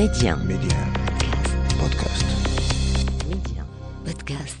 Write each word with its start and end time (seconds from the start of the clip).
Média. 0.00 0.34
Média. 0.34 0.78
Podcast. 1.78 2.24
Média. 3.28 3.66
Podcast. 4.02 4.56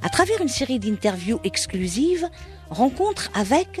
À 0.00 0.08
travers 0.08 0.40
une 0.40 0.46
série 0.46 0.78
d'interviews 0.78 1.40
exclusives, 1.42 2.28
Rencontre 2.70 3.30
avec 3.34 3.80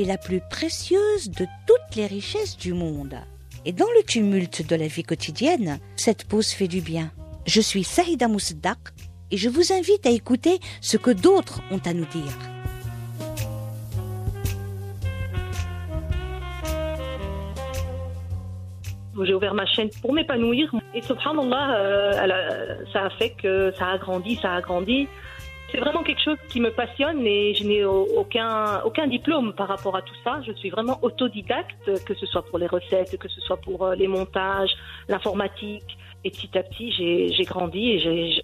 est 0.00 0.04
la 0.04 0.18
plus 0.18 0.40
précieuse 0.40 1.30
de 1.30 1.46
toutes 1.66 1.96
les 1.96 2.06
richesses 2.06 2.56
du 2.56 2.72
monde. 2.72 3.16
Et 3.64 3.72
dans 3.72 3.90
le 3.96 4.02
tumulte 4.02 4.66
de 4.66 4.76
la 4.76 4.86
vie 4.86 5.02
quotidienne, 5.02 5.78
cette 5.96 6.24
pause 6.26 6.48
fait 6.48 6.68
du 6.68 6.80
bien. 6.80 7.10
Je 7.46 7.60
suis 7.60 7.84
Saïda 7.84 8.28
Mousdak 8.28 8.78
et 9.30 9.36
je 9.36 9.48
vous 9.48 9.72
invite 9.72 10.06
à 10.06 10.10
écouter 10.10 10.58
ce 10.80 10.96
que 10.96 11.10
d'autres 11.10 11.60
ont 11.70 11.80
à 11.84 11.92
nous 11.92 12.06
dire. 12.06 12.36
J'ai 19.22 19.34
ouvert 19.34 19.52
ma 19.52 19.66
chaîne 19.66 19.90
pour 20.00 20.14
m'épanouir 20.14 20.74
et 20.94 21.02
subhanallah, 21.02 21.74
euh, 21.78 22.84
ça 22.90 23.04
a 23.04 23.10
fait 23.10 23.30
que 23.30 23.70
ça 23.76 23.88
a 23.88 23.98
grandi, 23.98 24.36
ça 24.36 24.54
a 24.54 24.60
grandi. 24.62 25.08
C'est 25.70 25.78
vraiment 25.78 26.02
quelque 26.02 26.22
chose 26.22 26.36
qui 26.48 26.60
me 26.60 26.70
passionne 26.70 27.24
et 27.26 27.54
je 27.54 27.64
n'ai 27.64 27.84
au- 27.84 28.08
aucun, 28.16 28.80
aucun 28.82 29.06
diplôme 29.06 29.52
par 29.52 29.68
rapport 29.68 29.94
à 29.96 30.02
tout 30.02 30.14
ça. 30.24 30.40
Je 30.46 30.52
suis 30.52 30.70
vraiment 30.70 30.98
autodidacte, 31.02 32.04
que 32.04 32.14
ce 32.14 32.26
soit 32.26 32.42
pour 32.42 32.58
les 32.58 32.66
recettes, 32.66 33.16
que 33.18 33.28
ce 33.28 33.40
soit 33.42 33.56
pour 33.58 33.84
euh, 33.86 33.94
les 33.94 34.08
montages, 34.08 34.74
l'informatique. 35.08 35.96
Et 36.24 36.30
petit 36.30 36.58
à 36.58 36.62
petit, 36.62 36.90
j'ai 36.92 37.44
grandi 37.44 37.92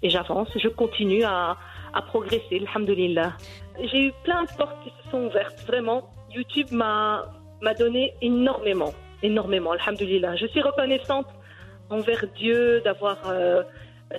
et 0.01 0.09
j'avance. 0.09 0.49
Je 0.55 0.67
continue 0.67 1.23
à, 1.23 1.57
à 1.93 2.01
progresser, 2.01 2.63
alhamdulillah. 2.65 3.33
J'ai 3.91 4.07
eu 4.07 4.11
plein 4.23 4.43
de 4.45 4.49
portes 4.57 4.81
qui 4.83 4.89
se 4.89 5.11
sont 5.11 5.25
ouvertes, 5.27 5.59
vraiment. 5.67 6.09
YouTube 6.33 6.71
m'a 6.71 7.23
donné 7.77 8.13
énormément, 8.21 8.93
énormément, 9.21 9.73
alhamdulillah. 9.73 10.35
Je 10.37 10.47
suis 10.47 10.61
reconnaissante 10.61 11.27
envers 11.91 12.25
Dieu 12.35 12.81
d'avoir 12.81 13.17
euh, 13.29 13.61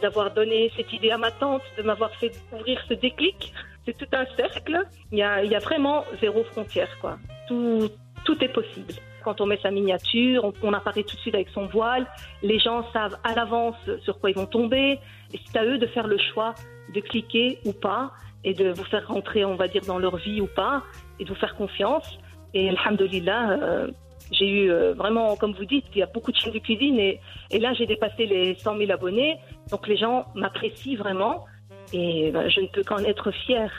d'avoir 0.02 0.32
donné 0.32 0.70
cette 0.76 0.92
idée 0.92 1.10
à 1.10 1.18
ma 1.18 1.30
tante, 1.30 1.62
de 1.76 1.82
m'avoir 1.82 2.14
fait 2.16 2.32
ouvrir 2.52 2.80
ce 2.88 2.94
déclic. 2.94 3.52
C'est 3.86 3.96
tout 3.96 4.08
un 4.12 4.26
cercle. 4.36 4.84
Il 5.12 5.18
y 5.18 5.22
a, 5.22 5.42
il 5.42 5.50
y 5.50 5.54
a 5.54 5.60
vraiment 5.60 6.04
zéro 6.20 6.44
frontière, 6.44 6.90
quoi. 7.00 7.18
Tout, 7.48 7.88
tout 8.24 8.42
est 8.44 8.52
possible. 8.52 8.92
Quand 9.24 9.40
on 9.40 9.46
met 9.46 9.58
sa 9.62 9.70
miniature, 9.70 10.52
on, 10.62 10.72
apparaît 10.72 11.02
tout 11.02 11.16
de 11.16 11.20
suite 11.20 11.34
avec 11.34 11.48
son 11.50 11.66
voile. 11.66 12.06
Les 12.42 12.58
gens 12.58 12.84
savent 12.92 13.16
à 13.24 13.34
l'avance 13.34 13.76
sur 14.04 14.18
quoi 14.20 14.30
ils 14.30 14.36
vont 14.36 14.46
tomber. 14.46 14.98
Et 15.32 15.40
c'est 15.44 15.58
à 15.58 15.64
eux 15.64 15.78
de 15.78 15.86
faire 15.86 16.06
le 16.06 16.18
choix 16.18 16.54
de 16.94 17.00
cliquer 17.00 17.58
ou 17.64 17.72
pas 17.72 18.12
et 18.44 18.54
de 18.54 18.70
vous 18.70 18.84
faire 18.84 19.06
rentrer, 19.08 19.44
on 19.44 19.56
va 19.56 19.68
dire, 19.68 19.82
dans 19.86 19.98
leur 19.98 20.16
vie 20.16 20.40
ou 20.40 20.46
pas 20.46 20.82
et 21.18 21.24
de 21.24 21.28
vous 21.28 21.34
faire 21.34 21.56
confiance. 21.56 22.18
Et 22.54 22.70
alhamdulillah, 22.70 23.50
euh, 23.50 23.88
j'ai 24.32 24.48
eu 24.48 24.70
euh, 24.70 24.94
vraiment, 24.94 25.36
comme 25.36 25.52
vous 25.52 25.64
dites, 25.64 25.84
il 25.94 25.98
y 25.98 26.02
a 26.02 26.06
beaucoup 26.06 26.32
de 26.32 26.36
chaînes 26.36 26.52
de 26.52 26.58
cuisine 26.58 26.98
et, 26.98 27.20
et 27.50 27.58
là 27.58 27.72
j'ai 27.74 27.86
dépassé 27.86 28.26
les 28.26 28.54
100 28.54 28.76
000 28.78 28.90
abonnés. 28.90 29.36
Donc 29.70 29.86
les 29.86 29.96
gens 29.96 30.26
m'apprécient 30.34 30.96
vraiment 30.96 31.44
et 31.92 32.30
ben, 32.30 32.48
je 32.48 32.60
ne 32.60 32.66
peux 32.66 32.82
qu'en 32.82 32.98
être 32.98 33.30
fière. 33.30 33.72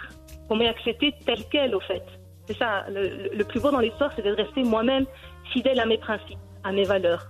On 0.50 0.56
m'ait 0.56 0.68
accepté 0.68 1.14
tel 1.26 1.44
quel, 1.52 1.76
au 1.76 1.80
fait. 1.80 2.04
C'est 2.48 2.58
ça, 2.58 2.86
le 2.90 3.44
plus 3.44 3.60
beau 3.60 3.70
dans 3.70 3.80
l'histoire, 3.80 4.12
c'est 4.16 4.24
de 4.24 4.32
rester 4.32 4.64
moi-même 4.64 5.06
fidèle 5.54 5.80
à 5.80 5.86
mes 5.86 5.98
principes, 5.98 6.40
à 6.64 6.72
mes 6.72 6.84
valeurs. 6.84 7.28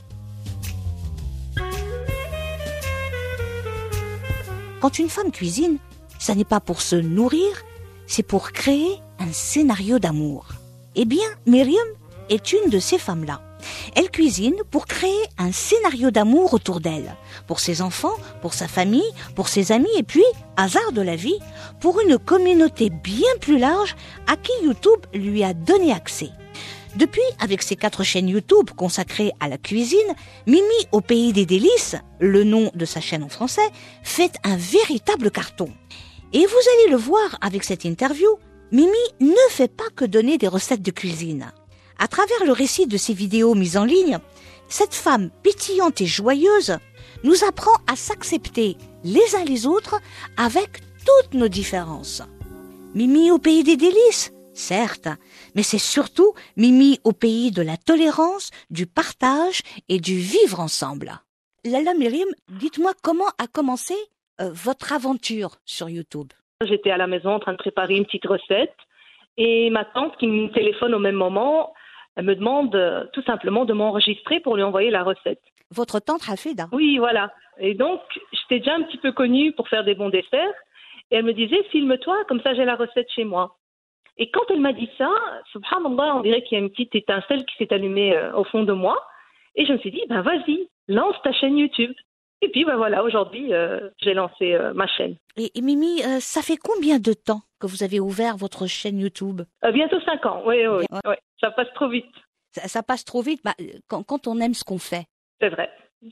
Quand 4.81 4.97
une 4.97 5.09
femme 5.09 5.31
cuisine, 5.31 5.77
ça 6.19 6.35
n'est 6.35 6.45
pas 6.45 6.61
pour 6.61 6.81
se 6.81 6.95
nourrir, 6.95 7.49
c'est 8.07 8.23
pour 8.23 8.53
créer 8.53 8.99
un 9.19 9.31
scénario 9.33 9.99
d'amour. 9.99 10.47
Eh 10.95 11.03
bien, 11.03 11.27
Myriam 11.45 11.87
est 12.29 12.53
une 12.53 12.69
de 12.69 12.79
ces 12.79 12.97
femmes-là. 12.97 13.41
Elle 13.95 14.09
cuisine 14.09 14.55
pour 14.71 14.85
créer 14.85 15.23
un 15.37 15.51
scénario 15.51 16.11
d'amour 16.11 16.53
autour 16.53 16.79
d'elle, 16.79 17.15
pour 17.47 17.59
ses 17.59 17.81
enfants, 17.81 18.15
pour 18.41 18.53
sa 18.53 18.67
famille, 18.67 19.11
pour 19.35 19.47
ses 19.47 19.71
amis 19.71 19.89
et 19.97 20.03
puis, 20.03 20.23
hasard 20.57 20.91
de 20.91 21.01
la 21.01 21.15
vie, 21.15 21.39
pour 21.79 21.99
une 22.01 22.17
communauté 22.17 22.89
bien 22.89 23.31
plus 23.39 23.57
large 23.57 23.95
à 24.27 24.35
qui 24.35 24.51
YouTube 24.63 25.05
lui 25.13 25.43
a 25.43 25.53
donné 25.53 25.91
accès. 25.91 26.29
Depuis, 26.95 27.21
avec 27.39 27.61
ses 27.61 27.75
quatre 27.75 28.03
chaînes 28.03 28.29
YouTube 28.29 28.71
consacrées 28.75 29.31
à 29.39 29.47
la 29.47 29.57
cuisine, 29.57 29.99
Mimi 30.47 30.63
au 30.91 31.01
pays 31.01 31.33
des 31.33 31.45
délices, 31.45 31.95
le 32.19 32.43
nom 32.43 32.71
de 32.73 32.85
sa 32.85 32.99
chaîne 32.99 33.23
en 33.23 33.29
français, 33.29 33.69
fait 34.03 34.33
un 34.43 34.57
véritable 34.57 35.29
carton. 35.29 35.69
Et 36.33 36.45
vous 36.45 36.45
allez 36.45 36.91
le 36.91 36.97
voir 36.97 37.37
avec 37.41 37.63
cette 37.63 37.85
interview, 37.85 38.27
Mimi 38.71 38.89
ne 39.19 39.49
fait 39.49 39.67
pas 39.67 39.89
que 39.95 40.05
donner 40.05 40.37
des 40.37 40.47
recettes 40.47 40.81
de 40.81 40.91
cuisine. 40.91 41.51
À 42.01 42.07
travers 42.07 42.45
le 42.45 42.53
récit 42.53 42.87
de 42.87 42.95
ses 42.95 43.13
vidéos 43.13 43.55
mises 43.55 43.75
en 43.75 43.83
ligne, 43.83 44.19
cette 44.69 44.95
femme 44.95 45.29
pétillante 45.43 45.99
et 45.99 46.05
joyeuse 46.05 46.77
nous 47.25 47.43
apprend 47.43 47.75
à 47.91 47.97
s'accepter 47.97 48.77
les 49.03 49.35
uns 49.35 49.43
les 49.43 49.67
autres 49.67 49.99
avec 50.37 50.79
toutes 51.05 51.33
nos 51.33 51.49
différences. 51.49 52.23
Mimi 52.95 53.31
au 53.31 53.37
pays 53.37 53.63
des 53.63 53.75
délices, 53.75 54.31
certes, 54.53 55.09
mais 55.55 55.63
c'est 55.63 55.77
surtout 55.77 56.33
Mimi 56.55 56.99
au 57.03 57.11
pays 57.11 57.51
de 57.51 57.61
la 57.61 57.75
tolérance, 57.75 58.49
du 58.69 58.87
partage 58.87 59.61
et 59.89 59.99
du 59.99 60.15
vivre 60.17 60.61
ensemble. 60.61 61.11
Lala 61.65 61.93
Myriam, 61.95 62.29
dites-moi 62.47 62.93
comment 63.03 63.27
a 63.37 63.47
commencé 63.47 63.93
euh, 64.39 64.49
votre 64.53 64.93
aventure 64.93 65.57
sur 65.65 65.89
YouTube? 65.89 66.31
J'étais 66.65 66.91
à 66.91 66.97
la 66.97 67.07
maison 67.07 67.31
en 67.31 67.39
train 67.39 67.51
de 67.51 67.57
préparer 67.57 67.97
une 67.97 68.05
petite 68.05 68.25
recette 68.25 68.75
et 69.37 69.69
ma 69.69 69.83
tante 69.83 70.15
qui 70.17 70.27
me 70.27 70.49
téléphone 70.53 70.93
au 70.93 70.99
même 70.99 71.15
moment, 71.15 71.73
me 72.17 72.35
demande 72.35 72.75
euh, 72.75 73.05
tout 73.13 73.21
simplement 73.23 73.65
de 73.65 73.73
m'enregistrer 73.73 74.39
pour 74.39 74.55
lui 74.55 74.63
envoyer 74.63 74.89
la 74.89 75.03
recette. 75.03 75.41
Votre 75.71 75.99
tante 75.99 76.27
Hafida. 76.27 76.67
Oui, 76.71 76.97
voilà. 76.97 77.31
Et 77.59 77.73
donc, 77.73 78.01
j'étais 78.31 78.59
déjà 78.59 78.75
un 78.75 78.83
petit 78.83 78.97
peu 78.97 79.11
connue 79.11 79.51
pour 79.53 79.67
faire 79.67 79.83
des 79.83 79.95
bons 79.95 80.09
desserts. 80.09 80.53
Et 81.11 81.15
elle 81.17 81.25
me 81.25 81.33
disait, 81.33 81.63
filme-toi, 81.71 82.23
comme 82.27 82.41
ça 82.41 82.53
j'ai 82.53 82.65
la 82.65 82.75
recette 82.75 83.09
chez 83.11 83.23
moi. 83.23 83.55
Et 84.17 84.29
quand 84.31 84.43
elle 84.49 84.59
m'a 84.59 84.73
dit 84.73 84.89
ça, 84.97 85.09
subhanallah, 85.51 86.17
on 86.17 86.21
dirait 86.21 86.43
qu'il 86.43 86.57
y 86.57 86.61
a 86.61 86.63
une 86.63 86.69
petite 86.69 86.93
étincelle 86.93 87.45
qui 87.45 87.55
s'est 87.57 87.73
allumée 87.73 88.15
euh, 88.15 88.33
au 88.35 88.43
fond 88.43 88.63
de 88.63 88.73
moi. 88.73 89.01
Et 89.55 89.65
je 89.65 89.73
me 89.73 89.77
suis 89.77 89.91
dit, 89.91 90.03
ben 90.09 90.21
vas-y, 90.21 90.67
lance 90.87 91.15
ta 91.23 91.31
chaîne 91.31 91.57
YouTube. 91.57 91.93
Et 92.41 92.49
puis, 92.49 92.63
ben 92.63 92.77
voilà, 92.77 93.03
aujourd'hui, 93.03 93.53
euh, 93.53 93.89
j'ai 94.01 94.13
lancé 94.13 94.53
euh, 94.53 94.73
ma 94.73 94.87
chaîne. 94.87 95.15
Et, 95.35 95.51
et 95.57 95.61
Mimi, 95.61 96.01
euh, 96.03 96.19
ça 96.21 96.41
fait 96.41 96.55
combien 96.57 96.97
de 96.99 97.11
temps 97.13 97.41
que 97.59 97.67
vous 97.67 97.83
avez 97.83 97.99
ouvert 97.99 98.37
votre 98.37 98.65
chaîne 98.65 98.97
YouTube? 98.99 99.41
Bientôt 99.73 99.99
5 100.01 100.25
ans, 100.25 100.43
oui, 100.45 100.65
oui, 100.67 100.85
Ouais. 100.91 100.99
oui. 101.05 101.15
Ça 101.41 101.51
passe 101.51 101.67
trop 101.75 101.89
vite. 101.89 102.05
ça, 102.53 102.67
ça 102.69 102.81
passe 102.83 103.03
trop 103.03 103.21
vite? 103.21 103.41
Bah, 103.43 103.53
quand, 103.89 104.03
quand 104.03 104.27
on 104.27 104.39
aime 104.39 104.53
ce 104.53 104.63
qu'on 104.63 104.77
fait. 104.79 105.05
C'est 105.41 105.49
vrai, 105.49 105.69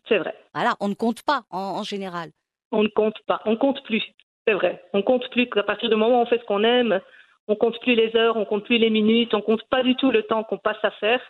c'est 0.10 0.18
vrai. 0.18 0.36
Voilà, 0.54 0.76
on 0.82 0.90
ne 0.90 0.94
compte 0.96 1.22
pas 1.24 1.44
en, 1.50 1.60
en 1.80 1.84
général. 1.84 2.32
On 2.74 2.84
ne 2.84 2.90
compte 2.90 3.18
pas, 3.26 3.42
on 3.46 3.56
compte 3.56 3.82
plus. 3.86 4.04
C'est 4.46 4.54
vrai, 4.54 4.84
on 4.94 5.02
compte 5.04 5.30
plus. 5.32 5.48
À 5.56 5.64
partir 5.64 5.90
du 5.90 5.96
moment 5.96 6.20
où 6.20 6.24
on 6.24 6.26
fait 6.26 6.40
ce 6.40 6.46
qu'on 6.46 6.64
aime, 6.66 7.00
on 7.48 7.56
compte 7.56 7.80
plus 7.82 7.96
les 7.96 8.14
heures, 8.18 8.36
on 8.36 8.44
compte 8.46 8.66
plus 8.66 8.78
les 8.78 8.90
minutes, 8.90 9.34
on 9.34 9.42
compte 9.42 9.64
pas 9.70 9.84
du 9.84 9.96
tout 9.96 10.12
le 10.12 10.24
temps 10.24 10.44
qu'on 10.44 10.58
passe 10.58 10.84
à 10.84 10.92
faire. 10.92 11.22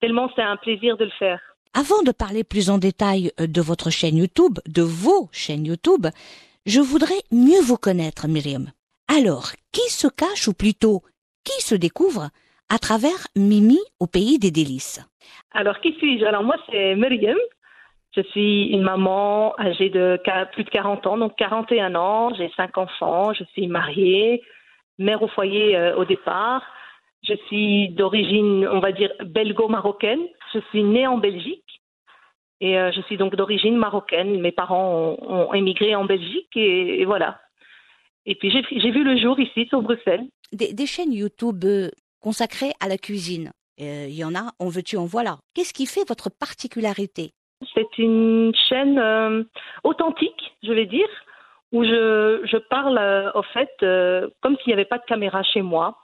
Tellement 0.00 0.30
c'est 0.34 0.42
un 0.42 0.56
plaisir 0.56 0.96
de 0.96 1.04
le 1.04 1.10
faire. 1.12 1.40
Avant 1.74 2.02
de 2.02 2.12
parler 2.12 2.44
plus 2.44 2.68
en 2.68 2.76
détail 2.76 3.32
euh, 3.40 3.46
de 3.46 3.62
votre 3.62 3.88
chaîne 3.88 4.18
YouTube, 4.18 4.58
de 4.68 4.82
vos 4.82 5.30
chaînes 5.32 5.64
YouTube, 5.64 6.06
je 6.66 6.80
voudrais 6.80 7.22
mieux 7.30 7.62
vous 7.62 7.78
connaître, 7.78 8.28
Myriam. 8.28 8.70
Alors, 9.08 9.52
qui 9.72 9.88
se 9.90 10.06
cache 10.06 10.48
ou 10.48 10.52
plutôt 10.52 11.00
qui 11.44 11.62
se 11.62 11.74
découvre 11.74 12.28
à 12.68 12.78
travers 12.78 13.26
Mimi 13.36 13.78
au 14.00 14.06
pays 14.06 14.38
des 14.38 14.50
délices? 14.50 15.00
Alors 15.52 15.80
qui 15.80 15.94
suis-je? 15.94 16.24
Alors 16.26 16.42
moi 16.42 16.56
c'est 16.70 16.94
Myriam. 16.94 17.38
Je 18.14 18.20
suis 18.20 18.66
une 18.66 18.82
maman 18.82 19.58
âgée 19.58 19.88
de 19.88 20.20
plus 20.52 20.64
de 20.64 20.70
40 20.70 21.06
ans, 21.06 21.16
donc 21.16 21.36
41 21.36 21.94
ans. 21.94 22.34
J'ai 22.34 22.50
cinq 22.54 22.76
enfants. 22.76 23.32
Je 23.32 23.44
suis 23.44 23.66
mariée, 23.66 24.42
mère 24.98 25.22
au 25.22 25.28
foyer 25.28 25.74
euh, 25.74 25.96
au 25.96 26.04
départ. 26.04 26.62
Je 27.22 27.34
suis 27.46 27.88
d'origine, 27.90 28.66
on 28.68 28.80
va 28.80 28.92
dire, 28.92 29.12
belgo-marocaine. 29.24 30.22
Je 30.52 30.60
suis 30.70 30.82
née 30.82 31.06
en 31.06 31.18
Belgique. 31.18 31.64
Et 32.60 32.78
euh, 32.78 32.92
je 32.92 33.00
suis 33.02 33.16
donc 33.16 33.34
d'origine 33.34 33.76
marocaine. 33.76 34.40
Mes 34.40 34.52
parents 34.52 35.16
ont, 35.18 35.48
ont 35.48 35.54
émigré 35.54 35.94
en 35.94 36.04
Belgique 36.04 36.50
et, 36.56 37.00
et 37.00 37.04
voilà. 37.04 37.40
Et 38.24 38.36
puis 38.36 38.50
j'ai 38.50 38.90
vu 38.90 39.02
le 39.02 39.16
jour 39.18 39.40
ici 39.40 39.66
sur 39.66 39.82
Bruxelles. 39.82 40.24
Des, 40.52 40.72
des 40.72 40.86
chaînes 40.86 41.12
YouTube 41.12 41.64
euh, 41.64 41.90
consacrées 42.20 42.72
à 42.80 42.86
la 42.88 42.98
cuisine. 42.98 43.50
Euh, 43.80 44.06
Il 44.08 44.14
y 44.14 44.24
en 44.24 44.34
a, 44.36 44.52
on 44.60 44.68
veut-tu, 44.68 44.96
en 44.96 45.06
voilà. 45.06 45.38
Qu'est-ce 45.54 45.74
qui 45.74 45.86
fait 45.86 46.06
votre 46.06 46.30
particularité? 46.30 47.32
C'est 47.74 47.98
une 47.98 48.52
chaîne 48.68 48.98
euh, 48.98 49.42
authentique, 49.82 50.54
je 50.62 50.72
vais 50.72 50.86
dire, 50.86 51.08
où 51.72 51.82
je, 51.84 52.42
je 52.44 52.56
parle 52.58 52.98
euh, 52.98 53.30
au 53.34 53.42
fait 53.42 53.70
comme 54.40 54.56
s'il 54.58 54.68
n'y 54.68 54.74
avait 54.74 54.84
pas 54.84 54.98
de 54.98 55.04
caméra 55.04 55.42
chez 55.42 55.62
moi. 55.62 55.96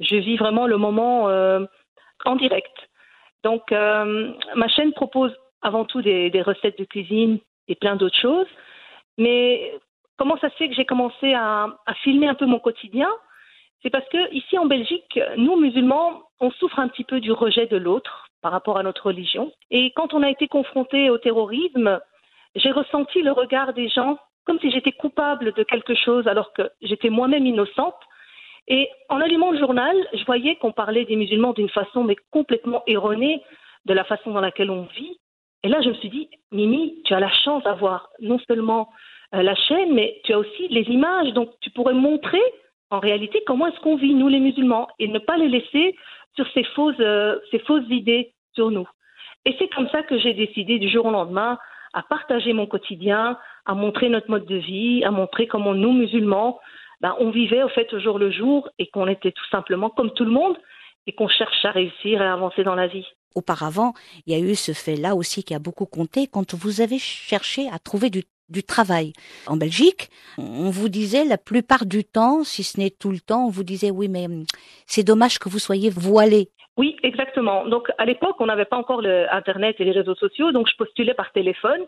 Je 0.00 0.16
vis 0.16 0.36
vraiment 0.36 0.66
le 0.66 0.76
moment 0.76 1.28
euh, 1.28 1.64
en 2.24 2.36
direct. 2.36 2.74
Donc 3.44 3.72
euh, 3.72 4.32
ma 4.54 4.68
chaîne 4.68 4.92
propose 4.92 5.34
avant 5.62 5.84
tout 5.84 6.02
des, 6.02 6.42
recettes 6.42 6.78
de 6.78 6.84
cuisine 6.84 7.38
et 7.68 7.74
plein 7.74 7.96
d'autres 7.96 8.18
choses. 8.18 8.46
Mais 9.18 9.72
comment 10.18 10.36
ça 10.38 10.50
se 10.50 10.56
fait 10.56 10.68
que 10.68 10.74
j'ai 10.74 10.84
commencé 10.84 11.32
à, 11.34 11.68
à 11.86 11.94
filmer 11.94 12.28
un 12.28 12.34
peu 12.34 12.46
mon 12.46 12.58
quotidien? 12.58 13.08
C'est 13.82 13.90
parce 13.90 14.08
que 14.08 14.32
ici 14.34 14.58
en 14.58 14.66
Belgique, 14.66 15.18
nous 15.36 15.56
musulmans, 15.56 16.22
on 16.40 16.50
souffre 16.50 16.78
un 16.78 16.88
petit 16.88 17.04
peu 17.04 17.20
du 17.20 17.32
rejet 17.32 17.66
de 17.66 17.76
l'autre 17.76 18.26
par 18.42 18.52
rapport 18.52 18.78
à 18.78 18.82
notre 18.82 19.06
religion. 19.06 19.52
Et 19.70 19.92
quand 19.92 20.14
on 20.14 20.22
a 20.22 20.30
été 20.30 20.48
confronté 20.48 21.10
au 21.10 21.18
terrorisme, 21.18 22.00
j'ai 22.54 22.70
ressenti 22.70 23.22
le 23.22 23.32
regard 23.32 23.72
des 23.74 23.88
gens 23.88 24.18
comme 24.44 24.60
si 24.60 24.70
j'étais 24.70 24.92
coupable 24.92 25.52
de 25.52 25.62
quelque 25.64 25.94
chose 25.94 26.26
alors 26.28 26.52
que 26.52 26.70
j'étais 26.80 27.10
moi-même 27.10 27.46
innocente. 27.46 27.96
Et 28.68 28.88
en 29.08 29.20
allumant 29.20 29.52
le 29.52 29.58
journal, 29.58 29.96
je 30.12 30.24
voyais 30.24 30.56
qu'on 30.56 30.72
parlait 30.72 31.04
des 31.04 31.16
musulmans 31.16 31.52
d'une 31.52 31.68
façon 31.68 32.04
mais 32.04 32.16
complètement 32.32 32.82
erronée 32.86 33.42
de 33.84 33.94
la 33.94 34.04
façon 34.04 34.32
dans 34.32 34.40
laquelle 34.40 34.70
on 34.70 34.88
vit. 34.96 35.18
Et 35.62 35.68
là, 35.68 35.80
je 35.82 35.88
me 35.88 35.94
suis 35.94 36.10
dit, 36.10 36.28
Mimi, 36.52 37.02
tu 37.04 37.14
as 37.14 37.20
la 37.20 37.30
chance 37.30 37.62
d'avoir 37.64 38.10
non 38.20 38.38
seulement 38.46 38.88
euh, 39.34 39.42
la 39.42 39.54
chaîne, 39.54 39.94
mais 39.94 40.20
tu 40.24 40.32
as 40.32 40.38
aussi 40.38 40.68
les 40.68 40.82
images. 40.82 41.32
Donc, 41.32 41.50
tu 41.60 41.70
pourrais 41.70 41.94
montrer 41.94 42.42
en 42.90 42.98
réalité 43.00 43.42
comment 43.46 43.66
est-ce 43.66 43.80
qu'on 43.80 43.96
vit, 43.96 44.14
nous 44.14 44.28
les 44.28 44.40
musulmans, 44.40 44.88
et 44.98 45.08
ne 45.08 45.18
pas 45.18 45.36
les 45.36 45.48
laisser 45.48 45.96
sur 46.34 46.46
ces 46.52 46.64
fausses, 46.64 46.94
euh, 47.00 47.38
ces 47.50 47.58
fausses 47.60 47.88
idées 47.88 48.32
sur 48.54 48.70
nous. 48.70 48.88
Et 49.44 49.54
c'est 49.58 49.68
comme 49.68 49.88
ça 49.88 50.02
que 50.02 50.18
j'ai 50.18 50.34
décidé 50.34 50.78
du 50.78 50.88
jour 50.88 51.06
au 51.06 51.10
lendemain 51.10 51.58
à 51.94 52.02
partager 52.02 52.52
mon 52.52 52.66
quotidien, 52.66 53.38
à 53.64 53.74
montrer 53.74 54.08
notre 54.08 54.30
mode 54.30 54.44
de 54.44 54.56
vie, 54.56 55.04
à 55.04 55.10
montrer 55.10 55.46
comment 55.46 55.74
nous, 55.74 55.92
musulmans, 55.92 56.60
ben, 57.00 57.14
on 57.18 57.30
vivait 57.30 57.62
au 57.62 57.68
fait 57.68 57.92
au 57.92 58.00
jour 58.00 58.18
le 58.18 58.30
jour 58.30 58.68
et 58.78 58.88
qu'on 58.88 59.06
était 59.06 59.32
tout 59.32 59.46
simplement 59.50 59.90
comme 59.90 60.12
tout 60.12 60.24
le 60.24 60.30
monde 60.30 60.56
et 61.06 61.12
qu'on 61.12 61.28
cherche 61.28 61.64
à 61.64 61.70
réussir 61.70 62.20
et 62.20 62.24
à 62.24 62.32
avancer 62.32 62.64
dans 62.64 62.74
la 62.74 62.86
vie. 62.86 63.06
Auparavant, 63.34 63.92
il 64.26 64.32
y 64.32 64.36
a 64.36 64.42
eu 64.42 64.54
ce 64.54 64.72
fait-là 64.72 65.14
aussi 65.14 65.44
qui 65.44 65.54
a 65.54 65.58
beaucoup 65.58 65.86
compté 65.86 66.26
quand 66.26 66.54
vous 66.54 66.80
avez 66.80 66.98
cherché 66.98 67.68
à 67.70 67.78
trouver 67.78 68.08
du, 68.08 68.22
du 68.48 68.62
travail. 68.62 69.12
En 69.46 69.56
Belgique, 69.56 70.08
on 70.38 70.70
vous 70.70 70.88
disait 70.88 71.24
la 71.24 71.38
plupart 71.38 71.84
du 71.84 72.02
temps, 72.04 72.44
si 72.44 72.62
ce 72.62 72.80
n'est 72.80 72.90
tout 72.90 73.10
le 73.10 73.20
temps, 73.20 73.46
on 73.46 73.50
vous 73.50 73.64
disait 73.64 73.90
oui, 73.90 74.08
mais 74.08 74.26
hum, 74.26 74.44
c'est 74.86 75.04
dommage 75.04 75.38
que 75.38 75.48
vous 75.48 75.58
soyez 75.58 75.90
voilé. 75.90 76.48
Oui, 76.78 76.96
exactement. 77.02 77.66
Donc 77.66 77.90
à 77.98 78.04
l'époque, 78.04 78.36
on 78.40 78.46
n'avait 78.46 78.64
pas 78.64 78.76
encore 78.76 79.02
le 79.02 79.32
Internet 79.32 79.76
et 79.78 79.84
les 79.84 79.92
réseaux 79.92 80.14
sociaux, 80.14 80.52
donc 80.52 80.68
je 80.70 80.76
postulais 80.76 81.14
par 81.14 81.30
téléphone. 81.32 81.80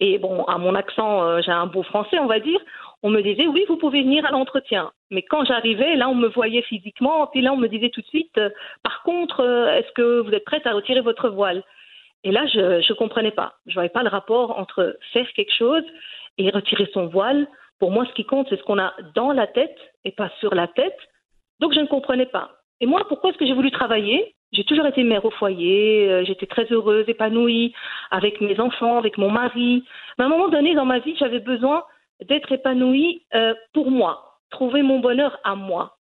Et 0.00 0.18
bon, 0.18 0.44
à 0.44 0.58
mon 0.58 0.74
accent, 0.74 1.22
euh, 1.22 1.40
j'ai 1.44 1.52
un 1.52 1.66
beau 1.66 1.84
français, 1.84 2.18
on 2.18 2.26
va 2.26 2.40
dire. 2.40 2.60
On 3.06 3.10
me 3.10 3.20
disait 3.20 3.46
oui, 3.46 3.66
vous 3.68 3.76
pouvez 3.76 4.02
venir 4.02 4.24
à 4.24 4.30
l'entretien. 4.30 4.90
Mais 5.10 5.20
quand 5.20 5.44
j'arrivais, 5.44 5.94
là, 5.94 6.08
on 6.08 6.14
me 6.14 6.28
voyait 6.28 6.62
physiquement, 6.62 7.26
puis 7.26 7.42
là, 7.42 7.52
on 7.52 7.58
me 7.58 7.68
disait 7.68 7.90
tout 7.90 8.00
de 8.00 8.06
suite, 8.06 8.36
euh, 8.38 8.48
par 8.82 9.02
contre, 9.02 9.40
euh, 9.40 9.76
est-ce 9.76 9.92
que 9.92 10.20
vous 10.20 10.32
êtes 10.32 10.46
prête 10.46 10.66
à 10.66 10.72
retirer 10.72 11.02
votre 11.02 11.28
voile? 11.28 11.62
Et 12.24 12.32
là, 12.32 12.46
je 12.46 12.80
je 12.80 12.92
comprenais 12.94 13.30
pas. 13.30 13.56
Je 13.66 13.74
voyais 13.74 13.90
pas 13.90 14.02
le 14.02 14.08
rapport 14.08 14.58
entre 14.58 14.96
faire 15.12 15.30
quelque 15.34 15.52
chose 15.52 15.84
et 16.38 16.48
retirer 16.48 16.88
son 16.94 17.06
voile. 17.06 17.46
Pour 17.78 17.90
moi, 17.90 18.06
ce 18.06 18.14
qui 18.14 18.24
compte, 18.24 18.46
c'est 18.48 18.56
ce 18.56 18.62
qu'on 18.62 18.78
a 18.78 18.94
dans 19.14 19.32
la 19.32 19.46
tête 19.48 19.76
et 20.06 20.10
pas 20.10 20.30
sur 20.40 20.54
la 20.54 20.66
tête. 20.66 20.98
Donc, 21.60 21.74
je 21.74 21.80
ne 21.80 21.86
comprenais 21.86 22.26
pas. 22.26 22.52
Et 22.80 22.86
moi, 22.86 23.04
pourquoi 23.06 23.30
est-ce 23.30 23.38
que 23.38 23.46
j'ai 23.46 23.52
voulu 23.52 23.70
travailler? 23.70 24.34
J'ai 24.52 24.64
toujours 24.64 24.86
été 24.86 25.02
mère 25.02 25.26
au 25.26 25.30
foyer, 25.30 26.08
euh, 26.08 26.24
j'étais 26.24 26.46
très 26.46 26.66
heureuse, 26.70 27.06
épanouie, 27.08 27.74
avec 28.10 28.40
mes 28.40 28.58
enfants, 28.60 28.96
avec 28.96 29.18
mon 29.18 29.30
mari. 29.30 29.84
Mais 30.16 30.24
à 30.24 30.26
un 30.26 30.30
moment 30.30 30.48
donné 30.48 30.74
dans 30.74 30.86
ma 30.86 31.00
vie, 31.00 31.14
j'avais 31.18 31.40
besoin 31.40 31.84
d'être 32.22 32.52
épanouie 32.52 33.24
euh, 33.34 33.54
pour 33.72 33.90
moi, 33.90 34.38
trouver 34.50 34.82
mon 34.82 35.00
bonheur 35.00 35.38
à 35.44 35.54
moi. 35.54 35.96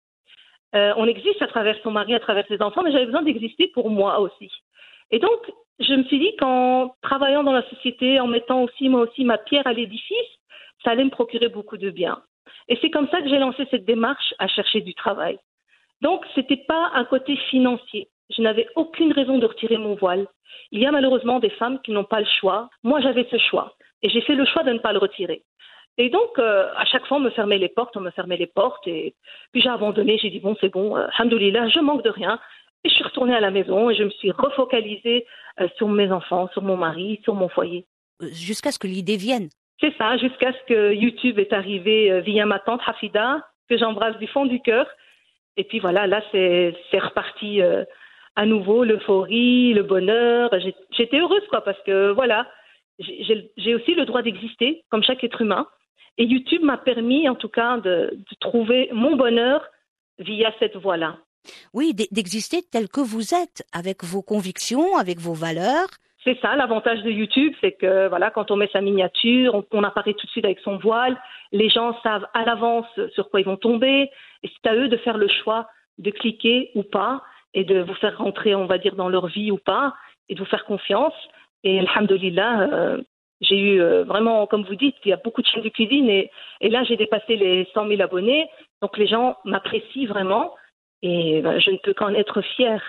Euh, 0.74 0.92
on 0.96 1.06
existe 1.06 1.42
à 1.42 1.46
travers 1.46 1.76
son 1.82 1.90
mari, 1.90 2.14
à 2.14 2.20
travers 2.20 2.46
ses 2.46 2.62
enfants, 2.62 2.82
mais 2.82 2.92
j'avais 2.92 3.06
besoin 3.06 3.22
d'exister 3.22 3.68
pour 3.68 3.90
moi 3.90 4.20
aussi. 4.20 4.50
Et 5.10 5.18
donc, 5.18 5.50
je 5.80 5.94
me 5.94 6.04
suis 6.04 6.18
dit 6.18 6.36
qu'en 6.36 6.94
travaillant 7.02 7.42
dans 7.42 7.52
la 7.52 7.68
société, 7.70 8.20
en 8.20 8.26
mettant 8.26 8.62
aussi 8.62 8.88
moi 8.88 9.00
aussi 9.00 9.24
ma 9.24 9.38
pierre 9.38 9.66
à 9.66 9.72
l'édifice, 9.72 10.16
ça 10.84 10.90
allait 10.92 11.04
me 11.04 11.10
procurer 11.10 11.48
beaucoup 11.48 11.76
de 11.76 11.90
bien. 11.90 12.22
Et 12.68 12.78
c'est 12.80 12.90
comme 12.90 13.08
ça 13.08 13.20
que 13.20 13.28
j'ai 13.28 13.38
lancé 13.38 13.66
cette 13.70 13.84
démarche 13.84 14.34
à 14.38 14.46
chercher 14.46 14.80
du 14.80 14.94
travail. 14.94 15.38
Donc, 16.00 16.24
ce 16.34 16.40
n'était 16.40 16.64
pas 16.68 16.90
un 16.94 17.04
côté 17.04 17.36
financier. 17.50 18.08
Je 18.30 18.42
n'avais 18.42 18.68
aucune 18.76 19.12
raison 19.12 19.38
de 19.38 19.46
retirer 19.46 19.76
mon 19.76 19.96
voile. 19.96 20.26
Il 20.70 20.80
y 20.80 20.86
a 20.86 20.92
malheureusement 20.92 21.40
des 21.40 21.50
femmes 21.50 21.80
qui 21.82 21.90
n'ont 21.90 22.04
pas 22.04 22.20
le 22.20 22.26
choix. 22.40 22.70
Moi, 22.84 23.00
j'avais 23.00 23.26
ce 23.30 23.38
choix. 23.38 23.74
Et 24.02 24.08
j'ai 24.08 24.20
fait 24.22 24.34
le 24.34 24.46
choix 24.46 24.62
de 24.62 24.72
ne 24.72 24.78
pas 24.78 24.92
le 24.92 24.98
retirer. 24.98 25.42
Et 25.98 26.08
donc, 26.08 26.38
euh, 26.38 26.68
à 26.76 26.84
chaque 26.86 27.06
fois, 27.06 27.18
on 27.18 27.20
me 27.20 27.30
fermait 27.30 27.58
les 27.58 27.68
portes, 27.68 27.96
on 27.96 28.00
me 28.00 28.10
fermait 28.10 28.36
les 28.36 28.46
portes. 28.46 28.86
Et 28.86 29.14
puis 29.52 29.60
j'ai 29.60 29.68
abandonné, 29.68 30.18
j'ai 30.18 30.30
dit, 30.30 30.40
bon, 30.40 30.56
c'est 30.60 30.70
bon, 30.70 30.96
euh, 30.96 31.06
alhamdoulilah, 31.18 31.68
je 31.68 31.80
manque 31.80 32.04
de 32.04 32.10
rien. 32.10 32.38
Et 32.84 32.88
je 32.88 32.94
suis 32.94 33.04
retournée 33.04 33.34
à 33.34 33.40
la 33.40 33.50
maison 33.50 33.90
et 33.90 33.94
je 33.94 34.04
me 34.04 34.10
suis 34.10 34.30
refocalisée 34.30 35.26
euh, 35.60 35.68
sur 35.76 35.88
mes 35.88 36.10
enfants, 36.10 36.48
sur 36.52 36.62
mon 36.62 36.76
mari, 36.76 37.20
sur 37.24 37.34
mon 37.34 37.48
foyer. 37.48 37.84
Jusqu'à 38.20 38.72
ce 38.72 38.78
que 38.78 38.86
l'idée 38.86 39.16
vienne. 39.16 39.48
C'est 39.80 39.94
ça, 39.96 40.16
jusqu'à 40.16 40.52
ce 40.52 40.64
que 40.66 40.94
YouTube 40.94 41.38
est 41.38 41.52
arrivé 41.52 42.20
via 42.20 42.44
ma 42.44 42.58
tante 42.58 42.82
Hafida, 42.86 43.46
que 43.68 43.78
j'embrasse 43.78 44.18
du 44.18 44.26
fond 44.26 44.44
du 44.44 44.60
cœur. 44.60 44.86
Et 45.56 45.64
puis 45.64 45.78
voilà, 45.78 46.06
là, 46.06 46.22
c'est 46.32 46.74
reparti 46.98 47.62
à 48.36 48.46
nouveau, 48.46 48.84
l'euphorie, 48.84 49.72
le 49.72 49.82
bonheur. 49.82 50.50
J'étais 50.90 51.18
heureuse, 51.18 51.46
quoi, 51.48 51.62
parce 51.64 51.80
que 51.82 52.10
voilà, 52.10 52.46
j'ai 52.98 53.74
aussi 53.74 53.94
le 53.94 54.04
droit 54.04 54.20
d'exister, 54.20 54.84
comme 54.90 55.02
chaque 55.02 55.24
être 55.24 55.40
humain. 55.40 55.66
Et 56.18 56.24
YouTube 56.24 56.62
m'a 56.62 56.76
permis, 56.78 57.28
en 57.28 57.34
tout 57.34 57.48
cas, 57.48 57.78
de, 57.78 58.10
de 58.12 58.36
trouver 58.40 58.88
mon 58.92 59.16
bonheur 59.16 59.64
via 60.18 60.52
cette 60.58 60.76
voie-là. 60.76 61.16
Oui, 61.72 61.94
d'e- 61.94 62.08
d'exister 62.10 62.62
tel 62.70 62.88
que 62.88 63.00
vous 63.00 63.34
êtes, 63.34 63.64
avec 63.72 64.04
vos 64.04 64.22
convictions, 64.22 64.96
avec 64.96 65.18
vos 65.18 65.32
valeurs. 65.32 65.88
C'est 66.22 66.38
ça, 66.42 66.54
l'avantage 66.54 67.02
de 67.02 67.10
YouTube, 67.10 67.54
c'est 67.62 67.72
que 67.72 68.08
voilà, 68.08 68.30
quand 68.30 68.50
on 68.50 68.56
met 68.56 68.68
sa 68.74 68.82
miniature, 68.82 69.54
on, 69.54 69.64
on 69.72 69.82
apparaît 69.82 70.12
tout 70.12 70.26
de 70.26 70.30
suite 70.30 70.44
avec 70.44 70.60
son 70.60 70.76
voile. 70.76 71.18
Les 71.52 71.70
gens 71.70 71.98
savent 72.02 72.26
à 72.34 72.44
l'avance 72.44 72.86
sur 73.14 73.30
quoi 73.30 73.40
ils 73.40 73.46
vont 73.46 73.56
tomber, 73.56 74.10
et 74.42 74.50
c'est 74.52 74.68
à 74.68 74.74
eux 74.74 74.88
de 74.88 74.98
faire 74.98 75.16
le 75.16 75.28
choix 75.28 75.68
de 75.96 76.10
cliquer 76.10 76.70
ou 76.74 76.82
pas, 76.82 77.22
et 77.54 77.64
de 77.64 77.80
vous 77.80 77.94
faire 77.94 78.18
rentrer, 78.18 78.54
on 78.54 78.66
va 78.66 78.76
dire, 78.76 78.94
dans 78.94 79.08
leur 79.08 79.28
vie 79.28 79.50
ou 79.50 79.56
pas, 79.56 79.94
et 80.28 80.34
de 80.34 80.40
vous 80.40 80.46
faire 80.46 80.66
confiance. 80.66 81.14
Et 81.64 81.78
alhamdoulilah, 81.80 82.60
euh, 82.60 83.02
j'ai 83.40 83.58
eu 83.58 83.80
euh, 83.80 84.04
vraiment, 84.04 84.46
comme 84.46 84.64
vous 84.64 84.74
dites, 84.76 84.96
il 85.04 85.08
y 85.08 85.12
a 85.12 85.16
beaucoup 85.16 85.42
de 85.42 85.46
chaînes 85.46 85.62
de 85.62 85.68
cuisine, 85.68 86.08
et, 86.08 86.30
et 86.60 86.68
là 86.68 86.84
j'ai 86.84 86.96
dépassé 86.96 87.36
les 87.36 87.66
100 87.74 87.88
000 87.88 88.00
abonnés, 88.02 88.48
donc 88.82 88.96
les 88.98 89.06
gens 89.06 89.36
m'apprécient 89.44 90.06
vraiment, 90.06 90.54
et 91.02 91.40
ben, 91.42 91.58
je 91.58 91.70
ne 91.70 91.78
peux 91.78 91.94
qu'en 91.94 92.14
être 92.14 92.42
fière. 92.42 92.82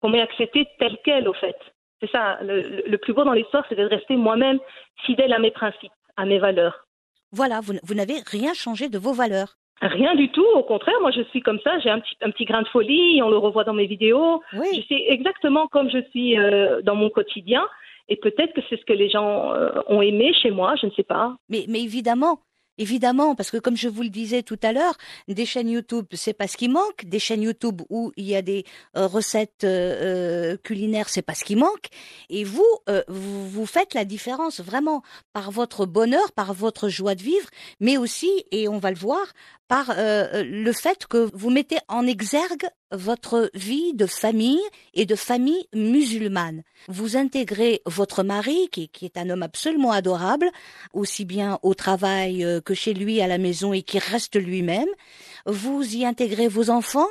Qu'on 0.00 0.10
m'ait 0.10 0.20
accepté 0.20 0.68
tel 0.78 0.98
quel, 1.02 1.26
au 1.28 1.32
fait. 1.32 1.56
C'est 2.00 2.10
ça, 2.10 2.38
le, 2.42 2.96
plus 2.98 3.14
beau 3.14 3.24
dans 3.24 3.32
l'histoire, 3.32 3.64
c'est 3.68 3.74
de 3.74 3.84
rester 3.84 4.16
moi-même 4.16 4.58
fidèle 5.06 5.32
à 5.32 5.38
mes 5.38 5.50
principes, 5.50 5.92
à 6.18 6.26
mes 6.26 6.38
valeurs. 6.38 6.84
Voilà, 7.32 7.60
vous, 7.62 7.94
n'avez 7.94 8.16
rien 8.26 8.52
changé 8.52 8.90
de 8.90 8.98
vos 8.98 9.14
valeurs. 9.14 9.54
Rien 9.80 10.14
du 10.14 10.30
tout, 10.30 10.44
au 10.54 10.62
contraire, 10.62 11.00
moi 11.00 11.10
je 11.10 11.22
suis 11.22 11.40
comme 11.40 11.58
ça, 11.60 11.78
j'ai 11.78 11.90
un 11.90 12.00
petit, 12.00 12.16
un 12.20 12.30
petit 12.30 12.44
grain 12.44 12.62
de 12.62 12.68
folie, 12.68 13.20
on 13.22 13.30
le 13.30 13.38
revoit 13.38 13.64
dans 13.64 13.72
mes 13.72 13.86
vidéos, 13.86 14.40
je 14.52 14.58
Oui. 14.58 14.82
suis 14.82 15.02
exactement 15.08 15.66
comme 15.66 15.90
je 15.90 16.02
suis 16.10 16.38
euh, 16.38 16.80
dans 16.82 16.94
mon 16.94 17.10
quotidien, 17.10 17.66
et 18.08 18.16
peut-être 18.16 18.52
que 18.54 18.60
c'est 18.68 18.78
ce 18.78 18.84
que 18.84 18.92
les 18.92 19.08
gens 19.08 19.52
euh, 19.54 19.70
ont 19.88 20.02
aimé 20.02 20.32
chez 20.42 20.50
moi, 20.50 20.74
je 20.80 20.86
ne 20.86 20.90
sais 20.92 21.02
pas. 21.02 21.36
Mais, 21.48 21.64
évidemment, 21.74 22.40
évidemment, 22.76 23.34
parce 23.34 23.50
que 23.50 23.56
comme 23.56 23.76
je 23.76 23.88
vous 23.88 24.02
le 24.02 24.08
disais 24.08 24.42
tout 24.42 24.58
à 24.62 24.72
l'heure, 24.72 24.94
des 25.28 25.46
chaînes 25.46 25.70
YouTube, 25.70 26.06
c'est 26.12 26.34
pas 26.34 26.46
ce 26.46 26.56
qui 26.56 26.68
manque. 26.68 27.04
Des 27.04 27.18
chaînes 27.18 27.42
YouTube 27.42 27.82
où 27.88 28.12
il 28.16 28.26
y 28.26 28.36
a 28.36 28.42
des 28.42 28.64
euh, 28.96 29.06
recettes 29.06 29.64
euh, 29.64 30.52
euh, 30.52 30.56
culinaires, 30.58 31.08
c'est 31.08 31.22
pas 31.22 31.34
ce 31.34 31.44
qui 31.44 31.56
manque. 31.56 31.86
Et 32.28 32.44
vous, 32.44 32.66
vous, 33.08 33.66
faites 33.66 33.94
la 33.94 34.04
différence 34.04 34.60
vraiment 34.60 35.02
par 35.32 35.50
votre 35.50 35.86
bonheur, 35.86 36.32
par 36.32 36.52
votre 36.52 36.88
joie 36.88 37.14
de 37.14 37.22
vivre, 37.22 37.48
mais 37.80 37.96
aussi, 37.96 38.44
et 38.50 38.68
on 38.68 38.78
va 38.78 38.90
le 38.90 38.96
voir, 38.96 39.24
par 39.68 39.94
le 39.96 40.72
fait 40.72 41.06
que 41.06 41.30
vous 41.32 41.50
mettez 41.50 41.78
en 41.88 42.06
exergue 42.06 42.68
votre 42.92 43.50
vie 43.54 43.94
de 43.94 44.06
famille 44.06 44.60
et 44.94 45.06
de 45.06 45.14
famille 45.14 45.66
musulmane. 45.74 46.62
Vous 46.88 47.16
intégrez 47.16 47.82
votre 47.86 48.22
mari, 48.22 48.68
qui, 48.70 48.88
qui 48.88 49.04
est 49.04 49.16
un 49.16 49.30
homme 49.30 49.42
absolument 49.42 49.92
adorable, 49.92 50.50
aussi 50.92 51.24
bien 51.24 51.58
au 51.62 51.74
travail 51.74 52.44
euh, 52.44 52.60
que 52.60 52.74
chez 52.74 52.94
lui 52.94 53.20
à 53.20 53.26
la 53.26 53.38
maison 53.38 53.72
et 53.72 53.82
qui 53.82 53.98
reste 53.98 54.36
lui-même. 54.36 54.88
Vous 55.46 55.96
y 55.96 56.04
intégrez 56.04 56.48
vos 56.48 56.70
enfants? 56.70 57.08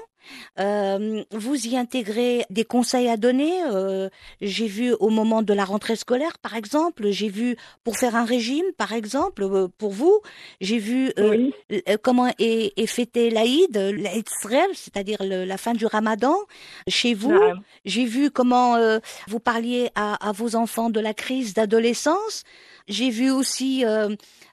Euh, 0.59 1.23
vous 1.31 1.67
y 1.67 1.77
intégrez 1.77 2.45
des 2.49 2.63
conseils 2.65 3.09
à 3.09 3.17
donner. 3.17 3.53
Euh, 3.71 4.09
j'ai 4.41 4.67
vu 4.67 4.93
au 4.99 5.09
moment 5.09 5.41
de 5.41 5.53
la 5.53 5.65
rentrée 5.65 5.95
scolaire, 5.95 6.37
par 6.39 6.55
exemple. 6.55 7.09
J'ai 7.11 7.29
vu 7.29 7.55
pour 7.83 7.97
faire 7.97 8.15
un 8.15 8.25
régime, 8.25 8.65
par 8.77 8.93
exemple, 8.93 9.43
euh, 9.43 9.67
pour 9.77 9.91
vous. 9.91 10.19
J'ai 10.61 10.77
vu 10.79 11.11
Oui. 11.17 11.53
comment 12.01 12.27
est, 12.39 12.73
est 12.77 12.87
fêté 12.87 13.29
l'Aïd, 13.29 13.75
l'Aïd 13.75 14.27
Srel, 14.41 14.69
c'est-à-dire 14.73 15.17
la 15.21 15.57
fin 15.57 15.73
du 15.73 15.85
Ramadan, 15.85 16.35
chez 16.87 17.13
vous. 17.13 17.37
J'ai 17.85 18.05
vu 18.05 18.31
comment 18.31 18.77
vous 19.27 19.39
parliez 19.39 19.89
à, 19.95 20.27
à 20.27 20.31
vos 20.31 20.55
enfants 20.55 20.89
de 20.89 20.99
la 20.99 21.13
crise 21.13 21.53
d'adolescence. 21.53 22.43
J'ai 22.87 23.09
vu 23.09 23.31
aussi, 23.31 23.85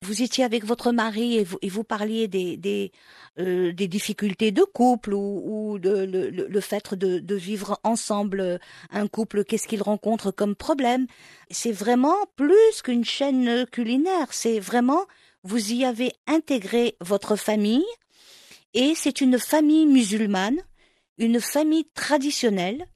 vous 0.02 0.22
étiez 0.22 0.44
avec 0.44 0.64
votre 0.64 0.92
mari 0.92 1.36
et 1.36 1.44
vous, 1.44 1.58
et 1.60 1.68
vous 1.68 1.84
parliez 1.84 2.26
des, 2.26 2.56
des, 2.56 2.90
euh, 3.38 3.72
des 3.72 3.86
difficultés 3.86 4.50
de 4.50 4.62
couple 4.62 5.12
ou, 5.12 5.42
ou 5.72 5.78
de, 5.78 5.90
le, 5.90 6.30
le- 6.30 6.60
fait 6.60 6.94
de, 6.94 7.18
de 7.18 7.34
vivre 7.34 7.78
ensemble 7.84 8.40
euh, 8.40 8.58
un 8.90 9.06
couple, 9.08 9.44
qu'est-ce 9.44 9.68
qu'il 9.68 9.82
rencontre 9.82 10.30
comme 10.30 10.54
problème? 10.54 11.06
C'est 11.50 11.72
vraiment 11.72 12.16
plus 12.36 12.80
qu'une 12.82 13.04
chaîne 13.04 13.66
culinaire, 13.66 14.28
c'est 14.32 14.58
vraiment, 14.58 15.04
vous 15.42 15.72
y 15.72 15.84
avez 15.84 16.12
intégré 16.26 16.96
votre 17.02 17.36
famille 17.36 17.84
et 18.72 18.94
c'est 18.94 19.20
une 19.20 19.38
famille 19.38 19.84
musulmane, 19.86 20.60
une 21.18 21.40
famille 21.40 21.84
traditionnelle 21.92 22.86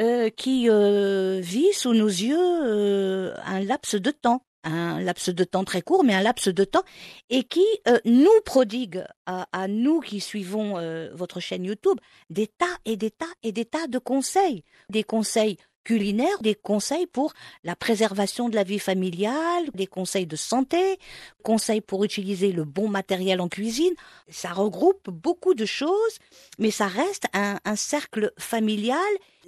euh, 0.00 0.28
qui 0.28 0.68
euh, 0.68 1.40
vit 1.42 1.72
sous 1.72 1.94
nos 1.94 2.08
yeux 2.08 2.36
euh, 2.38 3.34
un 3.46 3.60
laps 3.60 3.94
de 3.94 4.10
temps, 4.10 4.44
un 4.64 5.00
laps 5.00 5.28
de 5.30 5.44
temps 5.44 5.64
très 5.64 5.82
court, 5.82 6.04
mais 6.04 6.14
un 6.14 6.22
laps 6.22 6.48
de 6.48 6.64
temps, 6.64 6.84
et 7.30 7.44
qui 7.44 7.64
euh, 7.88 7.98
nous 8.04 8.40
prodigue 8.44 9.04
à, 9.26 9.48
à 9.52 9.68
nous 9.68 10.00
qui 10.00 10.20
suivons 10.20 10.78
euh, 10.78 11.10
votre 11.14 11.40
chaîne 11.40 11.64
YouTube 11.64 11.98
des 12.30 12.46
tas 12.46 12.78
et 12.84 12.96
des 12.96 13.10
tas 13.10 13.26
et 13.42 13.52
des 13.52 13.64
tas 13.64 13.86
de 13.86 13.98
conseils, 13.98 14.64
des 14.88 15.04
conseils 15.04 15.56
culinaires, 15.84 16.40
des 16.40 16.54
conseils 16.54 17.06
pour 17.06 17.32
la 17.64 17.76
préservation 17.76 18.48
de 18.48 18.54
la 18.54 18.64
vie 18.64 18.78
familiale, 18.78 19.68
des 19.74 19.86
conseils 19.86 20.26
de 20.26 20.36
santé, 20.36 20.98
conseils 21.42 21.80
pour 21.80 22.04
utiliser 22.04 22.52
le 22.52 22.64
bon 22.64 22.88
matériel 22.88 23.40
en 23.40 23.48
cuisine. 23.48 23.94
Ça 24.28 24.52
regroupe 24.52 25.10
beaucoup 25.10 25.54
de 25.54 25.64
choses, 25.64 26.18
mais 26.58 26.70
ça 26.70 26.86
reste 26.86 27.26
un, 27.32 27.58
un 27.64 27.76
cercle 27.76 28.32
familial. 28.38 28.98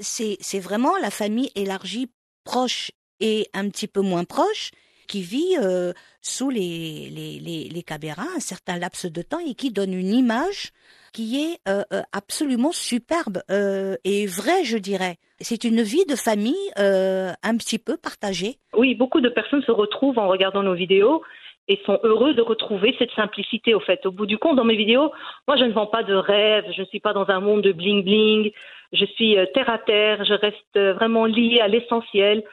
C'est, 0.00 0.38
vraiment 0.58 0.96
la 0.98 1.10
famille 1.10 1.50
élargie, 1.54 2.10
proche 2.44 2.90
et 3.20 3.48
un 3.54 3.68
petit 3.68 3.86
peu 3.86 4.00
moins 4.00 4.24
proche, 4.24 4.70
qui 5.06 5.22
vit 5.22 5.56
euh, 5.62 5.92
sous 6.20 6.50
les, 6.50 7.08
les, 7.10 7.38
les, 7.38 7.68
les 7.68 7.82
caméras 7.82 8.26
un 8.36 8.40
certain 8.40 8.78
laps 8.78 9.10
de 9.10 9.22
temps 9.22 9.38
et 9.38 9.54
qui 9.54 9.70
donne 9.70 9.92
une 9.92 10.14
image 10.14 10.72
qui 11.12 11.40
est 11.40 11.58
euh, 11.68 11.82
euh, 11.92 12.02
absolument 12.12 12.72
superbe 12.72 13.42
et 13.48 14.26
vraie, 14.26 14.64
je 14.64 14.78
dirais. 14.78 15.16
C'est 15.40 15.64
une 15.64 15.82
vie 15.82 16.04
de 16.06 16.16
famille 16.16 16.70
un 16.76 17.56
petit 17.56 17.78
peu 17.78 17.96
partagée. 17.96 18.56
Oui, 18.76 18.94
beaucoup 18.94 19.20
de 19.20 19.28
personnes 19.28 19.62
se 19.62 19.70
retrouvent 19.70 20.18
en 20.18 20.28
regardant 20.28 20.62
nos 20.62 20.74
vidéos 20.74 21.22
et 21.68 21.80
sont 21.86 21.98
heureux 22.02 22.34
de 22.34 22.42
retrouver 22.42 22.94
cette 22.98 23.12
simplicité 23.12 23.74
au 23.74 23.80
fait. 23.80 24.04
Au 24.06 24.10
bout 24.10 24.26
du 24.26 24.38
compte, 24.38 24.56
dans 24.56 24.64
mes 24.64 24.76
vidéos, 24.76 25.12
moi 25.46 25.56
je 25.56 25.64
ne 25.64 25.72
vends 25.72 25.86
pas 25.86 26.02
de 26.02 26.14
rêve, 26.14 26.64
je 26.76 26.82
ne 26.82 26.86
suis 26.86 27.00
pas 27.00 27.12
dans 27.12 27.28
un 27.28 27.40
monde 27.40 27.62
de 27.62 27.72
bling 27.72 28.04
bling, 28.04 28.50
je 28.92 29.04
suis 29.04 29.36
terre 29.54 29.70
à 29.70 29.78
terre, 29.78 30.24
je 30.24 30.34
reste 30.34 30.96
vraiment 30.96 31.26
liée 31.26 31.60
à 31.60 31.68
l'essentiel, 31.68 32.44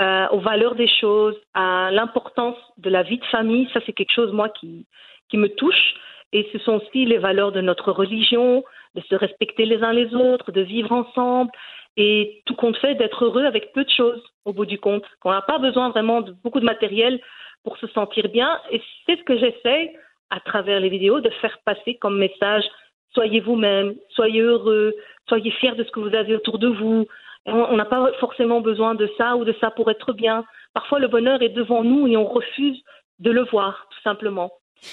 euh, 0.00 0.28
aux 0.30 0.40
valeurs 0.40 0.74
des 0.74 0.88
choses, 0.88 1.36
à 1.54 1.90
l'importance 1.92 2.56
de 2.78 2.90
la 2.90 3.02
vie 3.02 3.18
de 3.18 3.24
famille. 3.26 3.68
Ça 3.72 3.80
c'est 3.86 3.92
quelque 3.92 4.14
chose 4.14 4.32
moi 4.32 4.48
qui 4.48 4.86
me 5.32 5.48
touche 5.48 5.94
et 6.32 6.48
ce 6.52 6.58
sont 6.60 6.74
aussi 6.74 7.04
les 7.04 7.18
valeurs 7.18 7.52
de 7.52 7.60
notre 7.60 7.92
religion, 7.92 8.64
de 8.94 9.00
se 9.02 9.14
respecter 9.14 9.64
les 9.64 9.82
uns 9.82 9.92
les 9.92 10.14
autres, 10.14 10.52
de 10.52 10.60
vivre 10.60 10.92
ensemble 10.92 11.50
et 11.96 12.42
tout 12.46 12.54
compte 12.54 12.76
fait 12.76 12.94
d'être 12.94 13.24
heureux 13.24 13.44
avec 13.44 13.72
peu 13.72 13.84
de 13.84 13.90
choses 13.90 14.22
au 14.44 14.52
bout 14.52 14.66
du 14.66 14.78
compte, 14.78 15.04
qu'on 15.20 15.32
n'a 15.32 15.42
pas 15.42 15.58
besoin 15.58 15.90
vraiment 15.90 16.20
de 16.20 16.32
beaucoup 16.44 16.60
de 16.60 16.64
matériel 16.64 17.20
pour 17.64 17.76
se 17.78 17.86
sentir 17.88 18.28
bien. 18.28 18.58
Et 18.70 18.80
c'est 19.06 19.18
ce 19.18 19.24
que 19.24 19.36
j'essaie 19.36 19.92
à 20.30 20.40
travers 20.40 20.80
les 20.80 20.88
vidéos 20.88 21.20
de 21.20 21.30
faire 21.40 21.58
passer 21.64 21.96
comme 21.96 22.18
message. 22.18 22.64
Soyez 23.12 23.40
vous-même, 23.40 23.94
soyez 24.10 24.40
heureux, 24.40 24.94
soyez 25.28 25.50
fiers 25.50 25.74
de 25.74 25.82
ce 25.82 25.90
que 25.90 26.00
vous 26.00 26.14
avez 26.14 26.36
autour 26.36 26.58
de 26.58 26.68
vous. 26.68 27.06
On 27.46 27.76
n'a 27.76 27.84
pas 27.84 28.12
forcément 28.20 28.60
besoin 28.60 28.94
de 28.94 29.10
ça 29.16 29.36
ou 29.36 29.44
de 29.44 29.54
ça 29.60 29.70
pour 29.70 29.90
être 29.90 30.12
bien. 30.12 30.44
Parfois, 30.74 30.98
le 30.98 31.08
bonheur 31.08 31.42
est 31.42 31.48
devant 31.48 31.82
nous 31.82 32.06
et 32.06 32.16
on 32.16 32.26
refuse 32.26 32.80
de 33.18 33.30
le 33.30 33.44
voir, 33.44 33.86
tout 33.90 34.00
simplement. 34.02 34.50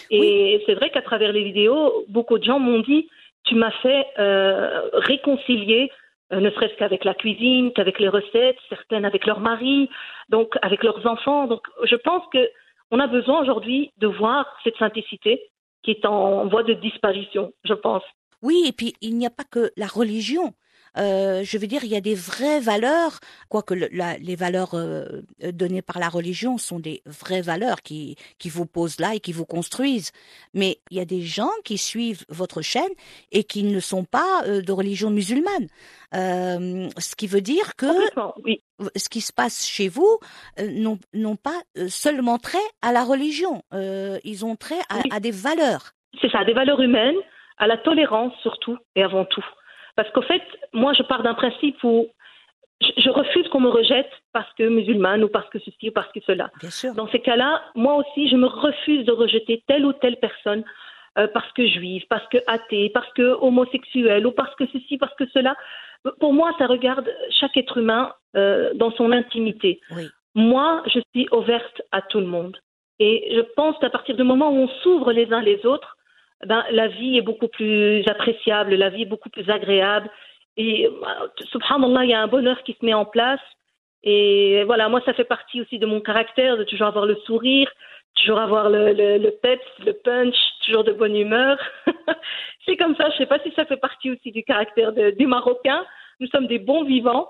Et 0.09 0.63
c'est 0.65 0.75
vrai 0.75 0.89
qu'à 0.89 1.01
travers 1.01 1.31
les 1.31 1.43
vidéos, 1.43 2.05
beaucoup 2.09 2.37
de 2.37 2.43
gens 2.43 2.59
m'ont 2.59 2.79
dit 2.79 3.07
tu 3.43 3.55
m'as 3.55 3.71
fait 3.81 4.05
euh, 4.19 4.89
réconcilier, 4.93 5.89
euh, 6.33 6.39
ne 6.39 6.49
serait-ce 6.51 6.75
qu'avec 6.75 7.05
la 7.05 7.13
cuisine, 7.13 7.71
qu'avec 7.71 7.99
les 7.99 8.09
recettes, 8.09 8.57
certaines 8.69 9.05
avec 9.05 9.25
leur 9.25 9.39
mari, 9.39 9.89
donc 10.29 10.55
avec 10.61 10.83
leurs 10.83 11.05
enfants. 11.07 11.47
Donc 11.47 11.61
je 11.83 11.95
pense 11.95 12.23
que 12.33 12.49
on 12.91 12.99
a 12.99 13.07
besoin 13.07 13.41
aujourd'hui 13.41 13.91
de 13.97 14.07
voir 14.07 14.45
cette 14.63 14.77
simplicité 14.77 15.41
qui 15.83 15.91
est 15.91 16.05
en 16.05 16.47
voie 16.47 16.63
de 16.63 16.73
disparition, 16.73 17.53
je 17.63 17.73
pense. 17.73 18.03
Oui, 18.41 18.65
et 18.67 18.71
puis 18.71 18.93
il 19.01 19.17
n'y 19.17 19.25
a 19.25 19.29
pas 19.29 19.43
que 19.49 19.71
la 19.77 19.87
religion. 19.87 20.53
Euh, 20.97 21.43
je 21.43 21.57
veux 21.57 21.67
dire, 21.67 21.83
il 21.83 21.89
y 21.91 21.95
a 21.95 22.01
des 22.01 22.15
vraies 22.15 22.59
valeurs, 22.59 23.19
quoique 23.49 23.73
le- 23.73 23.89
la- 23.91 24.17
les 24.17 24.35
valeurs 24.35 24.73
euh, 24.73 25.21
données 25.53 25.81
par 25.81 25.99
la 25.99 26.09
religion 26.09 26.57
sont 26.57 26.79
des 26.79 27.01
vraies 27.05 27.41
valeurs 27.41 27.81
qui, 27.81 28.15
qui 28.39 28.49
vous 28.49 28.65
posent 28.65 28.99
là 28.99 29.13
et 29.15 29.19
qui 29.19 29.31
vous 29.33 29.45
construisent. 29.45 30.11
Mais 30.53 30.79
il 30.91 30.97
y 30.97 30.99
a 30.99 31.05
des 31.05 31.21
gens 31.21 31.51
qui 31.63 31.77
suivent 31.77 32.25
votre 32.29 32.61
chaîne 32.61 32.89
et 33.31 33.43
qui 33.43 33.63
ne 33.63 33.79
sont 33.79 34.03
pas 34.05 34.41
euh, 34.45 34.61
de 34.61 34.71
religion 34.71 35.09
musulmane. 35.09 35.67
Euh, 36.15 36.87
ce 36.97 37.15
qui 37.15 37.27
veut 37.27 37.41
dire 37.41 37.75
que 37.75 37.85
oui. 38.43 38.61
ce 38.95 39.09
qui 39.09 39.21
se 39.21 39.33
passe 39.33 39.67
chez 39.67 39.89
vous 39.89 40.17
euh, 40.59 40.95
n'ont 41.13 41.35
pas 41.35 41.61
euh, 41.77 41.87
seulement 41.89 42.37
trait 42.37 42.57
à 42.81 42.91
la 42.91 43.03
religion, 43.03 43.61
euh, 43.73 44.17
ils 44.23 44.45
ont 44.45 44.55
trait 44.55 44.79
à, 44.89 44.95
Oui. 44.97 45.09
à 45.11 45.19
des 45.19 45.31
valeurs. 45.31 45.91
C'est 46.21 46.31
ça, 46.31 46.43
des 46.45 46.53
valeurs 46.53 46.81
humaines, 46.81 47.15
à 47.57 47.67
la 47.67 47.77
tolérance 47.77 48.33
surtout 48.41 48.77
et 48.95 49.03
avant 49.03 49.25
tout. 49.25 49.43
Parce 49.97 50.09
qu'au 50.11 50.21
fait, 50.21 50.43
moi, 50.73 50.93
je 50.93 51.03
pars 51.03 51.23
d'un 51.23 51.33
principe 51.33 51.83
où 51.83 52.07
je, 52.81 53.09
refuse 53.09 53.47
qu'on 53.49 53.59
me 53.59 53.69
rejette 53.69 54.11
parce 54.31 54.51
que 54.53 54.69
musulmane 54.69 55.23
ou 55.23 55.27
parce 55.27 55.49
que 55.49 55.57
ceci 55.59 55.89
ou 55.89 55.91
parce 55.91 56.11
que 56.13 56.19
cela. 56.25 56.51
Dans 56.95 57.09
ces 57.09 57.19
cas-là, 57.19 57.63
moi 57.75 57.95
aussi, 57.95 58.29
je 58.29 58.35
me 58.35 58.45
refuse 58.45 59.03
de 59.05 59.11
rejeter 59.11 59.63
telle 59.67 59.85
ou 59.85 59.93
telle 59.93 60.17
personne 60.17 60.63
euh, 61.17 61.27
parce 61.33 61.51
que 61.53 61.65
juive, 61.65 62.03
parce 62.09 62.27
que 62.27 62.37
athée, 62.45 62.91
parce 62.93 63.11
que 63.13 63.37
homosexuelle 63.41 64.27
ou 64.27 64.31
parce 64.31 64.53
que 64.55 64.65
ceci, 64.71 64.99
parce 64.99 65.15
que 65.15 65.25
cela. 65.33 65.57
Pour 66.19 66.31
moi, 66.31 66.53
ça 66.59 66.67
regarde 66.67 67.11
chaque 67.31 67.57
être 67.57 67.77
humain 67.77 68.13
euh, 68.35 68.71
dans 68.75 68.91
son 68.91 69.11
intimité. 69.11 69.81
Oui. 69.95 70.07
Moi, 70.35 70.83
je 70.85 70.99
suis 71.11 71.27
ouverte 71.31 71.81
à 71.91 72.03
tout 72.03 72.19
le 72.19 72.27
monde. 72.27 72.55
Et 72.99 73.33
je 73.35 73.41
pense 73.55 73.75
qu'à 73.79 73.89
partir 73.89 74.15
du 74.15 74.23
moment 74.23 74.51
où 74.51 74.57
on 74.57 74.67
s'ouvre 74.83 75.11
les 75.11 75.33
uns 75.33 75.41
les 75.41 75.65
autres, 75.65 75.96
ben, 76.45 76.63
la 76.71 76.87
vie 76.87 77.17
est 77.17 77.21
beaucoup 77.21 77.47
plus 77.47 78.03
appréciable, 78.07 78.75
la 78.75 78.89
vie 78.89 79.03
est 79.03 79.05
beaucoup 79.05 79.29
plus 79.29 79.49
agréable. 79.49 80.09
Et 80.55 80.87
euh, 80.87 81.27
subhanallah, 81.51 82.03
il 82.03 82.09
y 82.11 82.13
a 82.13 82.21
un 82.21 82.27
bonheur 82.27 82.61
qui 82.63 82.73
se 82.79 82.85
met 82.85 82.93
en 82.93 83.05
place. 83.05 83.39
Et 84.03 84.63
voilà, 84.65 84.89
moi, 84.89 85.01
ça 85.05 85.13
fait 85.13 85.23
partie 85.23 85.61
aussi 85.61 85.79
de 85.79 85.85
mon 85.85 86.01
caractère, 86.01 86.57
de 86.57 86.63
toujours 86.63 86.87
avoir 86.87 87.05
le 87.05 87.15
sourire, 87.25 87.69
toujours 88.15 88.39
avoir 88.39 88.69
le, 88.69 88.93
le, 88.93 89.17
le 89.17 89.31
peps, 89.31 89.65
le 89.85 89.93
punch, 89.93 90.35
toujours 90.65 90.83
de 90.83 90.91
bonne 90.93 91.15
humeur. 91.15 91.57
c'est 92.65 92.77
comme 92.77 92.95
ça, 92.95 93.09
je 93.11 93.17
sais 93.17 93.25
pas 93.25 93.39
si 93.39 93.51
ça 93.55 93.65
fait 93.65 93.77
partie 93.77 94.11
aussi 94.11 94.31
du 94.31 94.43
caractère 94.43 94.93
de- 94.93 95.11
des 95.11 95.25
Marocains. 95.25 95.85
Nous 96.19 96.27
sommes 96.27 96.47
des 96.47 96.59
bons 96.59 96.83
vivants 96.83 97.29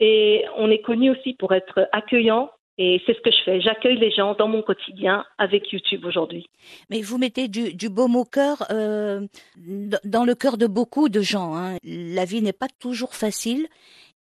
et 0.00 0.44
on 0.56 0.70
est 0.70 0.80
connus 0.80 1.10
aussi 1.10 1.34
pour 1.34 1.52
être 1.54 1.88
accueillants. 1.92 2.50
Et 2.80 3.02
c'est 3.04 3.14
ce 3.14 3.20
que 3.20 3.30
je 3.32 3.42
fais. 3.44 3.60
J'accueille 3.60 3.98
les 3.98 4.12
gens 4.12 4.34
dans 4.34 4.46
mon 4.46 4.62
quotidien 4.62 5.24
avec 5.36 5.72
YouTube 5.72 6.04
aujourd'hui. 6.04 6.48
Mais 6.90 7.02
vous 7.02 7.18
mettez 7.18 7.48
du, 7.48 7.74
du 7.74 7.88
baume 7.88 8.14
au 8.14 8.24
cœur 8.24 8.64
euh, 8.70 9.26
dans 10.04 10.24
le 10.24 10.34
cœur 10.36 10.56
de 10.58 10.68
beaucoup 10.68 11.08
de 11.08 11.20
gens. 11.20 11.56
hein. 11.56 11.76
La 11.82 12.24
vie 12.24 12.40
n'est 12.40 12.52
pas 12.52 12.68
toujours 12.78 13.14
facile. 13.16 13.66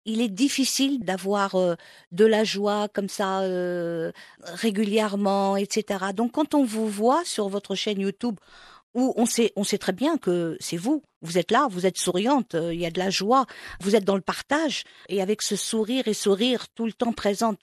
Il 0.06 0.22
est 0.22 0.28
difficile 0.28 1.04
d'avoir 1.04 1.56
euh, 1.56 1.74
de 2.12 2.24
la 2.24 2.44
joie 2.44 2.88
comme 2.88 3.08
ça 3.08 3.40
euh, 3.42 4.10
régulièrement, 4.44 5.56
etc. 5.56 6.06
Donc 6.14 6.32
quand 6.32 6.54
on 6.54 6.64
vous 6.64 6.88
voit 6.88 7.24
sur 7.24 7.48
votre 7.48 7.74
chaîne 7.74 8.00
YouTube, 8.00 8.36
où 8.96 9.12
on 9.16 9.26
sait, 9.26 9.52
on 9.54 9.62
sait 9.62 9.78
très 9.78 9.92
bien 9.92 10.16
que 10.16 10.56
c'est 10.58 10.78
vous, 10.78 11.02
vous 11.22 11.38
êtes 11.38 11.52
là, 11.52 11.68
vous 11.70 11.86
êtes 11.86 11.98
souriante, 11.98 12.54
euh, 12.54 12.72
il 12.74 12.80
y 12.80 12.86
a 12.86 12.90
de 12.90 12.98
la 12.98 13.10
joie, 13.10 13.44
vous 13.80 13.94
êtes 13.94 14.04
dans 14.04 14.16
le 14.16 14.22
partage, 14.22 14.84
et 15.08 15.20
avec 15.20 15.42
ce 15.42 15.54
sourire 15.54 16.08
et 16.08 16.14
sourire 16.14 16.64
tout 16.74 16.86
le 16.86 16.92
temps 16.92 17.12
présent, 17.12 17.54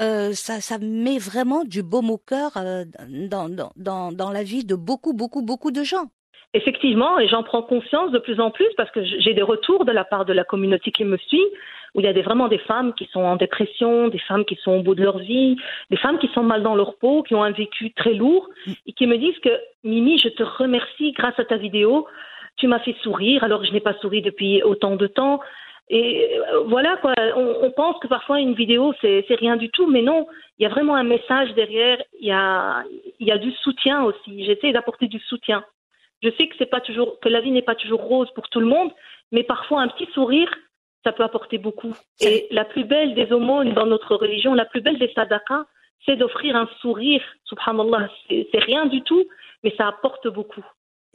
euh, 0.00 0.32
ça, 0.32 0.60
ça 0.60 0.78
met 0.78 1.18
vraiment 1.18 1.64
du 1.64 1.82
baume 1.82 2.10
au 2.10 2.18
cœur 2.18 2.52
euh, 2.56 2.84
dans, 3.08 3.50
dans, 3.76 4.12
dans 4.12 4.30
la 4.30 4.42
vie 4.44 4.64
de 4.64 4.76
beaucoup, 4.76 5.12
beaucoup, 5.12 5.42
beaucoup 5.42 5.72
de 5.72 5.82
gens. 5.82 6.06
Effectivement, 6.54 7.18
et 7.18 7.28
j'en 7.28 7.42
prends 7.42 7.62
conscience 7.62 8.12
de 8.12 8.18
plus 8.18 8.40
en 8.40 8.50
plus 8.50 8.68
parce 8.76 8.90
que 8.90 9.04
j'ai 9.04 9.34
des 9.34 9.42
retours 9.42 9.84
de 9.84 9.92
la 9.92 10.04
part 10.04 10.24
de 10.24 10.32
la 10.32 10.44
communauté 10.44 10.90
qui 10.90 11.04
me 11.04 11.18
suit, 11.18 11.44
où 11.96 12.00
il 12.00 12.04
y 12.04 12.08
a 12.08 12.12
des, 12.12 12.22
vraiment 12.22 12.48
des 12.48 12.58
femmes 12.58 12.92
qui 12.92 13.06
sont 13.06 13.22
en 13.22 13.36
dépression, 13.36 14.08
des 14.08 14.18
femmes 14.18 14.44
qui 14.44 14.56
sont 14.56 14.72
au 14.72 14.82
bout 14.82 14.94
de 14.94 15.02
leur 15.02 15.18
vie, 15.18 15.56
des 15.90 15.96
femmes 15.96 16.18
qui 16.18 16.28
sont 16.28 16.42
mal 16.42 16.62
dans 16.62 16.74
leur 16.74 16.96
peau, 16.98 17.22
qui 17.22 17.34
ont 17.34 17.42
un 17.42 17.52
vécu 17.52 17.90
très 17.94 18.12
lourd, 18.12 18.48
et 18.86 18.92
qui 18.92 19.06
me 19.06 19.16
disent 19.16 19.38
que 19.38 19.58
Mimi, 19.82 20.18
je 20.18 20.28
te 20.28 20.42
remercie 20.42 21.12
grâce 21.12 21.38
à 21.38 21.44
ta 21.44 21.56
vidéo. 21.56 22.06
tu 22.58 22.68
m'as 22.68 22.80
fait 22.80 22.96
sourire 23.02 23.42
alors 23.44 23.60
que 23.60 23.66
je 23.66 23.72
n'ai 23.72 23.80
pas 23.80 23.94
souri 23.94 24.20
depuis 24.20 24.62
autant 24.62 24.96
de 24.96 25.06
temps. 25.06 25.40
Et 25.88 26.36
euh, 26.36 26.64
voilà 26.66 26.96
quoi, 26.96 27.14
on, 27.36 27.70
pense 27.70 27.98
que 28.00 28.08
parfois 28.08 28.40
une 28.40 28.54
vidéo 28.54 28.92
c'est 29.00 29.24
rien 29.38 29.56
du 29.56 29.70
tout, 29.70 29.86
mais 29.86 30.02
non, 30.02 30.26
il 30.58 30.64
y 30.64 30.66
a 30.66 30.68
vraiment 30.68 30.96
un 30.96 31.04
message 31.04 31.54
derrière, 31.54 32.02
il 32.20 32.26
y 32.26 32.32
a 32.32 32.82
y 33.20 33.30
a 33.30 33.38
du 33.38 33.52
soutien 33.52 34.02
aussi. 34.02 34.44
J'essaie 34.44 34.72
d'apporter 34.72 35.06
du 35.06 35.20
soutien. 35.20 35.64
Je 36.22 36.30
sais 36.30 36.48
que 36.48 36.56
c'est 36.58 36.70
pas 36.70 36.80
toujours 36.80 37.20
que 37.20 37.28
la 37.28 37.40
vie 37.40 37.52
n'est 37.52 37.62
pas 37.62 37.74
toujours 37.74 38.02
rose 38.02 38.28
pour 38.34 38.48
tout 38.48 38.60
le 38.60 38.66
monde, 38.66 38.90
mais 39.32 39.44
parfois 39.44 39.80
un 39.80 39.88
petit 39.88 40.08
sourire 40.12 40.50
ça 41.06 41.12
peut 41.12 41.22
apporter 41.22 41.58
beaucoup. 41.58 41.94
Et 42.20 42.48
la 42.50 42.64
plus 42.64 42.84
belle 42.84 43.14
des 43.14 43.32
aumônes 43.32 43.72
dans 43.74 43.86
notre 43.86 44.16
religion, 44.16 44.54
la 44.54 44.64
plus 44.64 44.80
belle 44.80 44.98
des 44.98 45.12
sadaqas, 45.14 45.64
c'est 46.04 46.16
d'offrir 46.16 46.56
un 46.56 46.68
sourire. 46.80 47.22
Subhanallah, 47.44 48.10
c'est 48.28 48.58
rien 48.58 48.86
du 48.86 49.02
tout, 49.02 49.24
mais 49.62 49.72
ça 49.76 49.86
apporte 49.86 50.26
beaucoup. 50.26 50.64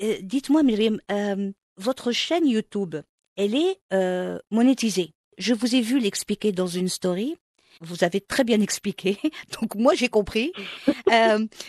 Euh, 0.01 0.13
Dites-moi, 0.21 0.63
Myriam, 0.63 0.99
euh, 1.11 1.51
votre 1.75 2.13
chaîne 2.13 2.47
YouTube, 2.47 2.95
elle 3.35 3.53
est 3.53 3.79
euh, 3.91 4.39
monétisée. 4.49 5.09
Je 5.37 5.53
vous 5.53 5.75
ai 5.75 5.81
vu 5.81 5.99
l'expliquer 5.99 6.53
dans 6.53 6.67
une 6.67 6.87
story. 6.87 7.35
Vous 7.81 8.05
avez 8.05 8.21
très 8.21 8.45
bien 8.45 8.61
expliqué, 8.61 9.17
donc 9.59 9.75
moi 9.75 9.93
j'ai 9.95 10.09
compris. 10.09 10.53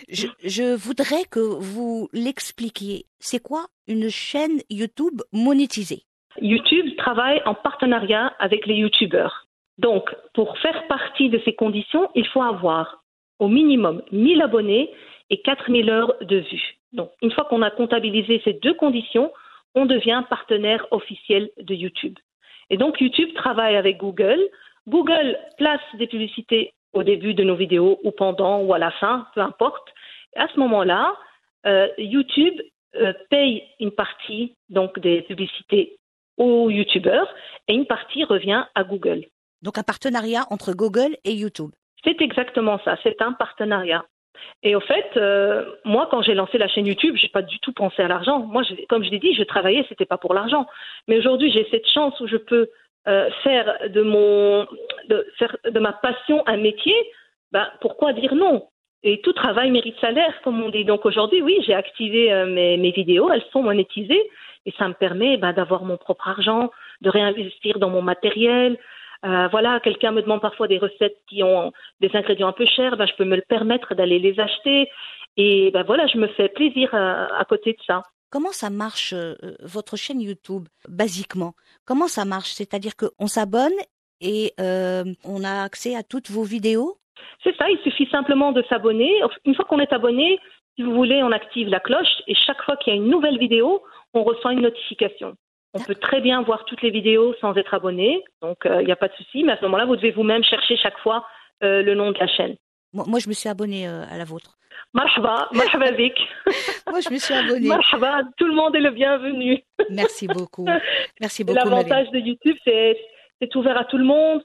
Je, 0.08 0.26
je 0.44 0.74
voudrais 0.74 1.24
que 1.24 1.40
vous 1.40 2.08
l'expliquiez. 2.12 3.06
C'est 3.18 3.40
quoi 3.40 3.66
une 3.88 4.10
chaîne 4.10 4.60
YouTube 4.68 5.22
monétisée? 5.32 6.04
YouTube 6.40 6.91
travaille 7.02 7.42
en 7.46 7.54
partenariat 7.54 8.32
avec 8.38 8.66
les 8.66 8.74
YouTubeurs. 8.74 9.46
Donc, 9.78 10.14
pour 10.34 10.56
faire 10.58 10.86
partie 10.86 11.30
de 11.30 11.40
ces 11.44 11.54
conditions, 11.54 12.08
il 12.14 12.26
faut 12.28 12.42
avoir 12.42 13.02
au 13.40 13.48
minimum 13.48 14.02
1000 14.12 14.40
abonnés 14.40 14.90
et 15.30 15.40
4000 15.42 15.90
heures 15.90 16.14
de 16.20 16.38
vues. 16.38 16.76
Donc, 16.92 17.10
une 17.20 17.32
fois 17.32 17.44
qu'on 17.44 17.62
a 17.62 17.70
comptabilisé 17.70 18.40
ces 18.44 18.52
deux 18.52 18.74
conditions, 18.74 19.32
on 19.74 19.86
devient 19.86 20.22
partenaire 20.30 20.86
officiel 20.92 21.50
de 21.58 21.74
YouTube. 21.74 22.16
Et 22.70 22.76
donc, 22.76 23.00
YouTube 23.00 23.34
travaille 23.34 23.76
avec 23.76 23.96
Google. 23.96 24.40
Google 24.86 25.36
place 25.58 25.80
des 25.94 26.06
publicités 26.06 26.72
au 26.92 27.02
début 27.02 27.34
de 27.34 27.42
nos 27.42 27.56
vidéos 27.56 27.98
ou 28.04 28.12
pendant 28.12 28.60
ou 28.60 28.74
à 28.74 28.78
la 28.78 28.92
fin, 28.92 29.26
peu 29.34 29.40
importe. 29.40 29.88
Et 30.36 30.38
à 30.38 30.46
ce 30.54 30.60
moment-là, 30.60 31.16
euh, 31.66 31.88
YouTube 31.98 32.60
euh, 32.96 33.12
paye 33.30 33.64
une 33.80 33.90
partie 33.90 34.54
donc 34.68 34.98
des 35.00 35.22
publicités 35.22 35.98
aux 36.36 36.70
YouTubeurs 36.70 37.28
et 37.68 37.74
une 37.74 37.86
partie 37.86 38.24
revient 38.24 38.64
à 38.74 38.84
Google. 38.84 39.24
Donc 39.62 39.78
un 39.78 39.82
partenariat 39.82 40.44
entre 40.50 40.72
Google 40.72 41.16
et 41.24 41.32
YouTube. 41.32 41.70
C'est 42.04 42.20
exactement 42.20 42.80
ça, 42.84 42.96
c'est 43.02 43.20
un 43.22 43.32
partenariat. 43.32 44.04
Et 44.64 44.74
au 44.74 44.80
fait, 44.80 45.06
euh, 45.16 45.64
moi, 45.84 46.08
quand 46.10 46.22
j'ai 46.22 46.34
lancé 46.34 46.58
la 46.58 46.66
chaîne 46.66 46.86
YouTube, 46.86 47.14
j'ai 47.16 47.28
pas 47.28 47.42
du 47.42 47.58
tout 47.60 47.72
pensé 47.72 48.02
à 48.02 48.08
l'argent. 48.08 48.40
Moi, 48.40 48.62
je- 48.64 48.74
comme 48.88 49.04
je 49.04 49.10
l'ai 49.10 49.20
dit, 49.20 49.34
je 49.34 49.44
travaillais, 49.44 49.84
c'était 49.88 50.04
pas 50.04 50.18
pour 50.18 50.34
l'argent. 50.34 50.66
Mais 51.06 51.18
aujourd'hui, 51.18 51.52
j'ai 51.52 51.66
cette 51.70 51.86
chance 51.88 52.18
où 52.20 52.26
je 52.26 52.36
peux 52.38 52.68
euh, 53.08 53.28
faire 53.42 53.78
de 53.88 54.02
mon, 54.02 54.66
de 55.08 55.26
faire 55.38 55.56
de 55.64 55.78
ma 55.80 55.92
passion 55.92 56.42
un 56.46 56.56
métier. 56.56 56.94
Ben, 57.52 57.68
pourquoi 57.80 58.12
dire 58.12 58.34
non? 58.34 58.68
Et 59.04 59.20
tout 59.20 59.32
travail 59.32 59.70
mérite 59.72 59.98
salaire, 60.00 60.32
comme 60.42 60.62
on 60.62 60.70
dit. 60.70 60.84
Donc 60.84 61.04
aujourd'hui, 61.04 61.42
oui, 61.42 61.58
j'ai 61.66 61.74
activé 61.74 62.32
euh, 62.32 62.46
mes, 62.46 62.76
mes 62.76 62.92
vidéos, 62.92 63.28
elles 63.30 63.44
sont 63.52 63.62
monétisées 63.62 64.22
et 64.66 64.72
ça 64.78 64.88
me 64.88 64.94
permet 64.94 65.36
ben, 65.36 65.52
d'avoir 65.52 65.84
mon 65.84 65.96
propre 65.96 66.28
argent, 66.28 66.70
de 67.00 67.10
réinvestir 67.10 67.78
dans 67.78 67.90
mon 67.90 68.02
matériel. 68.02 68.78
Euh, 69.24 69.48
voilà, 69.48 69.80
quelqu'un 69.80 70.10
me 70.10 70.22
demande 70.22 70.40
parfois 70.40 70.68
des 70.68 70.78
recettes 70.78 71.18
qui 71.28 71.42
ont 71.42 71.72
des 72.00 72.10
ingrédients 72.14 72.48
un 72.48 72.52
peu 72.52 72.66
chers, 72.66 72.96
ben, 72.96 73.06
je 73.06 73.14
peux 73.14 73.24
me 73.24 73.36
le 73.36 73.44
permettre 73.48 73.94
d'aller 73.94 74.18
les 74.18 74.38
acheter. 74.40 74.88
Et 75.36 75.70
ben 75.70 75.82
voilà, 75.82 76.06
je 76.06 76.18
me 76.18 76.28
fais 76.28 76.48
plaisir 76.48 76.90
euh, 76.94 77.26
à 77.38 77.44
côté 77.44 77.72
de 77.72 77.82
ça. 77.86 78.02
Comment 78.30 78.52
ça 78.52 78.70
marche 78.70 79.12
euh, 79.12 79.34
votre 79.60 79.96
chaîne 79.96 80.20
YouTube 80.20 80.68
basiquement? 80.88 81.54
Comment 81.84 82.08
ça 82.08 82.24
marche? 82.24 82.50
C'est-à-dire 82.52 82.92
qu'on 82.96 83.26
s'abonne 83.26 83.72
et 84.20 84.52
euh, 84.60 85.04
on 85.24 85.44
a 85.44 85.62
accès 85.62 85.94
à 85.94 86.02
toutes 86.02 86.30
vos 86.30 86.42
vidéos? 86.42 86.96
C'est 87.44 87.56
ça, 87.56 87.68
il 87.70 87.78
suffit 87.80 88.08
simplement 88.10 88.52
de 88.52 88.62
s'abonner. 88.68 89.20
Une 89.44 89.54
fois 89.54 89.64
qu'on 89.64 89.80
est 89.80 89.92
abonné, 89.92 90.38
si 90.76 90.82
vous 90.82 90.94
voulez, 90.94 91.22
on 91.22 91.32
active 91.32 91.68
la 91.68 91.80
cloche 91.80 92.22
et 92.26 92.34
chaque 92.34 92.62
fois 92.62 92.76
qu'il 92.76 92.92
y 92.92 92.96
a 92.96 93.00
une 93.00 93.10
nouvelle 93.10 93.38
vidéo, 93.38 93.82
on 94.14 94.22
reçoit 94.22 94.52
une 94.52 94.62
notification. 94.62 95.34
On 95.74 95.80
peut 95.80 95.94
très 95.94 96.20
bien 96.20 96.42
voir 96.42 96.64
toutes 96.66 96.82
les 96.82 96.90
vidéos 96.90 97.34
sans 97.40 97.54
être 97.56 97.72
abonné, 97.72 98.22
donc 98.42 98.66
euh, 98.66 98.82
il 98.82 98.86
n'y 98.86 98.92
a 98.92 98.96
pas 98.96 99.08
de 99.08 99.14
souci, 99.14 99.42
mais 99.42 99.52
à 99.52 99.56
ce 99.56 99.62
moment-là, 99.62 99.86
vous 99.86 99.96
devez 99.96 100.10
vous-même 100.10 100.44
chercher 100.44 100.76
chaque 100.76 100.98
fois 100.98 101.24
euh, 101.62 101.82
le 101.82 101.94
nom 101.94 102.10
de 102.12 102.18
la 102.18 102.26
chaîne. 102.26 102.56
moi, 102.92 103.04
moi, 103.08 103.18
je 103.20 103.28
me 103.28 103.32
suis 103.32 103.48
abonnée 103.48 103.88
euh, 103.88 104.04
à 104.10 104.18
la 104.18 104.24
vôtre. 104.24 104.58
Marhaba, 104.92 105.48
marhaba. 105.52 105.86
Moi, 106.90 107.00
je 107.00 107.10
me 107.10 107.16
suis 107.18 107.32
abonnée. 107.32 107.66
Marhaba, 107.68 108.22
tout 108.36 108.46
le 108.46 108.54
monde 108.54 108.76
est 108.76 108.80
le 108.80 108.90
bienvenu. 108.90 109.62
Merci 109.88 110.26
beaucoup. 110.26 110.66
Merci 111.20 111.44
beaucoup. 111.44 111.56
L'avantage 111.56 112.10
de 112.10 112.18
YouTube, 112.18 112.56
c'est 112.64 112.98
c'est 113.40 113.56
ouvert 113.56 113.78
à 113.78 113.84
tout 113.84 113.96
le 113.96 114.04
monde. 114.04 114.42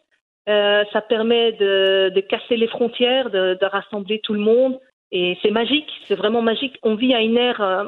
Euh, 0.48 0.84
ça 0.94 1.02
permet 1.02 1.52
de, 1.54 2.10
de 2.16 2.22
casser 2.22 2.56
les 2.56 2.68
frontières, 2.68 3.30
de, 3.30 3.58
de 3.60 3.66
rassembler 3.66 4.22
tout 4.24 4.34
le 4.34 4.40
monde. 4.40 4.80
Et 5.12 5.38
c'est 5.42 5.52
magique, 5.52 5.90
c'est 6.08 6.16
vraiment 6.16 6.42
magique. 6.42 6.78
On 6.84 6.96
vit 6.96 7.14
à 7.14 7.22
une 7.22 7.38
ère 7.38 7.62
euh, 7.62 7.84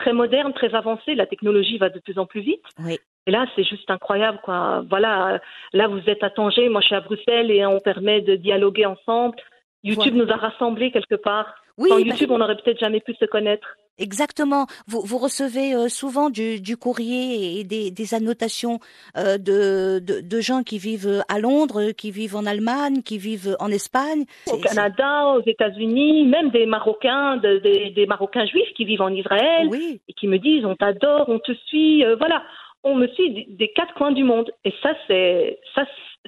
très 0.00 0.12
moderne, 0.12 0.52
très 0.52 0.74
avancée. 0.74 1.14
La 1.14 1.26
technologie 1.26 1.78
va 1.78 1.90
de 1.90 2.00
plus 2.00 2.18
en 2.18 2.26
plus 2.26 2.40
vite. 2.40 2.64
Oui. 2.84 2.98
Et 3.26 3.30
là, 3.30 3.46
c'est 3.54 3.64
juste 3.64 3.90
incroyable, 3.90 4.40
quoi. 4.42 4.82
Voilà, 4.88 5.40
là, 5.72 5.86
vous 5.88 6.02
êtes 6.06 6.22
à 6.24 6.30
Tanger, 6.30 6.68
moi, 6.68 6.80
je 6.80 6.86
suis 6.86 6.94
à 6.94 7.00
Bruxelles 7.00 7.50
et 7.50 7.64
on 7.66 7.78
permet 7.80 8.22
de 8.22 8.34
dialoguer 8.34 8.86
ensemble. 8.86 9.36
YouTube 9.84 10.14
Voilà. 10.14 10.24
nous 10.24 10.32
a 10.32 10.36
rassemblés 10.36 10.90
quelque 10.90 11.14
part. 11.14 11.54
Oui, 11.80 11.88
Sans 11.88 11.96
bah, 11.96 12.02
YouTube, 12.02 12.30
on 12.30 12.38
n'aurait 12.38 12.56
peut-être 12.56 12.78
jamais 12.78 13.00
pu 13.00 13.14
se 13.14 13.24
connaître. 13.24 13.66
exactement. 13.98 14.66
Vous, 14.86 15.00
vous 15.00 15.18
recevez 15.18 15.74
euh, 15.74 15.88
souvent 15.88 16.28
du, 16.30 16.60
du 16.60 16.76
courrier 16.76 17.58
et 17.58 17.64
des, 17.64 17.90
des 17.90 18.14
annotations 18.14 18.78
euh, 19.16 19.38
de, 19.38 19.98
de, 19.98 20.20
de 20.20 20.40
gens 20.40 20.62
qui 20.62 20.78
vivent 20.78 21.24
à 21.28 21.38
Londres, 21.38 21.92
qui 21.92 22.10
vivent 22.10 22.36
en 22.36 22.44
Allemagne, 22.46 23.02
qui 23.02 23.16
vivent 23.18 23.56
en 23.60 23.70
Espagne. 23.70 24.24
Au 24.52 24.58
Canada, 24.58 25.34
aux 25.36 25.42
États-Unis, 25.46 26.26
même 26.26 26.50
des 26.50 26.66
Marocains, 26.66 27.38
de- 27.38 27.58
des, 27.58 27.90
des 27.90 28.06
Marocains 28.06 28.44
juifs 28.46 28.72
qui 28.76 28.84
vivent 28.84 29.02
en 29.02 29.12
Israël 29.14 29.66
Oui, 29.70 30.00
et 30.08 30.12
qui 30.12 30.26
me 30.28 30.38
disent 30.38 30.64
on 30.66 30.76
t'adore, 30.76 31.24
on 31.28 31.38
te 31.38 31.52
suit, 31.66 32.04
euh, 32.04 32.14
voilà, 32.16 32.42
on 32.84 32.94
me 32.94 33.06
suit 33.08 33.30
des, 33.32 33.46
des 33.48 33.72
quatre 33.72 33.94
coins 33.94 34.12
du 34.12 34.24
monde. 34.24 34.50
Et 34.66 34.72
ça, 34.82 34.90
c'est 35.08 35.58
ça, 35.74 35.84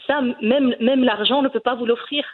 ça 0.06 0.20
même 0.40 0.74
même 0.80 1.04
l'argent 1.04 1.42
ne 1.42 1.48
peut 1.48 1.60
pas 1.60 1.74
vous 1.74 1.86
l'offrir. 1.86 2.24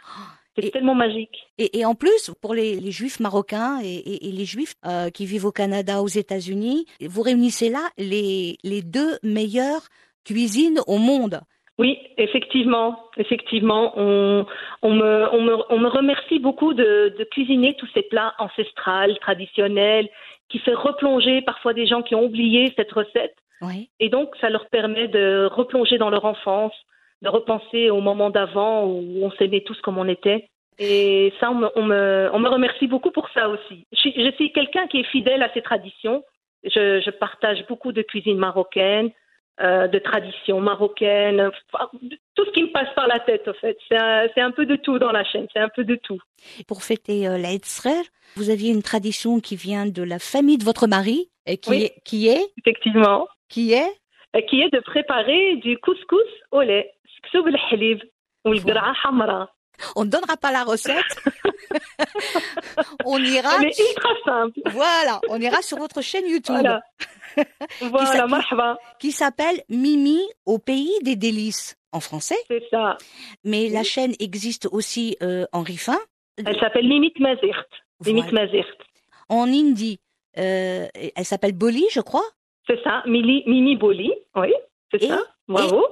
C'est 0.61 0.67
Et- 0.67 0.71
tellement 0.71 0.95
magique. 0.95 1.35
Et, 1.57 1.79
et 1.79 1.85
en 1.85 1.95
plus, 1.95 2.31
pour 2.41 2.53
les, 2.53 2.79
les 2.79 2.91
juifs 2.91 3.19
marocains 3.19 3.79
et, 3.83 3.87
et- 3.95 4.27
et 4.29 4.31
les 4.31 4.45
juifs 4.45 4.73
euh, 4.85 5.09
qui 5.09 5.25
vivent 5.25 5.45
au 5.45 5.51
Canada, 5.51 6.01
aux 6.01 6.07
États-Unis, 6.07 6.85
vous 7.01 7.21
réunissez 7.21 7.69
là 7.69 7.87
les, 7.97 8.57
les 8.63 8.81
deux 8.81 9.17
meilleures 9.23 9.87
cuisines 10.25 10.79
au 10.87 10.97
monde. 10.97 11.41
Oui, 11.77 11.97
effectivement, 12.17 12.99
effectivement, 13.17 13.93
on, 13.95 14.45
on, 14.81 14.93
me, 14.93 15.27
on, 15.33 15.41
me, 15.41 15.55
on 15.69 15.79
me 15.79 15.87
remercie 15.87 16.37
beaucoup 16.39 16.73
de, 16.73 17.15
de 17.17 17.23
cuisiner 17.23 17.73
tous 17.77 17.87
ces 17.93 18.01
plats 18.01 18.33
ancestrales, 18.37 19.17
traditionnels, 19.19 20.09
qui 20.49 20.59
fait 20.59 20.73
replonger 20.73 21.41
parfois 21.41 21.73
des 21.73 21.87
gens 21.87 22.01
qui 22.01 22.15
ont 22.15 22.25
oublié 22.25 22.73
cette 22.75 22.91
recette. 22.91 23.35
Oui. 23.61 23.89
Et 24.01 24.09
donc, 24.09 24.29
ça 24.41 24.49
leur 24.49 24.67
permet 24.69 25.07
de 25.07 25.47
replonger 25.51 25.97
dans 25.97 26.09
leur 26.09 26.25
enfance, 26.25 26.73
de 27.21 27.29
repenser 27.29 27.89
au 27.89 28.01
moment 28.01 28.29
d'avant 28.29 28.85
où 28.85 29.23
on 29.23 29.31
s'aimait 29.31 29.61
tous 29.61 29.79
comme 29.81 29.97
on 29.97 30.07
était. 30.07 30.47
Et 30.77 31.33
ça, 31.39 31.51
on 31.51 31.55
me, 31.55 31.69
on 31.75 31.83
me, 31.83 32.29
on 32.33 32.39
me 32.39 32.49
remercie 32.49 32.87
beaucoup 32.87 33.11
pour 33.11 33.27
ça 33.33 33.49
aussi. 33.49 33.85
Je 33.91 33.97
suis, 33.99 34.13
je 34.15 34.31
suis 34.35 34.51
quelqu'un 34.53 34.87
qui 34.87 35.01
est 35.01 35.11
fidèle 35.11 35.43
à 35.43 35.51
ses 35.53 35.61
traditions. 35.61 36.23
Je, 36.63 37.01
je 37.05 37.09
partage 37.11 37.65
beaucoup 37.67 37.91
de 37.91 38.01
cuisine 38.01 38.37
marocaine, 38.37 39.11
euh, 39.61 39.87
de 39.87 39.99
traditions 39.99 40.61
marocaines, 40.61 41.51
tout 42.35 42.45
ce 42.45 42.51
qui 42.51 42.63
me 42.63 42.71
passe 42.71 42.87
par 42.95 43.07
la 43.07 43.19
tête, 43.19 43.45
en 43.49 43.53
fait. 43.53 43.77
C'est 43.89 43.97
un, 43.97 44.27
un 44.37 44.51
peu 44.51 44.65
de 44.65 44.77
tout 44.77 44.99
dans 44.99 45.11
la 45.11 45.25
chaîne, 45.25 45.47
c'est 45.51 45.59
un 45.59 45.67
peu 45.69 45.83
de 45.83 45.95
tout. 45.95 46.19
Pour 46.67 46.83
fêter 46.83 47.27
euh, 47.27 47.37
l'Aïd 47.37 47.63
vous 48.37 48.49
aviez 48.49 48.71
une 48.71 48.83
tradition 48.83 49.39
qui 49.41 49.55
vient 49.57 49.85
de 49.85 50.03
la 50.03 50.19
famille 50.19 50.57
de 50.57 50.63
votre 50.63 50.87
mari, 50.87 51.29
et 51.45 51.57
qui 51.57 51.69
Oui. 51.71 51.83
est, 51.83 51.95
qui 52.05 52.27
est, 52.29 52.45
Effectivement. 52.57 53.27
qui 53.49 53.73
est, 53.73 53.91
Qui 54.47 54.61
est 54.61 54.73
de 54.73 54.79
préparer 54.79 55.57
du 55.57 55.77
couscous 55.79 56.19
au 56.51 56.61
lait. 56.61 56.93
سكسو 57.18 57.42
بالحليب 57.44 57.98
والقرعة 58.44 58.92
حمراء. 58.94 59.48
on 59.96 60.04
ne 60.04 60.10
donnera 60.10 60.36
pas 60.36 60.52
la 60.52 60.62
recette, 60.62 61.12
on 63.04 63.18
ira, 63.22 63.50
Elle 63.60 63.68
est 63.68 63.78
ultra 63.90 64.10
simple. 64.24 64.60
voilà, 64.70 65.20
on 65.28 65.40
ira 65.40 65.60
sur 65.62 65.78
votre 65.78 66.00
chaîne 66.00 66.26
YouTube 66.28 66.54
Voilà. 66.60 66.80
voilà, 67.80 68.06
s'appelle- 68.06 68.30
marhaba. 68.30 68.78
qui 69.00 69.10
s'appelle 69.12 69.58
Mimi 69.68 70.20
au 70.46 70.58
pays 70.58 70.92
des 71.02 71.16
délices 71.16 71.76
en 71.92 72.00
français, 72.00 72.36
C'est 72.48 72.62
ça. 72.70 72.96
mais 73.44 73.68
la 73.68 73.80
Oui. 73.80 73.84
chaîne 73.84 74.14
existe 74.20 74.66
aussi 74.70 75.16
euh, 75.22 75.44
en 75.52 75.62
rifin. 75.62 75.98
Elle 76.38 76.58
s'appelle 76.60 76.86
Mimit 76.88 77.14
Mazirt. 77.18 77.66
Mimit 78.04 78.22
Voilà. 78.22 78.46
Mazirt. 78.46 78.78
En 79.28 79.46
hindi, 79.48 79.98
euh, 80.38 80.86
elle 81.16 81.24
s'appelle 81.24 81.52
Boli, 81.52 81.84
je 81.90 82.00
crois, 82.00 82.28
C'est 82.68 82.80
ça. 82.82 83.02
Mili, 83.06 83.42
Mimi 83.46 83.76
Boli. 83.76 84.10
Oui, 84.36 84.52
c'est 84.90 85.02
Et- 85.02 85.08
ça. 85.08 85.20
Bravo. 85.48 85.86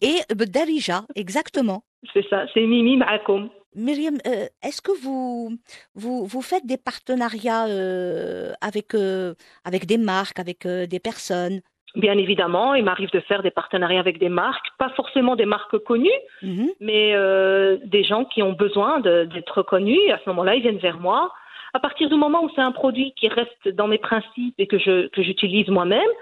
et 0.00 0.16
Darija, 0.34 1.02
exactement. 1.14 1.82
C'est 2.12 2.26
ça. 2.28 2.46
C'est 2.52 2.66
Mimi 2.66 2.96
Maakoum. 2.96 3.48
Myriam, 3.74 4.16
euh, 4.26 4.46
est-ce 4.62 4.82
que 4.82 4.92
vous, 5.02 5.56
vous, 5.94 6.26
vous 6.26 6.42
faites 6.42 6.66
des 6.66 6.76
partenariats 6.76 7.66
euh, 7.68 8.52
avec, 8.60 8.94
euh, 8.94 9.34
avec 9.64 9.86
des 9.86 9.96
marques, 9.98 10.38
avec 10.38 10.66
euh, 10.66 10.86
des 10.86 11.00
personnes? 11.00 11.60
Bien 11.94 12.16
évidemment, 12.18 12.74
il 12.74 12.84
m'arrive 12.84 13.10
de 13.12 13.20
faire 13.20 13.42
des 13.42 13.50
partenariats 13.50 14.00
avec 14.00 14.18
des 14.18 14.28
marques, 14.30 14.66
pas 14.78 14.90
forcément 14.90 15.36
des 15.36 15.44
marques 15.46 15.78
connues, 15.78 16.08
Mhm. 16.42 16.68
mais 16.80 17.12
euh, 17.14 17.76
des 17.84 18.02
gens 18.04 18.24
qui 18.24 18.42
ont 18.42 18.52
besoin 18.52 19.00
d'être 19.00 19.62
connus. 19.62 20.10
À 20.10 20.18
ce 20.22 20.28
moment-là, 20.30 20.54
ils 20.54 20.62
viennent 20.62 20.78
vers 20.78 20.98
moi. 20.98 21.32
À 21.74 21.80
partir 21.80 22.08
du 22.10 22.16
moment 22.16 22.44
où 22.44 22.50
c'est 22.54 22.60
un 22.62 22.72
produit 22.72 23.12
qui 23.18 23.28
reste 23.28 23.68
dans 23.68 23.88
mes 23.88 23.98
principes 23.98 24.54
et 24.58 24.66
que 24.66 24.78
je 24.78 25.08
que 25.08 25.22
j'utilise 25.22 25.68
moi-même, 25.68 26.12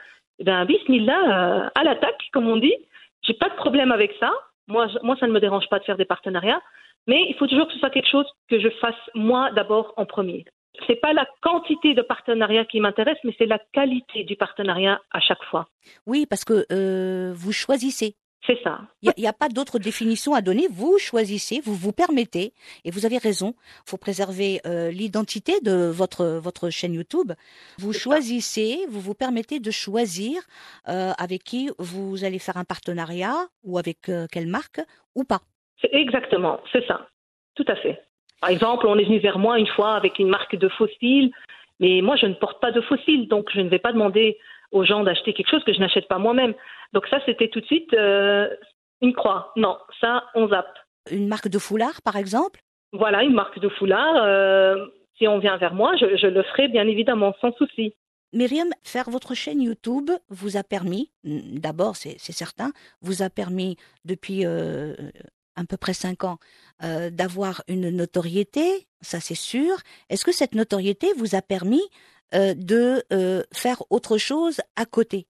eh 0.41 0.45
ben 0.45 0.65
bismillah, 0.65 1.23
euh, 1.65 1.69
à 1.75 1.85
l'attaque, 1.85 2.23
comme 2.33 2.49
on 2.49 2.57
dit. 2.57 2.75
J'ai 3.31 3.35
pas 3.35 3.49
de 3.49 3.55
problème 3.55 3.93
avec 3.93 4.13
ça. 4.19 4.33
Moi, 4.67 4.89
moi, 5.05 5.17
ça 5.21 5.29
ne 5.29 5.33
me 5.33 5.39
dérange 5.39 5.69
pas 5.71 5.79
de 5.79 5.85
faire 5.85 5.97
des 5.97 6.05
partenariats, 6.05 6.61
mais 7.07 7.27
il 7.29 7.37
faut 7.37 7.47
toujours 7.47 7.69
que 7.69 7.73
ce 7.75 7.79
soit 7.79 7.91
quelque 7.91 8.11
chose 8.11 8.27
que 8.49 8.59
je 8.59 8.69
fasse 8.81 8.97
moi 9.15 9.53
d'abord 9.53 9.95
en 9.97 10.05
premier. 10.05 10.45
C'est 10.89 11.01
pas 11.01 11.13
la 11.13 11.29
quantité 11.41 11.95
de 11.95 12.03
partenariats 12.03 12.65
qui 12.65 12.81
m'intéresse, 12.81 13.19
mais 13.23 13.33
c'est 13.39 13.47
la 13.47 13.61
qualité 13.73 14.25
du 14.25 14.35
partenariat 14.35 15.01
à 15.13 15.21
chaque 15.21 15.45
fois. 15.45 15.69
Oui, 16.09 16.27
parce 16.29 16.45
que 16.45 16.67
euh, 16.73 17.33
vous 17.33 17.53
choisissez. 17.53 18.17
C'est 18.47 18.59
ça. 18.63 18.81
Il 19.03 19.13
n'y 19.19 19.27
a, 19.27 19.33
pas 19.35 19.49
d'autre 19.49 19.79
définition 19.79 20.33
à 20.35 20.41
donner. 20.41 20.67
Vous 20.71 20.99
choisissez, 20.99 21.61
vous 21.61 21.75
vous 21.75 21.93
permettez, 21.93 22.53
et 22.85 22.91
vous 22.91 23.05
avez 23.05 23.19
raison. 23.19 23.55
Il 23.87 23.91
faut 23.91 23.99
préserver 23.99 24.61
euh, 24.67 24.91
l'identité 24.91 25.61
de 25.63 25.91
votre 25.91 26.25
votre 26.43 26.71
chaîne 26.71 26.95
YouTube. 26.95 27.33
Vous 27.79 27.93
ça. 27.93 28.01
choisissez, 28.01 28.87
vous 28.89 29.01
vous 29.01 29.15
permettez 29.15 29.61
de 29.61 29.71
choisir 29.71 30.41
euh, 30.89 31.13
avec 31.19 31.45
qui 31.45 31.71
vous 31.79 32.25
allez 32.25 32.39
faire 32.39 32.57
un 32.57 32.65
partenariat 32.65 33.37
ou 33.63 33.79
avec 33.79 34.09
euh, 34.09 34.27
quelle 34.33 34.47
marque 34.47 34.81
ou 35.15 35.25
pas. 35.25 35.41
Exactement, 35.93 36.61
c'est 36.73 36.87
ça. 36.87 37.09
Tout 37.55 37.65
à 37.69 37.77
fait. 37.77 38.03
Par 38.41 38.51
exemple, 38.51 38.87
on 38.87 38.99
est 38.99 39.05
venu 39.05 39.19
vers 39.19 39.39
moi 39.39 39.59
une 39.59 39.67
fois 39.67 39.95
avec 39.95 40.19
une 40.19 40.29
marque 40.29 40.57
de 40.57 40.69
fossiles, 40.71 41.31
mais 41.79 42.01
moi 42.01 42.17
je 42.17 42.27
ne 42.27 42.35
porte 42.35 42.61
pas 42.61 42.73
de 42.73 42.81
fossiles, 42.81 43.29
donc 43.29 43.51
je 43.53 43.61
ne 43.61 43.69
vais 43.69 43.79
pas 43.79 43.93
demander 43.93 44.39
aux 44.73 44.85
gens 44.85 45.03
d'acheter 45.03 45.33
quelque 45.33 45.51
chose 45.51 45.65
que 45.65 45.73
je 45.73 45.81
n'achète 45.81 46.09
pas 46.09 46.19
moi-même. 46.19 46.55
Donc 46.93 47.07
ça, 47.09 47.19
c'était 47.27 47.49
tout 47.49 47.61
de 47.61 47.67
suite 47.67 47.93
euh, 47.95 48.49
une 49.01 49.13
croix. 49.13 49.53
Non, 49.57 49.79
ça, 50.01 50.25
on 50.35 50.49
zappe. 50.49 50.79
Une 51.11 51.29
marque 51.29 51.49
de 51.49 51.59
foulard, 51.59 52.03
par 52.03 52.17
exemple? 52.17 52.61
Voilà, 52.93 53.23
une 53.23 53.35
marque 53.35 53.59
de 53.59 53.69
foulard. 53.69 54.17
euh, 54.17 54.87
si 55.21 55.29
on 55.29 55.39
vient 55.39 55.59
vers 55.59 55.75
moi, 55.75 55.95
je, 55.97 56.17
je 56.17 56.27
le 56.27 56.43
ferai 56.43 56.69
bien 56.69 56.87
évidemment, 56.89 57.35
sans 57.41 57.53
souci. 57.53 57.95
Myriam, 58.33 58.69
faire 58.85 59.11
votre 59.11 59.35
chaîne 59.35 59.61
YouTube 59.61 60.11
vous 60.29 60.57
a 60.57 60.63
permis, 60.63 61.11
mm, 61.25 61.59
d'abord 61.59 61.97
c'est 61.97 62.19
certain, 62.19 62.73
vous 63.03 63.23
a 63.23 63.29
permis 63.29 63.77
depuis 64.05 64.47
euh, 64.47 64.95
à 65.57 65.65
peu 65.65 65.77
près 65.77 65.95
cinq 65.95 66.25
ans 66.25 66.39
euh, 66.83 67.11
d'avoir 67.11 67.63
une 67.69 67.91
notoriété, 67.91 68.87
ça 69.01 69.21
c'est 69.21 69.35
sûr. 69.35 69.77
Est-ce 70.09 70.25
que 70.25 70.33
cette 70.33 70.55
notoriété 70.55 71.09
vous 71.17 71.35
a 71.35 71.43
permis 71.43 71.83
euh, 72.35 72.55
de 72.55 73.03
euh, 73.13 73.43
faire 73.53 73.83
autre 73.91 74.17
chose 74.17 74.61
à 74.77 74.87
côté? 74.87 75.27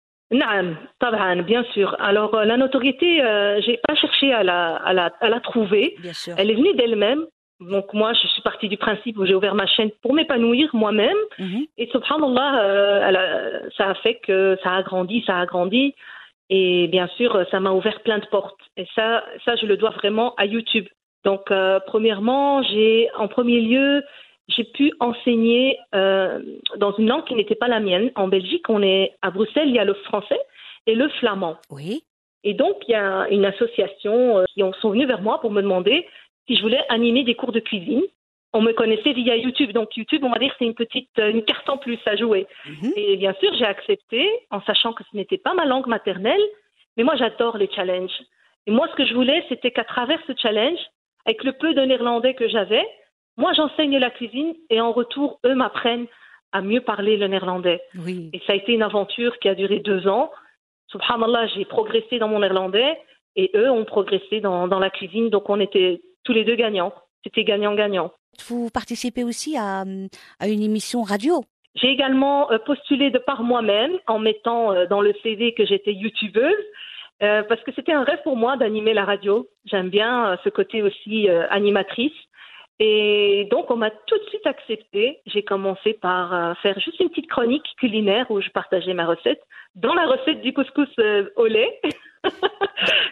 Taban, 0.98 1.42
bien 1.42 1.64
sûr. 1.72 1.96
Alors 2.00 2.34
euh, 2.34 2.44
la 2.44 2.56
notoriété, 2.56 3.22
euh, 3.22 3.60
j'ai 3.62 3.78
pas 3.86 3.94
cherché 3.94 4.32
à 4.32 4.42
la, 4.42 4.76
à 4.76 4.92
la, 4.92 5.12
à 5.20 5.28
la 5.28 5.40
trouver. 5.40 5.96
Bien 6.00 6.12
sûr. 6.12 6.34
Elle 6.38 6.50
est 6.50 6.54
venue 6.54 6.74
d'elle-même. 6.74 7.24
Donc 7.60 7.92
moi, 7.92 8.12
je 8.14 8.26
suis 8.26 8.40
partie 8.42 8.68
du 8.68 8.78
principe 8.78 9.18
où 9.18 9.26
j'ai 9.26 9.34
ouvert 9.34 9.54
ma 9.54 9.66
chaîne 9.66 9.90
pour 10.02 10.14
m'épanouir 10.14 10.70
moi-même. 10.72 11.16
Mhm. 11.38 11.66
Et 11.76 11.88
subhanallah, 11.92 12.62
euh, 12.64 13.04
elle 13.08 13.16
a- 13.16 13.70
ça 13.76 13.90
a 13.90 13.94
fait 13.96 14.14
que 14.26 14.56
ça 14.62 14.76
a 14.76 14.82
grandi, 14.82 15.22
ça 15.26 15.38
a 15.38 15.46
grandi. 15.46 15.94
Et 16.48 16.88
bien 16.88 17.06
sûr, 17.16 17.44
ça 17.50 17.60
m'a 17.60 17.70
ouvert 17.72 18.00
plein 18.00 18.18
de 18.18 18.26
portes. 18.26 18.58
Et 18.76 18.86
ça, 18.94 19.24
ça, 19.44 19.56
je 19.56 19.66
le 19.66 19.76
dois 19.76 19.90
vraiment 19.90 20.34
à 20.36 20.46
YouTube. 20.46 20.86
Donc, 21.24 21.50
euh, 21.50 21.80
premièrement, 21.86 22.62
j'ai, 22.62 23.08
en 23.16 23.28
premier 23.28 23.60
lieu, 23.60 24.02
j'ai 24.50 24.64
pu 24.64 24.92
enseigner 25.00 25.78
euh, 25.94 26.40
dans 26.76 26.92
une 26.96 27.08
langue 27.08 27.24
qui 27.24 27.34
n'était 27.34 27.54
pas 27.54 27.68
la 27.68 27.80
mienne. 27.80 28.10
En 28.14 28.28
Belgique, 28.28 28.68
on 28.68 28.82
est 28.82 29.14
à 29.22 29.30
Bruxelles, 29.30 29.68
il 29.68 29.74
y 29.74 29.78
a 29.78 29.84
le 29.84 29.94
français 29.94 30.40
et 30.86 30.94
le 30.94 31.08
flamand. 31.08 31.56
Oui. 31.70 32.02
Et 32.42 32.54
donc, 32.54 32.76
il 32.88 32.92
y 32.92 32.94
a 32.94 33.28
une 33.30 33.44
association 33.44 34.38
euh, 34.38 34.44
qui 34.54 34.62
sont 34.80 34.90
venus 34.90 35.06
vers 35.06 35.22
moi 35.22 35.40
pour 35.40 35.50
me 35.50 35.62
demander 35.62 36.06
si 36.46 36.56
je 36.56 36.62
voulais 36.62 36.80
animer 36.88 37.22
des 37.22 37.34
cours 37.34 37.52
de 37.52 37.60
cuisine. 37.60 38.02
On 38.52 38.62
me 38.62 38.72
connaissait 38.72 39.12
via 39.12 39.36
YouTube, 39.36 39.72
donc 39.72 39.96
YouTube, 39.96 40.24
on 40.24 40.30
va 40.30 40.38
dire, 40.38 40.52
c'est 40.58 40.64
une 40.64 40.74
petite 40.74 41.10
euh, 41.18 41.30
une 41.30 41.44
carte 41.44 41.68
en 41.68 41.78
plus 41.78 41.98
à 42.06 42.16
jouer. 42.16 42.46
Mhm. 42.66 42.92
Et 42.96 43.16
bien 43.16 43.34
sûr, 43.40 43.52
j'ai 43.54 43.66
accepté 43.66 44.28
en 44.50 44.60
sachant 44.62 44.92
que 44.92 45.04
ce 45.10 45.16
n'était 45.16 45.38
pas 45.38 45.54
ma 45.54 45.66
langue 45.66 45.86
maternelle, 45.86 46.40
mais 46.96 47.04
moi, 47.04 47.14
j'adore 47.16 47.58
les 47.58 47.70
challenges. 47.70 48.18
Et 48.66 48.72
moi, 48.72 48.88
ce 48.90 48.96
que 48.96 49.06
je 49.06 49.14
voulais, 49.14 49.44
c'était 49.48 49.70
qu'à 49.70 49.84
travers 49.84 50.18
ce 50.26 50.32
challenge, 50.36 50.80
avec 51.26 51.44
le 51.44 51.52
peu 51.52 51.74
de 51.74 51.82
néerlandais 51.82 52.34
que 52.34 52.48
j'avais, 52.48 52.84
moi, 53.40 53.52
j'enseigne 53.54 53.96
la 53.98 54.10
cuisine 54.10 54.54
et 54.68 54.80
en 54.80 54.92
retour, 54.92 55.40
eux 55.46 55.54
m'apprennent 55.54 56.06
à 56.52 56.60
mieux 56.60 56.82
parler 56.82 57.16
le 57.16 57.26
néerlandais. 57.26 57.80
Oui. 57.94 58.30
Et 58.32 58.40
ça 58.46 58.52
a 58.52 58.56
été 58.56 58.72
une 58.72 58.82
aventure 58.82 59.38
qui 59.38 59.48
a 59.48 59.54
duré 59.54 59.78
deux 59.78 60.06
ans. 60.08 60.30
Subhanallah, 60.88 61.46
j'ai 61.48 61.64
progressé 61.64 62.18
dans 62.18 62.28
mon 62.28 62.40
néerlandais 62.40 62.98
et 63.36 63.50
eux 63.54 63.70
ont 63.70 63.84
progressé 63.84 64.40
dans, 64.40 64.68
dans 64.68 64.78
la 64.78 64.90
cuisine. 64.90 65.30
Donc 65.30 65.48
on 65.48 65.58
était 65.58 66.02
tous 66.24 66.32
les 66.32 66.44
deux 66.44 66.56
gagnants. 66.56 66.92
C'était 67.24 67.44
gagnant-gagnant. 67.44 68.12
Vous 68.46 68.68
participez 68.70 69.24
aussi 69.24 69.56
à, 69.56 69.84
à 70.38 70.48
une 70.48 70.62
émission 70.62 71.02
radio. 71.02 71.44
J'ai 71.76 71.88
également 71.88 72.50
euh, 72.50 72.58
postulé 72.58 73.10
de 73.10 73.18
par 73.18 73.42
moi-même 73.42 73.92
en 74.06 74.18
mettant 74.18 74.72
euh, 74.72 74.86
dans 74.86 75.00
le 75.00 75.14
CV 75.22 75.54
que 75.54 75.64
j'étais 75.64 75.92
youtubeuse 75.92 76.64
euh, 77.22 77.42
parce 77.42 77.62
que 77.62 77.72
c'était 77.74 77.92
un 77.92 78.02
rêve 78.02 78.22
pour 78.22 78.36
moi 78.36 78.56
d'animer 78.56 78.94
la 78.94 79.04
radio. 79.04 79.46
J'aime 79.66 79.90
bien 79.90 80.30
euh, 80.30 80.36
ce 80.42 80.48
côté 80.48 80.82
aussi 80.82 81.28
euh, 81.28 81.46
animatrice. 81.50 82.12
Et 82.82 83.46
donc, 83.50 83.70
on 83.70 83.76
m'a 83.76 83.90
tout 83.90 84.16
de 84.18 84.24
suite 84.30 84.46
accepté. 84.46 85.20
J'ai 85.26 85.42
commencé 85.42 85.92
par 85.92 86.32
euh, 86.34 86.54
faire 86.62 86.80
juste 86.80 86.98
une 86.98 87.10
petite 87.10 87.28
chronique 87.28 87.66
culinaire 87.78 88.30
où 88.30 88.40
je 88.40 88.48
partageais 88.48 88.94
ma 88.94 89.06
recette. 89.06 89.40
Dans 89.74 89.92
la 89.94 90.06
recette 90.06 90.40
du 90.40 90.52
couscous 90.54 90.88
euh, 90.98 91.28
au 91.36 91.46
lait. 91.46 91.78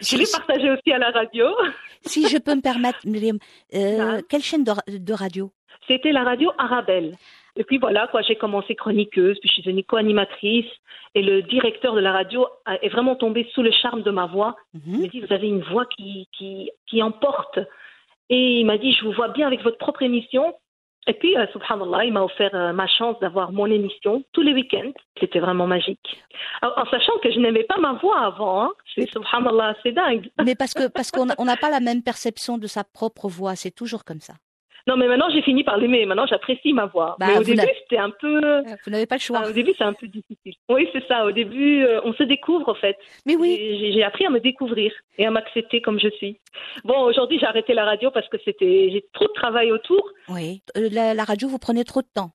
je 0.01 0.17
l'ai 0.17 0.25
partagée 0.31 0.71
aussi 0.71 0.91
à 0.91 0.97
la 0.97 1.11
radio. 1.11 1.45
Si 2.01 2.27
je 2.29 2.37
peux 2.37 2.55
me 2.55 2.61
permettre, 2.61 2.99
Myriam, 3.05 3.37
euh, 3.75 4.21
quelle 4.29 4.41
chaîne 4.41 4.63
de, 4.63 4.71
ra- 4.71 4.81
de 4.87 5.13
radio? 5.13 5.51
C'était 5.85 6.13
la 6.13 6.23
radio 6.23 6.49
Arabelle. 6.57 7.15
Et 7.57 7.63
puis 7.65 7.77
voilà, 7.77 8.07
quoi, 8.07 8.21
j'ai 8.21 8.35
commencé 8.37 8.73
chroniqueuse, 8.73 9.37
puis 9.39 9.49
je 9.49 9.53
suis 9.55 9.63
devenue 9.63 9.83
co-animatrice. 9.83 10.65
Et 11.13 11.21
le 11.21 11.41
directeur 11.41 11.93
de 11.95 11.99
la 11.99 12.13
radio 12.13 12.47
est 12.81 12.87
vraiment 12.89 13.15
tombé 13.15 13.45
sous 13.53 13.61
le 13.63 13.71
charme 13.71 14.01
de 14.03 14.11
ma 14.11 14.27
voix. 14.27 14.55
Il 14.73 14.93
Mhm. 14.93 15.01
m'a 15.01 15.07
dit, 15.07 15.19
vous 15.19 15.33
avez 15.33 15.47
une 15.47 15.61
voix 15.63 15.85
qui, 15.97 16.27
qui, 16.37 16.71
qui 16.87 17.03
emporte. 17.03 17.59
Et 18.29 18.59
il 18.59 18.65
m'a 18.65 18.77
dit, 18.77 18.93
je 18.93 19.05
vous 19.05 19.13
vois 19.13 19.29
bien 19.29 19.47
avec 19.47 19.63
votre 19.63 19.77
propre 19.77 20.03
émission. 20.03 20.53
Et 21.07 21.13
puis, 21.13 21.35
euh, 21.37 21.47
subhanallah, 21.53 22.05
il 22.05 22.13
m'a 22.13 22.21
offert 22.21 22.53
euh, 22.53 22.71
ma 22.71 22.85
chance 22.85 23.17
d'avoir 23.19 23.51
mon 23.51 23.65
émission 23.65 24.23
tous 24.33 24.41
les 24.41 24.53
week-ends. 24.53 24.91
C'était 25.19 25.39
vraiment 25.39 25.65
magique. 25.65 26.21
En, 26.61 26.85
sachant 26.91 27.17
que 27.23 27.31
je 27.31 27.39
n'aimais 27.39 27.63
pas 27.63 27.77
ma 27.77 27.93
voix 27.93 28.19
avant. 28.19 28.63
Hein. 28.63 28.71
C'est 28.93 29.09
subhanallah, 29.09 29.75
c'est 29.81 29.93
dingue. 29.93 30.29
Mais 30.45 30.55
parce 30.55 30.73
parce 30.93 31.09
qu'on 31.09 31.25
n'a 31.25 31.57
pas 31.57 31.71
la 31.71 31.79
même 31.79 32.03
perception 32.03 32.57
de 32.57 32.67
sa 32.67 32.83
propre 32.83 33.27
voix, 33.27 33.55
c'est 33.55 33.71
toujours 33.71 34.03
comme 34.05 34.19
ça. 34.19 34.33
Non, 34.89 34.97
mais 34.97 35.07
maintenant, 35.07 35.29
j'ai 35.31 35.43
fini 35.43 35.63
par 35.63 35.77
l'aimer. 35.77 36.05
Maintenant, 36.07 36.25
j'apprécie 36.25 36.73
ma 36.73 36.87
voix. 36.87 37.15
Bah, 37.19 37.27
mais 37.29 37.37
au 37.37 37.43
début, 37.43 37.61
c'était 37.83 37.99
un 37.99 38.09
peu... 38.09 38.41
Vous 38.85 38.91
n'avez 38.91 39.05
pas 39.05 39.15
le 39.17 39.21
choix. 39.21 39.47
Au 39.47 39.51
début, 39.51 39.73
c'est 39.77 39.83
un 39.83 39.93
peu 39.93 40.07
difficile. 40.07 40.53
Oui, 40.67 40.89
c'est 40.91 41.05
ça. 41.07 41.25
Au 41.25 41.31
début, 41.31 41.83
euh, 41.83 42.01
on 42.05 42.13
se 42.13 42.23
découvre, 42.23 42.67
en 42.69 42.73
fait. 42.73 42.97
Mais 43.27 43.35
oui, 43.35 43.91
J'ai- 43.93 44.03
appris 44.03 44.25
à 44.25 44.31
me 44.31 44.39
découvrir 44.39 44.91
et 45.19 45.27
à 45.27 45.31
m'accepter 45.31 45.79
comme 45.81 45.99
je 45.99 46.09
suis. 46.09 46.39
Bon, 46.85 46.99
aujourd'hui, 47.03 47.37
j'ai 47.39 47.45
arrêté 47.45 47.73
la 47.75 47.85
radio 47.85 48.09
parce 48.09 48.27
que 48.29 48.37
c'était 48.43 48.89
j'ai 48.91 49.05
trop 49.13 49.27
de 49.27 49.33
travail 49.33 49.71
autour. 49.71 50.03
oui. 50.29 50.63
Euh, 50.75 50.89
La, 50.91 51.13
la 51.13 51.23
radio, 51.23 51.47
vous 51.47 51.59
prenez 51.59 51.83
trop 51.83 52.01
de 52.01 52.07
temps. 52.13 52.31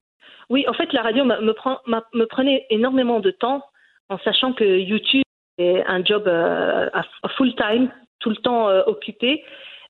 Oui, 0.49 0.65
en 0.69 0.75
fait, 0.75 0.93
la 0.93 1.03
radio 1.03 1.25
me, 1.25 1.53
prend, 1.53 1.81
me 1.87 2.25
prenait 2.27 2.67
énormément 2.71 3.19
de 3.19 3.31
temps 3.33 3.63
en 4.09 4.19
sachant 4.19 4.53
que 4.53 4.65
YouTube 4.65 5.23
est 5.59 5.83
un 5.87 6.05
job 6.05 6.25
euh, 6.29 6.89
à, 6.93 7.29
full 7.37 7.55
time, 7.57 7.91
tout 8.21 8.31
le 8.31 8.37
temps 8.37 8.69
euh, 8.69 8.83
occupé. 8.87 9.43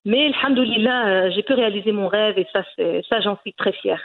Mais, 0.05 0.27
alhamdoulilah, 0.27 1.07
euh, 1.07 1.31
j'ai 1.35 1.43
pu 1.43 1.53
réaliser 1.53 1.91
mon 1.91 2.07
rêve 2.07 2.37
et 2.37 2.47
ça, 2.53 2.63
ça 3.09 3.21
j'en 3.21 3.37
suis 3.41 3.53
très 3.53 3.73
fière. 3.73 4.01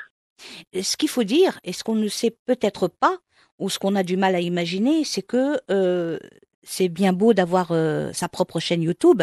Ce 0.74 0.96
qu'il 0.96 1.08
faut 1.08 1.24
dire, 1.24 1.60
et 1.64 1.72
ce 1.72 1.84
qu'on 1.84 1.94
ne 1.94 2.08
sait 2.08 2.34
peut-être 2.46 2.88
pas, 2.88 3.18
ou 3.58 3.68
ce 3.68 3.78
qu'on 3.78 3.94
a 3.94 4.02
du 4.02 4.16
mal 4.16 4.34
à 4.34 4.40
imaginer, 4.40 5.04
c'est 5.04 5.22
que 5.22 5.60
euh, 5.70 6.18
c'est 6.62 6.88
bien 6.88 7.12
beau 7.12 7.34
d'avoir 7.34 7.68
euh, 7.70 8.12
sa 8.12 8.28
propre 8.28 8.58
chaîne 8.58 8.82
YouTube, 8.82 9.22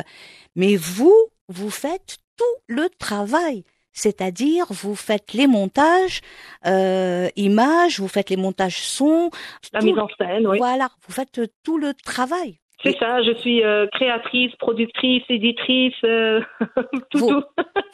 mais 0.56 0.76
vous, 0.76 1.16
vous 1.50 1.70
faites 1.70 2.18
tout 2.38 2.46
le 2.68 2.88
travail. 3.00 3.64
C'est-à-dire, 3.94 4.68
vous 4.70 4.96
faites 4.96 5.34
les 5.34 5.48
montages, 5.48 6.22
euh, 6.68 7.30
images, 7.36 8.00
vous 8.00 8.08
faites 8.08 8.30
les 8.30 8.38
montages 8.38 8.80
son, 8.80 9.32
La 9.74 9.82
mise 9.82 9.98
en 9.98 10.08
scène, 10.20 10.46
oui. 10.46 10.60
voilà, 10.60 10.90
vous 11.08 11.14
faites 11.14 11.42
tout 11.64 11.80
le 11.80 11.96
travail. 11.96 12.60
C'est 12.84 12.98
ça, 12.98 13.24
je 13.24 13.34
suis 13.36 13.64
euh, 13.64 13.88
créatrice, 13.88 14.56
productrice, 14.58 15.24
éditrice, 15.30 15.96
euh, 16.04 16.42
tout, 17.10 17.18
Vous- 17.18 17.30
tout. 17.30 17.44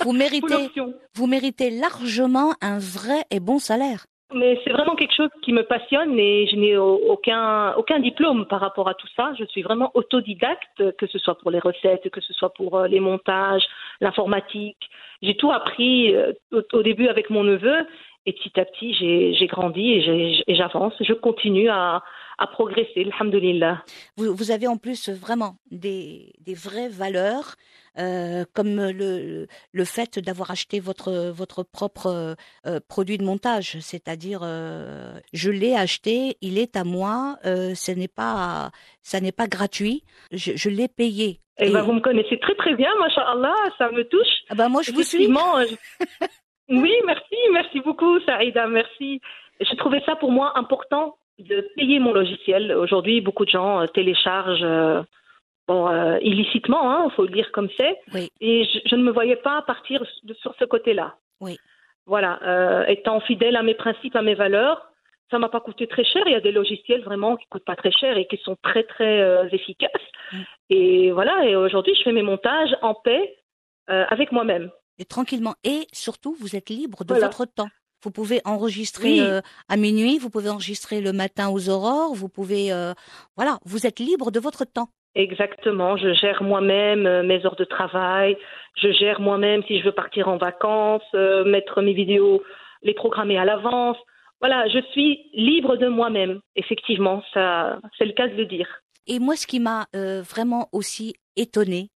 Vous 0.03 0.11
méritez, 0.13 0.69
vous 1.15 1.27
méritez 1.27 1.69
largement 1.69 2.53
un 2.61 2.79
vrai 2.79 3.23
et 3.31 3.39
bon 3.39 3.59
salaire. 3.59 4.05
mais 4.33 4.59
c'est 4.63 4.71
vraiment 4.71 4.95
quelque 4.95 5.15
chose 5.15 5.29
qui 5.41 5.53
me 5.53 5.63
passionne 5.63 6.19
et 6.19 6.47
je 6.47 6.55
n'ai 6.57 6.75
aucun, 6.75 7.73
aucun 7.75 7.99
diplôme 7.99 8.45
par 8.45 8.59
rapport 8.59 8.89
à 8.89 8.93
tout 8.93 9.07
ça. 9.15 9.31
Je 9.39 9.45
suis 9.45 9.61
vraiment 9.61 9.91
autodidacte, 9.93 10.91
que 10.97 11.07
ce 11.07 11.17
soit 11.17 11.37
pour 11.37 11.49
les 11.51 11.59
recettes, 11.59 12.09
que 12.09 12.21
ce 12.21 12.33
soit 12.33 12.53
pour 12.53 12.77
euh, 12.77 12.87
les 12.87 12.99
montages, 12.99 13.63
l'informatique. 14.01 14.89
J'ai 15.21 15.37
tout 15.37 15.51
appris 15.51 16.13
euh, 16.13 16.33
au, 16.51 16.83
début 16.83 17.07
avec 17.07 17.29
mon 17.29 17.43
neveu 17.43 17.87
et 18.25 18.33
petit 18.33 18.59
à 18.59 18.65
petit, 18.65 18.93
j'ai 18.93 19.47
grandi 19.47 19.91
et 19.91 20.55
j'avance. 20.55 20.93
Je 21.01 21.13
continue 21.13 21.69
à, 21.69 22.01
à 22.37 22.47
progresser, 22.47 23.07
alhamdulillah. 23.13 23.83
Vous, 24.17 24.35
vous 24.35 24.51
avez 24.51 24.67
en 24.67 24.77
plus 24.77 25.09
vraiment 25.09 25.55
des, 25.71 26.33
des 26.39 26.53
vraies 26.53 26.89
valeurs 26.89 27.55
euh, 27.99 28.43
comme 28.55 28.75
le, 28.75 29.45
le 29.71 29.85
fait 29.85 30.17
d'avoir 30.17 30.49
acheté 30.49 30.79
votre, 30.79 31.29
votre 31.29 31.61
propre 31.61 32.35
euh, 32.65 32.79
produit 32.89 33.19
de 33.19 33.23
montage, 33.23 33.77
c'est-à-dire 33.81 34.39
euh, 34.41 35.13
je 35.31 35.51
l'ai 35.51 35.75
acheté, 35.75 36.37
il 36.41 36.57
est 36.57 36.75
à 36.75 36.83
moi, 36.85 37.37
ce 37.43 37.91
n'est 37.91 38.07
pas 38.07 38.71
ça 39.03 39.21
n'est 39.21 39.31
pas 39.31 39.45
gratuit, 39.45 40.03
je, 40.31 40.53
je 40.55 40.69
l'ai 40.69 40.87
payé. 40.87 41.39
Eh 41.59 41.69
ben, 41.69 41.83
vous 41.83 41.93
me 41.93 41.99
connaissez 41.99 42.39
très 42.39 42.55
très 42.55 42.73
bien, 42.73 42.89
Allah, 43.17 43.53
ça 43.77 43.91
me 43.91 44.03
touche. 44.05 44.41
Ah 44.49 44.55
ben 44.55 44.69
moi 44.69 44.81
je 44.81 44.91
vous 44.91 45.03
suis. 45.03 45.27
oui, 45.27 46.93
merci, 47.05 47.35
merci 47.51 47.79
beaucoup, 47.81 48.19
Saïda, 48.21 48.65
merci. 48.65 49.21
J'ai 49.59 49.75
trouvé 49.75 50.01
ça 50.03 50.15
pour 50.15 50.31
moi 50.31 50.57
important 50.57 51.15
de 51.39 51.67
payer 51.75 51.99
mon 51.99 52.13
logiciel. 52.13 52.71
Aujourd'hui, 52.73 53.21
beaucoup 53.21 53.45
de 53.45 53.49
gens 53.49 53.85
téléchargent 53.87 55.05
bon, 55.67 55.87
euh, 55.87 56.17
illicitement, 56.21 56.81
il 56.83 57.05
hein, 57.05 57.09
faut 57.15 57.23
le 57.23 57.33
dire 57.33 57.51
comme 57.51 57.69
c'est. 57.77 57.99
Et 58.41 58.65
je, 58.85 58.95
ne 58.95 59.03
me 59.03 59.11
voyais 59.11 59.35
pas 59.35 59.61
partir 59.63 60.03
sur 60.41 60.53
ce 60.59 60.65
côté-là. 60.65 61.15
Oui. 61.39 61.57
Voilà, 62.05 62.39
euh, 62.43 62.85
étant 62.87 63.21
fidèle 63.21 63.55
à 63.55 63.63
mes 63.63 63.75
principes, 63.75 64.15
à 64.15 64.21
mes 64.21 64.35
valeurs, 64.35 64.89
ça 65.31 65.39
m'a 65.39 65.49
pas 65.49 65.61
coûté 65.61 65.87
très 65.87 66.03
cher. 66.03 66.23
Il 66.25 66.33
y 66.33 66.35
a 66.35 66.41
des 66.41 66.51
logiciels 66.51 67.01
vraiment 67.01 67.37
qui 67.37 67.45
coûtent 67.47 67.65
pas 67.65 67.77
très 67.77 67.91
cher 67.91 68.17
et 68.17 68.27
qui 68.27 68.37
sont 68.37 68.57
très 68.61 68.83
très 68.83 69.21
euh, 69.21 69.47
efficaces. 69.51 69.91
Mm. 70.31 70.41
Et 70.69 71.11
voilà, 71.11 71.45
et 71.45 71.55
aujourd'hui, 71.55 71.95
je 71.95 72.03
fais 72.03 72.11
mes 72.11 72.23
montages 72.23 72.75
en 72.81 72.93
paix 72.93 73.37
avec 73.87 74.31
moi-même. 74.31 74.71
Et 74.97 75.03
tranquillement. 75.03 75.55
Et 75.65 75.87
surtout, 75.91 76.37
vous 76.39 76.55
êtes 76.55 76.69
libre 76.69 77.03
de 77.03 77.13
votre 77.15 77.45
temps. 77.45 77.67
Vous 78.03 78.11
pouvez 78.11 78.41
enregistrer 78.45 79.19
à 79.69 79.77
minuit, 79.77 80.17
vous 80.19 80.29
pouvez 80.29 80.49
enregistrer 80.49 81.01
le 81.01 81.13
matin 81.13 81.49
aux 81.49 81.69
aurores, 81.69 82.13
vous 82.13 82.29
pouvez, 82.29 82.71
voilà, 83.35 83.57
vous 83.65 83.87
êtes 83.87 83.99
libre 83.99 84.29
de 84.31 84.39
votre 84.39 84.65
temps. 84.65 84.89
Exactement, 85.15 85.95
je 85.95 86.11
gère 86.13 86.41
moi-même 86.41 87.05
euh, 87.05 87.21
mes 87.21 87.45
heures 87.45 87.55
de 87.55 87.65
travail, 87.65 88.35
je 88.81 88.91
gère 88.91 89.21
moi-même 89.21 89.61
si 89.67 89.79
je 89.79 89.85
veux 89.85 89.91
partir 89.91 90.27
en 90.27 90.37
vacances, 90.37 91.03
euh, 91.13 91.45
mettre 91.45 91.83
mes 91.83 91.93
vidéos, 91.93 92.41
les 92.81 92.95
programmer 92.95 93.37
à 93.37 93.45
l'avance. 93.45 93.97
Voilà, 94.39 94.67
je 94.69 94.79
suis 94.91 95.29
libre 95.33 95.77
de 95.77 95.87
moi-même. 95.87 96.39
Effectivement, 96.55 97.21
ça, 97.31 97.79
c'est 97.97 98.05
le 98.05 98.13
cas 98.13 98.27
de 98.27 98.33
le 98.33 98.45
dire. 98.45 98.67
Et 99.05 99.19
moi, 99.19 99.35
ce 99.35 99.45
qui 99.45 99.59
m'a 99.59 99.85
euh, 99.95 100.21
vraiment 100.21 100.67
aussi 100.71 101.13
étonné, 101.35 101.89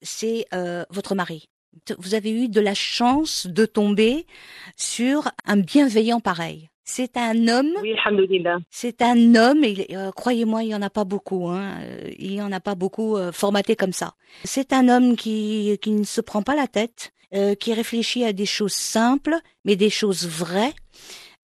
c'est 0.00 0.46
votre 0.90 1.14
mari. 1.14 1.48
Vous 1.98 2.14
avez 2.14 2.30
eu 2.30 2.48
de 2.48 2.60
la 2.60 2.74
chance 2.74 3.46
de 3.46 3.66
tomber 3.66 4.26
sur 4.76 5.28
un 5.44 5.56
bienveillant 5.56 6.20
pareil. 6.20 6.70
C'est 6.84 7.16
un 7.16 7.48
homme. 7.48 7.70
Oui. 7.80 7.94
C'est 8.70 9.02
un 9.02 9.34
homme, 9.34 9.64
et 9.64 9.86
euh, 9.92 10.10
croyez-moi, 10.10 10.64
il 10.64 10.70
y 10.70 10.74
en 10.74 10.82
a 10.82 10.90
pas 10.90 11.04
beaucoup. 11.04 11.48
Hein, 11.48 11.78
euh, 11.80 12.10
il 12.18 12.34
y 12.34 12.42
en 12.42 12.50
a 12.52 12.60
pas 12.60 12.74
beaucoup 12.74 13.16
euh, 13.16 13.30
formaté 13.30 13.76
comme 13.76 13.92
ça. 13.92 14.14
C'est 14.44 14.72
un 14.72 14.88
homme 14.88 15.16
qui 15.16 15.78
qui 15.80 15.92
ne 15.92 16.04
se 16.04 16.20
prend 16.20 16.42
pas 16.42 16.56
la 16.56 16.66
tête, 16.66 17.12
qui 17.60 17.72
réfléchit 17.72 18.24
à 18.24 18.34
des 18.34 18.44
choses 18.44 18.74
simples, 18.74 19.36
mais 19.64 19.74
des 19.74 19.88
choses 19.88 20.28
vraies. 20.28 20.74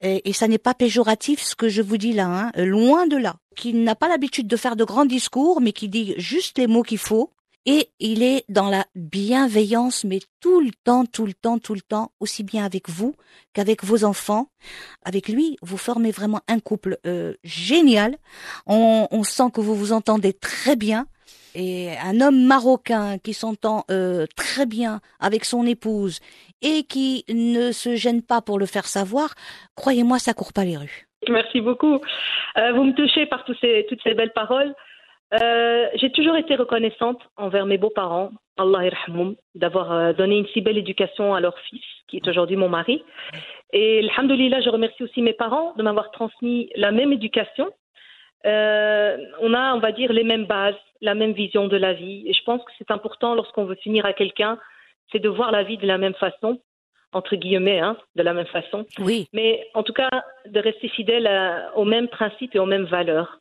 Et, 0.03 0.35
ça 0.35 0.47
n'est 0.47 0.59
pas 0.59 0.75
péjoratif 0.75 1.41
ce 1.41 1.57
que 1.57 1.71
je 1.71 1.81
vous 1.81 1.97
dis 1.97 2.12
là, 2.12 2.27
hein, 2.27 2.53
loin 2.62 3.07
de 3.07 3.17
là. 3.17 3.37
Qui 3.57 3.73
n'a 3.73 3.95
pas 3.95 4.09
l'habitude 4.09 4.47
de 4.47 4.57
faire 4.57 4.77
de 4.77 4.85
grands 4.85 5.07
discours, 5.07 5.62
mais 5.62 5.73
qui 5.73 5.88
dit 5.88 6.14
juste 6.19 6.59
les 6.59 6.67
mots 6.67 6.83
qu'il 6.83 6.99
faut 6.99 7.33
et 7.70 7.90
il 8.00 8.22
est 8.22 8.46
dans 8.48 8.70
la 8.70 8.87
bienveillance, 8.94 10.02
mais 10.04 10.20
tout 10.40 10.62
le 10.62 10.70
temps, 10.85 11.04
tout 11.04 11.26
le 11.26 11.35
temps, 11.35 11.59
tout 11.59 11.74
le 11.74 11.83
temps, 11.83 12.12
aussi 12.18 12.42
bien 12.42 12.64
avec 12.64 12.88
vous 12.88 13.14
qu'avec 13.52 13.85
vos 13.85 14.04
enfants. 14.04 14.46
Avec 15.04 15.28
lui, 15.28 15.59
vous 15.61 15.76
formez 15.76 16.11
vraiment 16.11 16.40
un 16.48 16.61
couple 16.61 16.96
euh, 17.07 17.35
génial. 17.44 18.14
On, 18.66 19.22
sent 19.22 19.50
que 19.52 19.61
vous 19.61 19.74
vous 19.74 19.92
entendez 19.92 20.33
très 20.33 20.76
bien. 20.76 21.09
Et 21.54 21.90
un 22.02 22.22
homme 22.22 22.42
marocain 22.42 23.18
qui 23.18 23.35
s'entend 23.35 23.85
euh, 23.90 24.24
très 24.35 24.64
bien 24.64 25.00
avec 25.20 25.44
son 25.44 25.66
épouse 25.66 26.20
et 26.62 26.85
qui 26.85 27.26
ne 27.28 27.70
se 27.72 27.96
gêne 27.96 28.22
pas 28.22 28.40
pour 28.40 28.59
le 28.59 28.64
faire 28.64 28.87
savoir, 28.87 29.35
croyez-moi, 29.74 30.18
ça 30.18 30.33
court 30.33 30.54
pas 30.54 30.64
les 30.64 30.78
rues. 30.78 31.07
Merci 31.28 31.61
beaucoup. 31.61 32.00
Euh, 32.57 32.72
vous 32.72 32.85
me 32.85 32.94
touchez 32.94 33.26
par 33.26 33.44
toutes 33.44 33.59
ces 33.61 34.14
belles 34.14 34.33
paroles. 34.35 34.74
Euh, 35.35 35.88
j'ai 35.95 36.11
toujours 36.11 36.37
été 36.37 36.55
reconnaissante 36.55 37.21
envers 37.37 37.67
mes 37.67 37.77
beaux-parents, 37.77 38.31
Allah 38.57 38.91
d'avoir 39.55 39.93
euh, 39.93 40.12
donné 40.12 40.38
une 40.38 40.47
si 40.49 40.61
belle 40.61 40.79
éducation 40.79 41.35
à 41.35 41.41
leur 41.41 41.59
fils, 41.61 41.85
qui 42.09 42.17
est 42.17 42.29
aujourd'hui 42.29 42.57
mon 42.57 42.69
mari. 42.69 43.03
Et 43.73 43.99
alhamdoulilah, 43.99 44.62
je 44.62 44.71
remercie 44.71 45.03
aussi 45.03 45.21
mes 45.21 45.35
parents 45.35 45.75
de 45.77 45.83
m'avoir 45.83 46.11
transmis 46.12 46.71
la 46.77 46.93
même 46.93 47.12
éducation. 47.12 47.71
Euh, 48.47 49.19
on 49.41 49.53
a, 49.53 49.75
on 49.75 49.81
va 49.81 49.93
dire, 49.93 50.12
les 50.12 50.25
mêmes 50.25 50.47
bases, 50.47 50.77
la 51.03 51.14
même 51.14 51.33
vision 51.33 51.69
de 51.69 51.77
la 51.77 51.93
vie. 51.93 52.25
Et 52.27 52.33
je 52.33 52.43
pense 52.45 52.64
que 52.64 52.73
c'est 52.79 52.91
important 52.91 53.35
lorsqu'on 53.35 53.64
veut 53.64 53.75
finir 53.75 54.07
à 54.07 54.14
quelqu'un, 54.14 54.59
c'est 55.12 55.19
de 55.19 55.29
voir 55.29 55.53
la 55.53 55.62
vie 55.62 55.77
de 55.77 55.87
la 55.87 55.99
même 55.99 56.14
façon, 56.14 56.59
entre 57.12 57.37
guillemets, 57.37 57.81
hein, 57.81 57.99
de 58.17 58.23
la 58.23 58.33
même 58.33 58.47
façon. 58.47 58.87
Oui. 58.99 59.29
Mais 59.35 59.69
en 59.75 59.83
tout 59.83 59.93
cas, 59.93 60.09
de 60.47 60.61
rester 60.61 60.88
fidèle 60.88 61.29
aux 61.75 61.85
mêmes 61.85 62.09
principes 62.09 62.55
et 62.55 62.59
aux 62.59 62.67
mêmes 62.67 62.87
valeurs. 62.87 63.38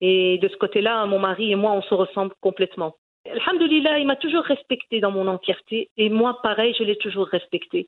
Et 0.00 0.38
de 0.38 0.48
ce 0.48 0.56
côté-là, 0.56 1.06
mon 1.06 1.18
mari 1.18 1.52
et 1.52 1.56
moi, 1.56 1.72
on 1.72 1.82
se 1.82 1.94
ressemble 1.94 2.32
complètement. 2.40 2.96
Alhamdulillah, 3.30 3.98
il 3.98 4.06
m'a 4.06 4.16
toujours 4.16 4.44
respecté 4.44 5.00
dans 5.00 5.10
mon 5.10 5.26
entièreté 5.26 5.90
et 5.96 6.08
moi, 6.10 6.38
pareil, 6.42 6.74
je 6.78 6.84
l'ai 6.84 6.96
toujours 6.96 7.26
respecté. 7.26 7.86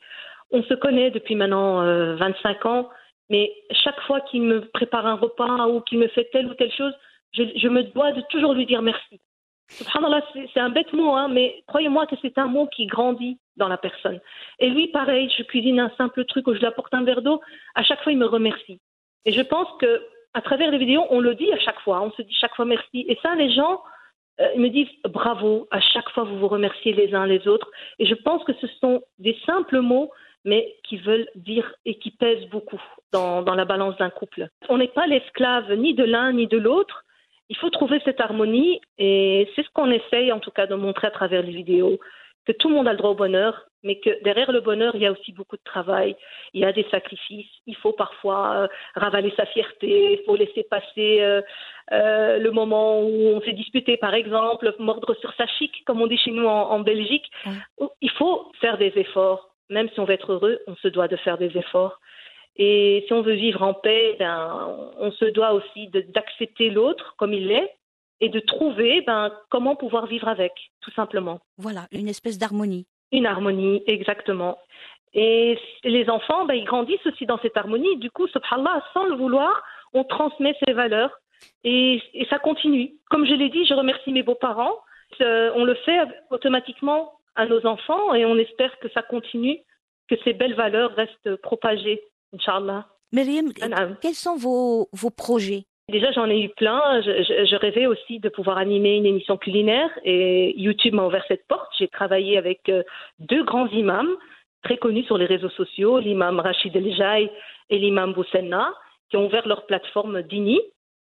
On 0.50 0.62
se 0.62 0.74
connaît 0.74 1.10
depuis 1.10 1.34
maintenant 1.34 1.82
25 2.16 2.66
euh, 2.66 2.68
ans, 2.68 2.88
mais 3.30 3.52
chaque 3.70 4.00
fois 4.02 4.20
qu'il 4.22 4.42
me 4.42 4.60
prépare 4.70 5.06
un 5.06 5.14
repas 5.14 5.68
ou 5.68 5.80
qu'il 5.82 5.98
me 5.98 6.08
fait 6.08 6.28
telle 6.32 6.46
ou 6.46 6.54
telle 6.54 6.72
chose, 6.72 6.94
je, 7.32 7.68
me 7.68 7.82
dois 7.82 8.12
de 8.12 8.22
toujours 8.30 8.54
lui 8.54 8.66
dire 8.66 8.82
merci. 8.82 9.20
Subhanallah, 9.68 10.22
c'est 10.54 10.60
un 10.60 10.70
bête 10.70 10.92
mot, 10.94 11.12
hein, 11.12 11.28
mais 11.28 11.62
croyez-moi 11.66 12.06
que 12.06 12.16
c'est 12.22 12.38
un 12.38 12.46
mot 12.46 12.66
qui 12.68 12.86
grandit 12.86 13.38
dans 13.56 13.68
la 13.68 13.76
personne. 13.76 14.18
Et 14.58 14.70
lui, 14.70 14.88
pareil, 14.88 15.30
je 15.36 15.42
cuisine 15.42 15.78
un 15.78 15.92
simple 15.98 16.24
truc 16.24 16.46
ou 16.46 16.54
je 16.54 16.58
lui 16.58 16.66
apporte 16.66 16.94
un 16.94 17.04
verre 17.04 17.20
d'eau, 17.20 17.42
à 17.74 17.82
chaque 17.82 18.02
fois, 18.02 18.12
il 18.12 18.18
me 18.18 18.26
remercie. 18.26 18.80
Et 19.26 19.32
je 19.32 19.42
pense 19.42 19.68
que 19.78 20.02
à 20.34 20.40
travers 20.40 20.70
les 20.70 20.78
vidéos, 20.78 21.04
on 21.10 21.20
le 21.20 21.34
dit 21.34 21.50
à 21.52 21.58
chaque 21.58 21.80
fois, 21.80 22.00
on 22.02 22.12
se 22.12 22.22
dit 22.22 22.34
chaque 22.34 22.54
fois 22.54 22.64
merci. 22.64 23.04
Et 23.08 23.18
ça, 23.22 23.34
les 23.34 23.50
gens 23.50 23.82
euh, 24.40 24.56
me 24.56 24.68
disent 24.68 24.88
bravo, 25.04 25.66
à 25.70 25.80
chaque 25.80 26.08
fois 26.10 26.24
vous 26.24 26.38
vous 26.38 26.48
remerciez 26.48 26.92
les 26.92 27.14
uns 27.14 27.26
les 27.26 27.48
autres. 27.48 27.70
Et 27.98 28.06
je 28.06 28.14
pense 28.14 28.44
que 28.44 28.52
ce 28.60 28.66
sont 28.80 29.02
des 29.18 29.36
simples 29.46 29.80
mots, 29.80 30.10
mais 30.44 30.76
qui 30.84 30.98
veulent 30.98 31.28
dire 31.34 31.74
et 31.84 31.98
qui 31.98 32.10
pèsent 32.10 32.48
beaucoup 32.50 32.80
dans, 33.12 33.42
dans 33.42 33.54
la 33.54 33.64
balance 33.64 33.96
d'un 33.96 34.10
couple. 34.10 34.48
On 34.68 34.78
n'est 34.78 34.88
pas 34.88 35.06
l'esclave 35.06 35.72
ni 35.74 35.94
de 35.94 36.04
l'un 36.04 36.32
ni 36.32 36.46
de 36.46 36.58
l'autre. 36.58 37.04
Il 37.48 37.56
faut 37.56 37.70
trouver 37.70 38.00
cette 38.04 38.20
harmonie 38.20 38.80
et 38.98 39.50
c'est 39.56 39.62
ce 39.62 39.70
qu'on 39.70 39.90
essaye 39.90 40.30
en 40.32 40.38
tout 40.38 40.50
cas 40.50 40.66
de 40.66 40.74
montrer 40.74 41.06
à 41.06 41.10
travers 41.10 41.42
les 41.42 41.52
vidéos 41.52 41.98
que 42.48 42.52
tout 42.52 42.70
le 42.70 42.76
monde 42.76 42.88
a 42.88 42.92
le 42.92 42.98
droit 42.98 43.10
au 43.10 43.14
bonheur, 43.14 43.66
mais 43.82 44.00
que 44.00 44.22
derrière 44.24 44.50
le 44.50 44.60
bonheur, 44.60 44.94
il 44.94 45.02
y 45.02 45.06
a 45.06 45.12
aussi 45.12 45.32
beaucoup 45.32 45.56
de 45.58 45.62
travail, 45.64 46.16
il 46.54 46.62
y 46.62 46.64
a 46.64 46.72
des 46.72 46.86
sacrifices, 46.90 47.50
il 47.66 47.76
faut 47.76 47.92
parfois 47.92 48.54
euh, 48.54 48.68
ravaler 48.94 49.34
sa 49.36 49.44
fierté, 49.44 50.14
il 50.14 50.24
faut 50.24 50.34
laisser 50.34 50.62
passer 50.62 51.20
euh, 51.20 51.42
euh, 51.92 52.38
le 52.38 52.50
moment 52.50 53.02
où 53.02 53.28
on 53.34 53.42
s'est 53.42 53.52
disputé, 53.52 53.98
par 53.98 54.14
exemple, 54.14 54.74
mordre 54.78 55.14
sur 55.16 55.30
sa 55.34 55.46
chic, 55.46 55.84
comme 55.84 56.00
on 56.00 56.06
dit 56.06 56.16
chez 56.16 56.30
nous 56.30 56.46
en, 56.46 56.80
Belgique. 56.80 57.30
Il 58.00 58.10
faut 58.12 58.50
faire 58.62 58.78
des 58.78 58.92
efforts, 58.96 59.50
même 59.68 59.90
si 59.90 60.00
on 60.00 60.04
veut 60.04 60.14
être 60.14 60.32
heureux, 60.32 60.58
on 60.66 60.76
se 60.76 60.88
doit 60.88 61.08
de 61.08 61.16
faire 61.16 61.36
des 61.36 61.54
efforts. 61.54 62.00
Et 62.56 63.04
si 63.06 63.12
on 63.12 63.20
veut 63.20 63.34
vivre 63.34 63.62
en 63.62 63.74
paix, 63.74 64.16
ben, 64.18 64.74
on 64.98 65.12
se 65.12 65.26
doit 65.26 65.52
aussi 65.52 65.88
d'accepter 65.88 66.70
l'autre 66.70 67.14
comme 67.18 67.34
il 67.34 67.52
est, 67.52 67.77
et 68.20 68.28
de 68.28 68.40
trouver 68.40 69.02
ben, 69.02 69.32
comment 69.50 69.76
pouvoir 69.76 70.06
vivre 70.06 70.28
avec, 70.28 70.52
tout 70.80 70.90
simplement. 70.92 71.40
Voilà, 71.56 71.86
une 71.92 72.08
espèce 72.08 72.38
d'harmonie. 72.38 72.86
Une 73.12 73.26
harmonie, 73.26 73.82
exactement. 73.86 74.58
Et 75.14 75.58
les 75.84 76.10
enfants, 76.10 76.44
ben, 76.44 76.54
ils 76.54 76.64
grandissent 76.64 77.06
aussi 77.06 77.26
dans 77.26 77.38
cette 77.38 77.56
harmonie. 77.56 77.96
Du 77.98 78.10
coup, 78.10 78.26
subhanallah, 78.28 78.84
sans 78.92 79.04
le 79.04 79.16
vouloir, 79.16 79.62
on 79.92 80.04
transmet 80.04 80.54
ces 80.64 80.72
valeurs 80.72 81.12
et, 81.64 82.02
et 82.14 82.26
ça 82.26 82.38
continue. 82.38 82.94
Comme 83.10 83.24
je 83.26 83.34
l'ai 83.34 83.48
dit, 83.48 83.64
je 83.64 83.74
remercie 83.74 84.12
mes 84.12 84.22
beaux-parents. 84.22 84.74
Euh, 85.20 85.50
on 85.54 85.64
le 85.64 85.74
fait 85.74 85.98
automatiquement 86.30 87.12
à 87.34 87.46
nos 87.46 87.64
enfants 87.66 88.14
et 88.14 88.26
on 88.26 88.36
espère 88.36 88.78
que 88.80 88.88
ça 88.90 89.02
continue, 89.02 89.58
que 90.08 90.16
ces 90.24 90.32
belles 90.32 90.54
valeurs 90.54 90.92
restent 90.92 91.36
propagées, 91.36 92.02
Inch'Allah. 92.34 92.86
Myriam, 93.12 93.52
quels 94.02 94.14
sont 94.14 94.36
vos, 94.36 94.88
vos 94.92 95.10
projets 95.10 95.64
Déjà, 95.88 96.12
j'en 96.12 96.28
ai 96.28 96.42
eu 96.42 96.50
plein. 96.50 97.00
Je, 97.00 97.22
je, 97.22 97.46
je, 97.46 97.56
rêvais 97.56 97.86
aussi 97.86 98.20
de 98.20 98.28
pouvoir 98.28 98.58
animer 98.58 98.96
une 98.96 99.06
émission 99.06 99.38
culinaire 99.38 99.90
et 100.04 100.54
YouTube 100.60 100.94
m'a 100.94 101.06
ouvert 101.06 101.24
cette 101.28 101.46
porte. 101.46 101.70
J'ai 101.78 101.88
travaillé 101.88 102.36
avec 102.36 102.68
euh, 102.68 102.82
deux 103.20 103.42
grands 103.42 103.68
imams 103.68 104.14
très 104.62 104.76
connus 104.76 105.04
sur 105.04 105.16
les 105.16 105.24
réseaux 105.24 105.48
sociaux, 105.50 105.98
l'imam 105.98 106.40
Rachid 106.40 106.76
El 106.76 106.94
Jaï 106.94 107.30
et 107.70 107.78
l'imam 107.78 108.12
Boussenna, 108.12 108.74
qui 109.08 109.16
ont 109.16 109.26
ouvert 109.26 109.48
leur 109.48 109.64
plateforme 109.64 110.22
Dini. 110.22 110.60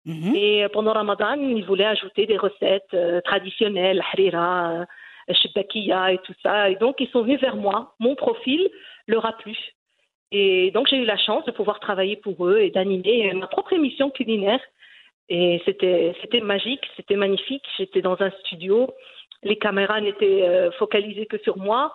Mhm. 0.04 0.34
Et 0.34 0.66
pendant 0.72 0.92
Ramadan, 0.92 1.34
ils 1.34 1.64
voulaient 1.64 1.84
ajouter 1.84 2.26
des 2.26 2.36
recettes 2.36 2.94
euh, 2.94 3.20
traditionnelles, 3.20 4.02
harira, 4.12 4.80
euh, 4.80 4.84
shibakiya 5.32 6.12
et 6.12 6.18
tout 6.18 6.34
ça. 6.42 6.70
Et 6.70 6.74
donc, 6.74 6.96
ils 6.98 7.08
sont 7.10 7.22
venus 7.22 7.40
vers 7.40 7.54
moi. 7.54 7.94
Mon 8.00 8.16
profil 8.16 8.68
leur 9.06 9.24
a 9.26 9.32
plu. 9.32 9.56
Et 10.32 10.70
donc, 10.70 10.88
j'ai 10.88 10.96
eu 10.96 11.04
la 11.04 11.18
chance 11.18 11.44
de 11.44 11.50
pouvoir 11.50 11.78
travailler 11.78 12.16
pour 12.16 12.46
eux 12.46 12.58
et 12.58 12.70
d'animer 12.70 13.32
ma 13.34 13.46
propre 13.46 13.74
émission 13.74 14.10
culinaire. 14.10 14.60
Et 15.28 15.62
c'était, 15.66 16.40
magique, 16.42 16.84
c'était 16.96 17.16
magnifique. 17.16 17.64
J'étais 17.76 18.00
dans 18.00 18.20
un 18.20 18.30
studio. 18.40 18.90
Les 19.42 19.56
caméras 19.56 20.00
n'étaient 20.00 20.42
euh, 20.42 20.70
focalisées 20.72 21.26
que 21.26 21.38
sur 21.38 21.58
moi. 21.58 21.94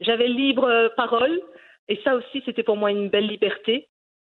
J'avais 0.00 0.28
libre 0.28 0.64
euh, 0.64 0.90
parole. 0.96 1.40
Et 1.88 1.98
ça 2.04 2.14
aussi, 2.14 2.42
c'était 2.44 2.62
pour 2.62 2.76
moi 2.76 2.90
une 2.90 3.08
belle 3.08 3.26
liberté. 3.26 3.88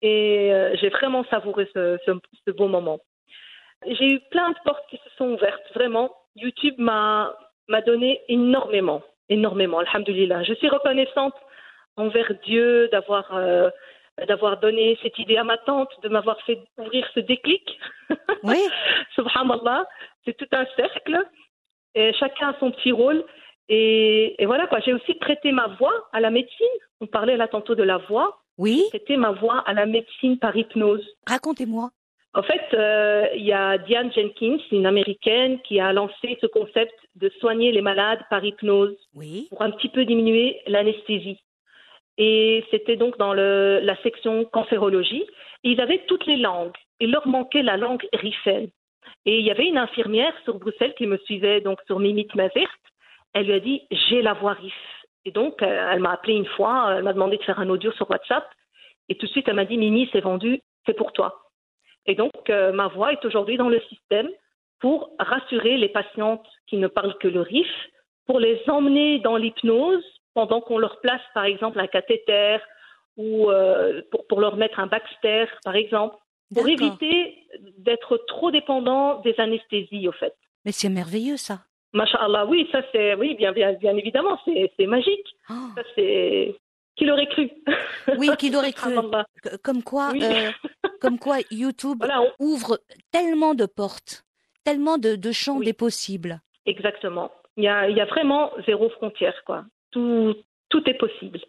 Et 0.00 0.52
euh, 0.52 0.76
j'ai 0.80 0.88
vraiment 0.88 1.24
savouré 1.24 1.68
ce, 1.74 1.98
ce, 2.06 2.50
beau 2.52 2.68
moment. 2.68 3.00
J'ai 3.84 4.14
eu 4.14 4.20
plein 4.30 4.50
de 4.50 4.56
portes 4.64 4.88
qui 4.88 4.96
se 4.96 5.10
sont 5.16 5.32
ouvertes, 5.32 5.72
vraiment. 5.74 6.14
YouTube 6.36 6.76
m'a 6.78 7.34
donné 7.84 8.20
énormément, 8.28 9.02
énormément, 9.28 9.78
alhamdulillah. 9.80 10.44
Je 10.44 10.54
suis 10.54 10.68
reconnaissante 10.68 11.34
envers 11.96 12.32
Dieu 12.44 12.88
d'avoir 12.88 13.34
euh, 13.34 13.70
d'avoir 14.28 14.58
donné 14.60 14.98
cette 15.02 15.18
idée 15.18 15.36
à 15.38 15.44
ma 15.44 15.56
tante, 15.58 15.90
de 16.02 16.08
m'avoir 16.08 16.40
fait 16.42 16.58
ouvrir 16.78 17.06
ce 17.14 17.20
déclic. 17.20 17.78
Oui. 18.42 18.58
Subhanallah, 19.14 19.84
c'est 20.24 20.36
tout 20.36 20.48
un 20.52 20.64
cercle. 20.76 21.18
Et 21.94 22.12
chacun 22.14 22.48
a 22.50 22.58
son 22.58 22.70
petit 22.70 22.92
rôle. 22.92 23.22
Et, 23.68 24.40
et 24.42 24.46
voilà 24.46 24.66
quoi, 24.66 24.80
j'ai 24.80 24.92
aussi 24.94 25.14
prêté 25.14 25.52
ma 25.52 25.68
voix 25.78 26.08
à 26.12 26.20
la 26.20 26.30
médecine. 26.30 26.66
On 27.00 27.06
parlait 27.06 27.36
là 27.36 27.48
tantôt 27.48 27.74
de 27.74 27.82
la 27.82 27.98
voix. 27.98 28.40
Oui. 28.58 28.82
Prêté 28.90 29.16
ma 29.16 29.30
voix 29.30 29.58
à 29.66 29.72
la 29.74 29.86
médecine 29.86 30.38
par 30.38 30.56
hypnose. 30.56 31.06
Racontez-moi. 31.28 31.90
En 32.34 32.42
fait, 32.42 32.62
euh, 32.74 33.26
il 33.34 33.44
y 33.44 33.52
a 33.52 33.76
Diane 33.78 34.12
Jenkins, 34.12 34.58
une 34.70 34.86
américaine, 34.86 35.60
qui 35.62 35.80
a 35.80 35.92
lancé 35.92 36.38
ce 36.40 36.46
concept 36.46 36.94
de 37.16 37.28
soigner 37.40 37.72
les 37.72 37.82
malades 37.82 38.20
par 38.30 38.44
hypnose 38.44 38.96
Oui. 39.14 39.46
pour 39.50 39.62
un 39.62 39.70
petit 39.72 39.88
peu 39.88 40.04
diminuer 40.04 40.60
l'anesthésie. 40.66 41.40
Et 42.22 42.62
c'était 42.70 42.96
donc 42.96 43.16
dans 43.16 43.32
la 43.32 43.96
section 44.02 44.44
cancérologie. 44.44 45.24
Ils 45.64 45.80
avaient 45.80 46.04
toutes 46.06 46.26
les 46.26 46.36
langues. 46.36 46.76
Il 47.00 47.12
leur 47.12 47.26
manquait 47.26 47.62
la 47.62 47.78
langue 47.78 48.06
rifaine. 48.12 48.68
Et 49.24 49.38
il 49.38 49.44
y 49.46 49.50
avait 49.50 49.66
une 49.66 49.78
infirmière 49.78 50.34
sur 50.44 50.58
Bruxelles 50.58 50.94
qui 50.98 51.06
me 51.06 51.16
suivait 51.16 51.62
donc 51.62 51.78
sur 51.86 51.98
Mimit 51.98 52.28
Mazert. 52.34 52.68
Elle 53.32 53.46
lui 53.46 53.54
a 53.54 53.60
dit 53.60 53.86
j'ai 53.90 54.20
la 54.20 54.34
voix 54.34 54.52
rif. 54.52 54.74
Et 55.24 55.30
donc 55.30 55.62
euh, 55.62 55.90
elle 55.90 56.00
m'a 56.00 56.12
appelé 56.12 56.34
une 56.34 56.46
fois, 56.46 56.94
elle 56.94 57.04
m'a 57.04 57.14
demandé 57.14 57.38
de 57.38 57.42
faire 57.42 57.58
un 57.58 57.70
audio 57.70 57.90
sur 57.92 58.10
WhatsApp. 58.10 58.46
Et 59.08 59.14
tout 59.14 59.24
de 59.24 59.30
suite 59.30 59.48
elle 59.48 59.56
m'a 59.56 59.64
dit 59.64 59.78
Mimi 59.78 60.06
c'est 60.12 60.20
vendu, 60.20 60.60
c'est 60.84 60.96
pour 60.96 61.14
toi. 61.14 61.40
Et 62.04 62.14
donc 62.14 62.50
euh, 62.50 62.70
ma 62.72 62.88
voix 62.88 63.12
est 63.12 63.24
aujourd'hui 63.24 63.56
dans 63.56 63.70
le 63.70 63.80
système 63.88 64.28
pour 64.80 65.10
rassurer 65.18 65.78
les 65.78 65.88
patientes 65.88 66.46
qui 66.66 66.76
ne 66.76 66.86
parlent 66.86 67.16
que 67.16 67.28
le 67.28 67.40
rif, 67.40 67.70
pour 68.26 68.40
les 68.40 68.60
emmener 68.68 69.20
dans 69.20 69.36
l'hypnose 69.36 70.04
pendant 70.34 70.60
qu'on 70.60 70.78
leur 70.78 71.00
place 71.00 71.22
par 71.34 71.44
exemple 71.44 71.78
un 71.80 71.86
cathéter 71.86 72.58
ou 73.16 73.50
euh, 73.50 74.02
pour, 74.10 74.26
pour 74.26 74.40
leur 74.40 74.56
mettre 74.56 74.78
un 74.80 74.86
Baxter 74.86 75.46
par 75.64 75.74
exemple, 75.76 76.16
pour 76.54 76.66
éviter 76.68 77.36
d'être 77.78 78.16
trop 78.26 78.50
dépendant 78.50 79.20
des 79.20 79.34
anesthésies 79.38 80.08
au 80.08 80.12
fait. 80.12 80.34
Mais 80.64 80.72
c'est 80.72 80.88
merveilleux 80.88 81.36
ça. 81.36 81.60
Masha'Allah, 81.92 82.46
oui, 82.46 82.68
ça 82.72 82.82
c'est, 82.92 83.14
oui, 83.14 83.34
bien, 83.34 83.52
bien, 83.52 83.72
bien 83.74 83.96
évidemment, 83.96 84.38
c'est 84.44 84.86
magique. 84.86 85.26
Oh. 85.48 85.54
Ça 85.76 85.82
c'est, 85.96 86.54
qui 86.96 87.04
l'aurait 87.04 87.26
cru? 87.28 87.50
Oui, 88.18 88.28
qui 88.38 88.50
l'aurait 88.50 88.72
cru. 88.72 88.94
Comme 89.64 89.82
quoi, 89.82 90.10
Oui. 90.12 90.22
euh, 90.22 90.50
comme 91.00 91.18
quoi 91.18 91.38
YouTube 91.50 91.98
Voilà, 91.98 92.20
on- 92.22 92.32
ouvre 92.38 92.78
tellement 93.10 93.54
de 93.54 93.66
portes, 93.66 94.24
tellement 94.64 94.98
de, 94.98 95.16
de 95.16 95.32
champs 95.32 95.58
Oui. 95.58 95.66
des 95.66 95.72
possibles. 95.72 96.40
exactement. 96.66 97.32
Il 97.56 97.64
y 97.64 97.68
a, 97.68 97.88
il 97.88 97.96
y 97.96 98.00
a 98.00 98.04
vraiment 98.06 98.52
zéro 98.66 98.88
frontière, 98.90 99.34
quoi. 99.44 99.64
Tout, 99.90 100.34
tout 100.68 100.88
est 100.88 100.94
possible. 100.94 101.40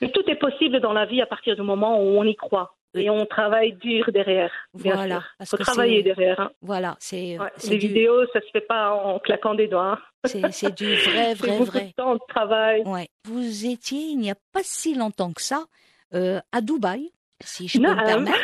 Mais 0.00 0.10
tout 0.10 0.22
est 0.28 0.36
possible 0.36 0.80
dans 0.80 0.92
la 0.92 1.06
vie 1.06 1.22
à 1.22 1.26
partir 1.26 1.54
du 1.56 1.62
moment 1.62 2.02
où 2.02 2.18
on 2.18 2.24
y 2.24 2.34
croit. 2.34 2.74
Et 2.94 3.08
on 3.08 3.24
travaille 3.24 3.74
dur 3.74 4.10
derrière. 4.12 4.50
Bien 4.74 4.94
Voilà, 4.96 5.22
parce 5.38 5.50
faut 5.50 5.56
travailler 5.58 6.02
derrière. 6.02 6.40
hein. 6.40 6.50
Voilà, 6.60 6.96
c'est 6.98 7.38
Ouais, 7.38 7.52
Les 7.68 7.78
du, 7.78 7.86
vidéos, 7.86 8.26
ça 8.32 8.40
se 8.40 8.46
fait 8.52 8.62
pas 8.62 8.90
en 8.92 9.20
claquant 9.20 9.54
des 9.54 9.68
doigts. 9.68 9.96
hein. 10.24 10.28
c'est 10.50 10.74
du 10.74 10.96
vrai, 11.10 11.34
vrai, 11.34 11.58
beaucoup 11.58 11.64
vrai. 11.70 11.86
de 11.86 11.92
temps 11.92 12.14
de 12.14 12.20
travail. 12.28 12.82
Ouais. 12.86 13.08
Vous 13.26 13.66
étiez 13.66 14.00
il 14.00 14.16
n'y 14.18 14.30
a 14.30 14.34
pas 14.52 14.62
si 14.64 14.94
longtemps 14.96 15.32
que 15.32 15.42
ça 15.42 15.66
euh, 16.14 16.40
à 16.50 16.60
Dubaï, 16.62 17.12
si 17.44 17.68
je 17.68 17.78
peux 17.78 17.86
me 17.86 17.94
permettre. 18.04 18.38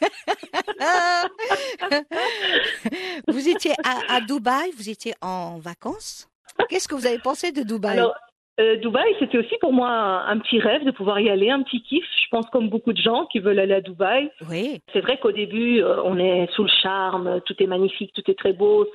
vous 3.28 3.48
étiez 3.48 3.72
à, 3.84 4.16
à 4.16 4.20
Dubaï, 4.20 4.70
vous 4.76 4.88
étiez 4.88 5.14
en 5.20 5.58
vacances. 5.58 6.28
Qu'est-ce 6.68 6.88
que 6.88 6.94
vous 6.94 7.06
avez 7.06 7.18
pensé 7.18 7.52
de 7.52 7.62
Dubaï? 7.62 7.98
Alors, 7.98 8.14
euh, 8.60 8.76
Dubaï, 8.76 9.14
c'était 9.18 9.38
aussi 9.38 9.54
pour 9.60 9.72
moi 9.72 9.88
un, 9.88 10.26
un 10.28 10.38
petit 10.38 10.58
rêve 10.58 10.84
de 10.84 10.90
pouvoir 10.90 11.20
y 11.20 11.30
aller, 11.30 11.50
un 11.50 11.62
petit 11.62 11.82
kiff. 11.82 12.04
Je 12.22 12.28
pense 12.30 12.48
comme 12.50 12.68
beaucoup 12.68 12.92
de 12.92 13.00
gens 13.00 13.26
qui 13.26 13.38
veulent 13.38 13.58
aller 13.58 13.74
à 13.74 13.80
Dubaï. 13.80 14.30
Oui, 14.48 14.80
C'est 14.92 15.00
vrai 15.00 15.18
qu'au 15.18 15.32
début, 15.32 15.80
euh, 15.82 16.02
on 16.04 16.18
est 16.18 16.50
sous 16.52 16.64
le 16.64 16.70
charme, 16.82 17.40
tout 17.46 17.54
est 17.62 17.66
magnifique, 17.66 18.12
tout 18.14 18.28
est 18.30 18.38
très 18.38 18.52
beau, 18.52 18.86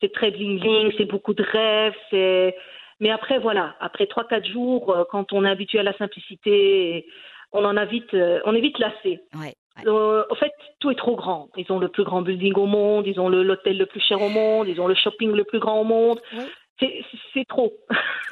c'est 0.00 0.12
très 0.12 0.30
bling 0.30 0.58
bling, 0.60 0.92
c'est 0.96 1.04
beaucoup 1.04 1.34
de 1.34 1.42
rêves, 1.42 1.94
c'est. 2.10 2.56
Mais 3.00 3.10
après, 3.10 3.38
voilà, 3.38 3.74
après 3.80 4.06
trois 4.06 4.24
quatre 4.24 4.46
jours, 4.48 4.90
euh, 4.90 5.04
quand 5.10 5.32
on 5.32 5.44
est 5.44 5.50
habitué 5.50 5.78
à 5.78 5.82
la 5.82 5.96
simplicité, 5.96 7.06
on 7.52 7.64
en 7.64 7.76
a 7.76 7.84
vite, 7.84 8.14
on 8.46 8.54
est 8.54 8.60
vite 8.60 8.78
lassé. 8.78 9.20
ouais, 9.34 9.54
ouais. 9.76 9.82
Euh, 9.86 10.24
en 10.30 10.34
fait, 10.34 10.52
tout 10.80 10.90
est 10.90 10.94
trop 10.96 11.16
grand. 11.16 11.48
Ils 11.56 11.70
ont 11.72 11.78
le 11.78 11.88
plus 11.88 12.04
grand 12.04 12.22
building 12.22 12.54
au 12.54 12.66
monde, 12.66 13.06
ils 13.06 13.18
ont 13.20 13.28
l'hôtel 13.28 13.78
le 13.78 13.86
plus 13.86 14.00
cher 14.00 14.20
au 14.20 14.28
monde, 14.28 14.68
ils 14.68 14.80
ont 14.80 14.86
le 14.86 14.94
shopping 14.94 15.32
le 15.32 15.44
plus 15.44 15.58
grand 15.58 15.80
au 15.80 15.84
monde. 15.84 16.20
Oui. 16.32 16.44
C'est- 16.78 17.44
trop. 17.48 17.72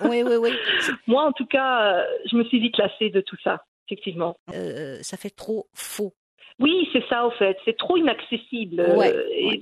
oui, 0.03 0.23
oui, 0.23 0.37
oui. 0.41 0.51
Moi, 1.07 1.23
en 1.23 1.33
tout 1.33 1.47
cas, 1.47 1.83
euh, 1.99 2.05
je 2.31 2.37
me 2.37 2.45
suis 2.45 2.59
vite 2.61 2.77
lassée 2.79 3.11
de 3.11 3.21
tout 3.21 3.37
ça, 3.43 3.65
effectivement. 3.89 4.37
euh, 4.55 4.99
ça 5.03 5.17
fait 5.17 5.31
trop 5.31 5.67
faux. 5.75 6.13
Oui, 6.59 6.89
c'est 6.93 7.05
ça, 7.09 7.27
au 7.27 7.31
fait. 7.31 7.57
C'est 7.65 7.77
trop 7.77 7.97
inaccessible. 7.97 8.81
Ouais, 8.97 9.15
Euh, 9.15 9.27
et 9.33 9.47
ouais. 9.49 9.61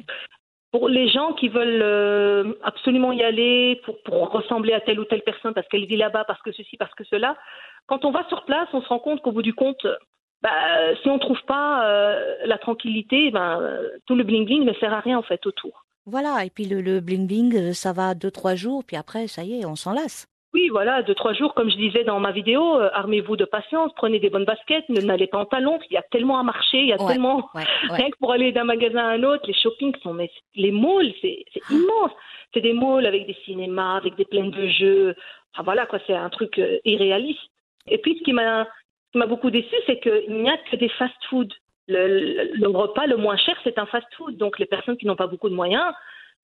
Pour 0.71 0.89
les 0.91 1.09
gens 1.09 1.33
qui 1.33 1.49
veulent 1.49 1.81
euh, 1.83 2.53
absolument 2.63 3.13
y 3.13 3.23
aller 3.23 3.81
pour, 3.85 4.03
pour 4.03 4.29
ressembler 4.31 4.75
à 4.75 4.81
telle 4.81 5.01
ou 5.01 5.07
telle 5.07 5.23
personne 5.23 5.55
parce 5.55 5.67
qu'elle 5.69 5.87
vit 5.87 5.97
là-bas, 5.97 6.25
parce 6.25 6.43
que 6.43 6.53
ceci, 6.53 6.77
parce 6.77 6.93
que 6.95 7.05
cela, 7.05 7.39
quand 7.87 8.05
on 8.05 8.11
va 8.11 8.27
sur 8.29 8.45
place, 8.45 8.69
on 8.75 8.83
se 8.83 8.89
rend 8.89 8.99
compte 8.99 9.23
qu'au 9.23 9.33
bout 9.33 9.41
du 9.41 9.55
compte, 9.55 9.87
bah, 10.43 10.95
si 11.03 11.09
on 11.09 11.15
ne 11.15 11.21
trouve 11.21 11.43
pas 11.47 11.89
euh, 11.89 12.37
la 12.45 12.59
tranquillité, 12.59 13.31
ben, 13.31 13.63
euh, 13.63 13.89
tout 14.07 14.15
le 14.15 14.25
bling-bling 14.25 14.65
ne 14.65 14.75
sert 14.75 14.93
à 14.93 15.01
rien, 15.01 15.17
en 15.17 15.23
fait, 15.23 15.47
autour. 15.47 15.87
Voilà, 16.11 16.45
et 16.45 16.51
puis 16.51 16.65
le, 16.65 16.81
le 16.81 17.01
bling 17.01 17.27
bling, 17.27 17.57
euh, 17.57 17.73
ça 17.73 17.93
va 17.93 18.15
deux 18.15 18.31
trois 18.31 18.55
jours, 18.55 18.83
puis 18.87 18.97
après, 18.97 19.27
ça 19.29 19.43
y 19.45 19.61
est, 19.61 19.67
on 19.67 19.77
s'en 19.77 19.93
lasse. 19.93 20.27
Oui, 20.55 20.71
voilà, 20.71 21.03
deux, 21.03 21.15
trois 21.15 21.35
jours, 21.35 21.53
comme 21.53 21.69
je 21.71 21.77
disais 21.77 22.05
dans 22.05 22.21
ma 22.21 22.33
vidéo, 22.33 22.81
euh, 22.81 22.89
armez-vous 22.95 23.37
de 23.37 23.45
patience, 23.45 23.93
prenez 23.97 24.19
des 24.19 24.31
bonnes 24.31 24.47
baskets, 24.47 24.89
ne 24.89 25.01
n'allez 25.03 25.27
pas 25.27 25.39
en 25.39 25.45
talons, 25.45 25.79
il 25.91 25.95
y 25.95 25.99
a 25.99 26.03
tellement 26.11 26.39
à 26.39 26.43
marcher, 26.43 26.79
il 26.79 26.89
y 26.89 26.93
a 26.95 27.01
Ouais. 27.03 27.13
tellement... 27.13 27.51
Ouais, 27.55 27.63
ouais. 27.91 27.97
Rien 27.97 28.11
que 28.11 28.17
pour 28.19 28.33
aller 28.33 28.51
d'un 28.51 28.65
magasin 28.65 29.01
à 29.05 29.11
un 29.13 29.23
autre, 29.25 29.45
les 29.47 29.53
shoppings 29.53 29.95
sont, 30.03 30.15
mais 30.15 30.31
les 30.55 30.71
malls, 30.73 31.13
c'est 31.21 31.45
c'est 31.53 31.63
immense. 31.71 32.13
C'est 32.55 32.63
des 32.63 32.73
malls 32.73 33.05
avec 33.07 33.27
des 33.27 33.37
cinémas, 33.45 33.99
avec 33.99 34.17
des 34.17 34.25
plaines 34.25 34.51
de 34.51 34.69
jeux. 34.69 35.15
Enfin 35.53 35.65
voilà 35.65 35.85
quoi, 35.85 35.99
c'est 36.07 36.15
un 36.15 36.31
truc 36.31 36.59
euh, 36.59 36.79
irréaliste. 36.87 37.41
Et 37.87 37.99
puis 37.99 38.17
ce 38.19 38.25
qui 38.25 38.33
m'a 38.33 38.67
beaucoup 39.29 39.51
déçu, 39.51 39.75
c'est 39.87 40.01
qu'il 40.01 40.35
n'y 40.43 40.49
a 40.49 40.57
que 40.71 40.77
des 40.77 40.89
fast-food. 40.89 41.53
Le, 41.89 42.69
repas 42.69 43.07
le 43.07 43.17
moins 43.17 43.37
cher, 43.37 43.57
c'est 43.65 43.79
un 43.79 43.87
fast-food. 43.87 44.37
Donc 44.37 44.59
les 44.59 44.67
personnes 44.67 44.97
qui 44.97 45.07
n'ont 45.07 45.17
pas 45.17 45.27
beaucoup 45.27 45.49
de 45.49 45.55
moyens, 45.55 45.93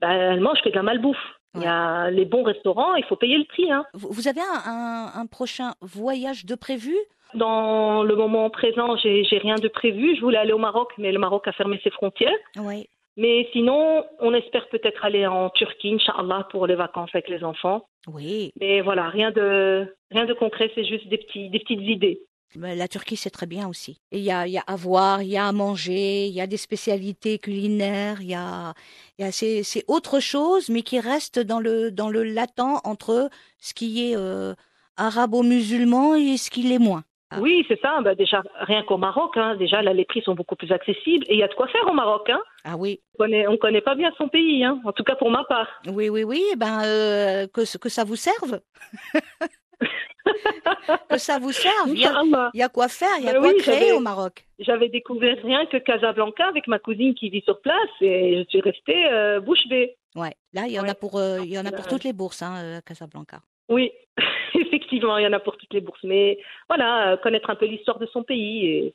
ben, 0.00 0.10
elles 0.10 0.40
mangent 0.40 0.62
que 0.62 0.70
de 0.70 0.74
la 0.74 0.82
malbouffe. 0.82 1.18
Il 1.54 1.62
y 1.62 1.66
a 1.66 2.10
les 2.10 2.24
bons 2.24 2.42
restaurants, 2.42 2.96
il 2.96 3.04
faut 3.04 3.14
payer 3.14 3.38
le 3.38 3.44
prix. 3.44 3.70
Hein. 3.70 3.84
Vous 3.94 4.26
avez 4.26 4.40
un, 4.40 5.26
prochain 5.26 5.74
voyage 5.80 6.46
de 6.46 6.56
prévu? 6.56 6.96
Dans 7.34 8.02
le 8.02 8.16
moment 8.16 8.50
présent, 8.50 8.96
j'ai 8.96 9.22
j'ai 9.24 9.38
rien 9.38 9.54
de 9.56 9.68
prévu. 9.68 10.16
Je 10.16 10.20
voulais 10.20 10.38
aller 10.38 10.52
au 10.52 10.58
Maroc, 10.58 10.92
mais 10.98 11.12
le 11.12 11.18
Maroc 11.20 11.46
a 11.46 11.52
fermé 11.52 11.80
ses 11.84 11.90
frontières. 11.90 12.32
Oui. 12.56 12.88
Mais 13.16 13.48
sinon, 13.52 14.04
on 14.18 14.34
espère 14.34 14.68
peut-être 14.68 15.04
aller 15.04 15.26
en 15.26 15.48
Turquie, 15.50 15.94
Inch'Allah, 15.94 16.48
pour 16.50 16.66
les 16.66 16.74
vacances 16.74 17.10
avec 17.14 17.28
les 17.28 17.44
enfants. 17.44 17.86
Oui. 18.12 18.52
Mais 18.60 18.80
voilà, 18.80 19.08
rien 19.08 19.30
de, 19.30 19.94
rien 20.10 20.24
de 20.24 20.34
concret, 20.34 20.70
c'est 20.74 20.84
juste 20.84 21.06
des, 21.08 21.18
petits, 21.18 21.48
des 21.48 21.60
petites 21.60 21.82
idées. 21.82 22.20
Mais 22.56 22.76
La 22.76 22.88
Turquie, 22.88 23.16
c'est 23.16 23.30
très 23.30 23.46
bien 23.46 23.68
aussi. 23.68 24.00
Il 24.12 24.20
y 24.20 24.30
a, 24.30 24.46
il 24.46 24.52
y 24.52 24.58
a 24.58 24.64
à 24.66 24.76
voir, 24.76 25.22
il 25.22 25.28
y 25.28 25.36
a 25.36 25.46
à 25.48 25.52
manger, 25.52 26.26
il 26.26 26.32
y 26.32 26.40
a 26.40 26.46
des 26.46 26.56
spécialités 26.56 27.38
culinaires, 27.38 28.18
il 28.20 28.28
y 28.28 28.34
a, 28.34 28.74
y 29.18 29.24
a 29.24 29.32
c'est, 29.32 29.84
autre 29.88 30.20
chose, 30.20 30.68
mais 30.68 30.82
qui 30.82 31.00
reste 31.00 31.38
dans 31.38 31.60
le, 31.60 31.90
dans 31.90 32.10
le 32.10 32.22
latent 32.22 32.80
entre 32.84 33.28
ce 33.58 33.74
qui 33.74 34.10
est 34.10 34.16
euh, 34.16 34.54
arabo-musulman 34.96 36.14
et 36.14 36.36
ce 36.36 36.50
qui 36.50 36.62
l'est 36.62 36.78
moins. 36.78 37.02
Ah. 37.30 37.40
Oui, 37.40 37.64
c'est 37.66 37.80
ça. 37.80 38.00
Bah, 38.02 38.14
déjà, 38.14 38.42
rien 38.60 38.82
qu'au 38.84 38.98
Maroc, 38.98 39.36
hein, 39.36 39.56
déjà, 39.56 39.82
là, 39.82 39.92
les 39.92 40.04
prix 40.04 40.22
sont 40.22 40.34
beaucoup 40.34 40.56
plus 40.56 40.70
accessibles. 40.70 41.24
Et 41.28 41.34
il 41.34 41.38
y 41.38 41.42
a 41.42 41.48
de 41.48 41.54
quoi 41.54 41.66
faire 41.68 41.86
au 41.88 41.94
Maroc. 41.94 42.28
Hein. 42.30 42.40
Ah 42.64 42.76
oui, 42.76 43.00
On 43.14 43.24
connaît, 43.24 43.46
on 43.48 43.56
connaît 43.56 43.80
pas 43.80 43.94
bien 43.94 44.12
son 44.18 44.28
pays, 44.28 44.62
hein, 44.64 44.80
en 44.84 44.92
tout 44.92 45.02
cas 45.02 45.16
pour 45.16 45.30
ma 45.30 45.42
part. 45.44 45.68
oui, 45.88 46.08
oui, 46.08 46.22
oui. 46.22 46.44
eh 46.52 46.56
Ben 46.56 46.82
euh, 46.84 47.46
que, 47.48 47.78
que 47.78 47.88
ça 47.88 48.04
vous 48.04 48.16
serve. 48.16 48.60
que 51.10 51.18
ça 51.18 51.38
vous 51.38 51.52
serve. 51.52 51.88
Il 51.88 52.00
y 52.00 52.06
a, 52.06 52.22
il 52.54 52.60
y 52.60 52.62
a 52.62 52.68
quoi 52.68 52.88
faire, 52.88 53.16
il 53.18 53.24
y 53.24 53.28
a 53.28 53.32
Ben 53.32 53.40
quoi 53.40 53.50
oui, 53.50 53.56
créer 53.58 53.92
au 53.92 54.00
Maroc? 54.00 54.44
J'avais 54.58 54.88
découvert 54.88 55.36
rien 55.42 55.66
que 55.66 55.76
Casablanca 55.76 56.46
avec 56.46 56.66
ma 56.66 56.78
cousine 56.78 57.14
qui 57.14 57.30
vit 57.30 57.42
sur 57.42 57.60
place 57.60 57.76
et 58.00 58.38
je 58.38 58.48
suis 58.48 58.60
restée 58.60 59.06
euh, 59.12 59.40
bouche 59.40 59.66
bée. 59.68 59.96
Ouais. 60.14 60.34
Là, 60.52 60.62
il 60.66 60.72
y 60.72 60.80
en 60.80 60.88
a 60.88 60.94
pour, 60.94 61.18
euh, 61.18 61.38
il 61.42 61.52
y 61.52 61.58
en 61.58 61.66
a 61.66 61.72
pour 61.72 61.86
toutes 61.86 62.04
les 62.04 62.12
bourses, 62.12 62.42
hein, 62.42 62.54
euh, 62.62 62.78
à 62.78 62.82
Casablanca. 62.82 63.40
Oui, 63.68 63.90
effectivement, 64.54 65.18
il 65.18 65.24
y 65.24 65.26
en 65.26 65.32
a 65.32 65.40
pour 65.40 65.56
toutes 65.56 65.72
les 65.72 65.80
bourses. 65.80 66.04
Mais 66.04 66.38
voilà, 66.68 67.18
connaître 67.22 67.50
un 67.50 67.56
peu 67.56 67.66
l'histoire 67.66 67.98
de 67.98 68.06
son 68.06 68.22
pays 68.22 68.66
et 68.66 68.94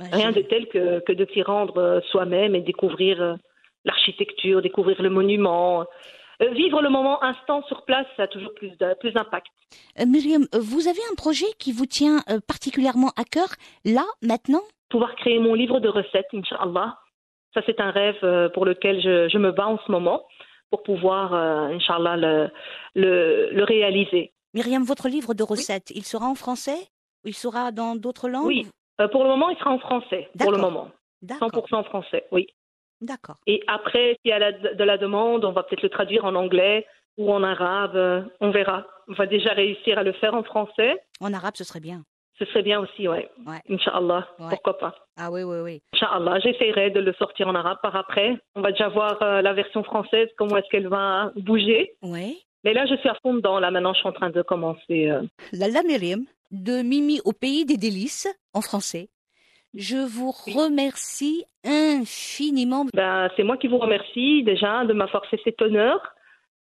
Ouais, 0.00 0.08
rien 0.10 0.32
de 0.32 0.40
tel 0.40 0.66
que, 0.66 0.98
que 1.04 1.12
de 1.12 1.24
s'y 1.32 1.40
rendre 1.42 2.02
soi-même 2.10 2.56
et 2.56 2.62
découvrir 2.62 3.36
l'architecture, 3.84 4.60
découvrir 4.60 5.00
le 5.00 5.08
monument. 5.08 5.86
Euh, 6.42 6.50
vivre 6.50 6.82
le 6.82 6.88
moment 6.90 7.22
instant 7.22 7.62
sur 7.64 7.84
place, 7.84 8.06
ça 8.16 8.24
a 8.24 8.26
toujours 8.28 8.52
plus 8.54 8.70
de- 8.78 8.94
plus 9.00 9.12
d'impact. 9.12 9.46
Euh, 10.00 10.06
Myriam, 10.06 10.46
vous 10.52 10.88
avez 10.88 11.00
un 11.10 11.14
projet 11.14 11.46
qui 11.58 11.72
vous 11.72 11.86
tient 11.86 12.22
euh, 12.28 12.40
particulièrement 12.46 13.10
à 13.16 13.24
cœur, 13.24 13.48
là, 13.84 14.04
maintenant? 14.22 14.62
Pouvoir 14.90 15.14
créer 15.16 15.38
mon 15.38 15.54
livre 15.54 15.80
de 15.80 15.88
recettes, 15.88 16.26
Inch'Allah. 16.32 16.98
Ça, 17.54 17.60
c'est 17.66 17.80
un 17.80 17.90
rêve 17.90 18.50
pour 18.52 18.64
lequel 18.64 19.00
je, 19.00 19.28
je 19.28 19.38
me 19.38 19.52
bats 19.52 19.68
en 19.68 19.78
ce 19.86 19.90
moment 19.92 20.26
pour 20.70 20.82
pouvoir, 20.82 21.32
euh, 21.34 21.68
Inch'Allah, 21.76 22.16
le, 22.16 22.50
le, 22.96 23.50
le 23.52 23.64
réaliser. 23.64 24.32
Myriam, 24.54 24.82
votre 24.82 25.08
livre 25.08 25.34
de 25.34 25.42
recettes, 25.44 25.90
il 25.94 26.04
sera 26.04 26.26
en 26.26 26.34
français? 26.34 26.78
Il 27.24 27.34
sera 27.34 27.70
dans 27.72 27.94
d'autres 27.96 28.28
langues? 28.28 28.46
Oui, 28.46 28.66
Euh, 29.00 29.08
pour 29.08 29.22
le 29.24 29.28
moment, 29.30 29.50
il 29.50 29.58
sera 29.58 29.70
en 29.70 29.78
français. 29.78 30.28
Pour 30.38 30.52
le 30.52 30.58
moment. 30.58 30.88
D'accord. 31.22 31.50
100% 31.68 31.84
français, 31.84 32.24
oui. 32.32 32.46
D'accord. 33.00 33.36
Et 33.46 33.62
après, 33.66 34.16
s'il 34.22 34.30
y 34.30 34.32
a 34.32 34.38
la- 34.38 34.52
de 34.52 34.84
la 34.84 34.98
demande, 34.98 35.44
on 35.44 35.52
va 35.52 35.62
peut-être 35.62 35.82
le 35.82 35.88
traduire 35.90 36.24
en 36.24 36.34
anglais 36.34 36.86
ou 37.18 37.32
en 37.32 37.42
arabe. 37.42 37.96
euh, 37.96 38.22
On 38.40 38.50
verra. 38.50 38.86
On 39.08 39.12
va 39.12 39.26
déjà 39.26 39.50
réussir 39.52 39.98
à 39.98 40.02
le 40.02 40.12
faire 40.12 40.34
en 40.34 40.42
français. 40.42 40.94
En 41.20 41.32
arabe, 41.34 41.54
ce 41.56 41.64
serait 41.64 41.80
bien. 41.80 42.02
Ce 42.38 42.44
serait 42.46 42.62
bien 42.62 42.80
aussi, 42.80 43.06
ouais. 43.06 43.28
Ouais. 43.46 43.60
Inch'Allah. 43.68 44.26
Ouais. 44.40 44.46
Pourquoi 44.50 44.78
pas. 44.78 44.94
Ah 45.16 45.30
oui, 45.30 45.42
oui, 45.44 45.58
oui. 45.62 45.82
Inch'Allah. 45.92 46.40
J'essaierai 46.40 46.90
de 46.90 46.98
le 47.00 47.12
sortir 47.14 47.46
en 47.46 47.54
arabe 47.54 47.78
par 47.82 47.94
après. 47.94 48.36
On 48.56 48.60
va 48.62 48.72
déjà 48.72 48.88
voir 48.88 49.20
euh, 49.22 49.40
la 49.42 49.52
version 49.52 49.84
française, 49.84 50.28
comment 50.36 50.56
est-ce 50.56 50.68
qu'elle 50.70 50.88
va 50.88 51.30
bouger. 51.36 51.94
Oui. 52.02 52.42
Mais 52.64 52.72
là, 52.72 52.86
je 52.86 52.96
suis 52.96 53.08
à 53.08 53.16
fond 53.22 53.34
dedans. 53.34 53.60
Là, 53.60 53.70
maintenant, 53.70 53.92
je 53.92 53.98
suis 54.00 54.08
en 54.08 54.12
train 54.12 54.30
de 54.30 54.42
commencer. 54.42 55.08
euh. 55.10 55.22
Lala 55.52 55.82
Myriam, 55.82 56.24
de 56.50 56.82
Mimi 56.82 57.20
au 57.24 57.32
pays 57.32 57.64
des 57.66 57.76
délices, 57.76 58.26
en 58.54 58.62
français. 58.62 59.10
Je 59.74 59.96
vous 59.96 60.30
remercie 60.30 61.44
infiniment. 61.64 62.84
Ben, 62.94 63.28
c'est 63.36 63.42
moi 63.42 63.56
qui 63.56 63.66
vous 63.66 63.78
remercie 63.78 64.44
déjà 64.44 64.84
de 64.84 64.92
m'avoir 64.92 65.26
fait 65.26 65.40
cet 65.42 65.60
honneur. 65.60 66.00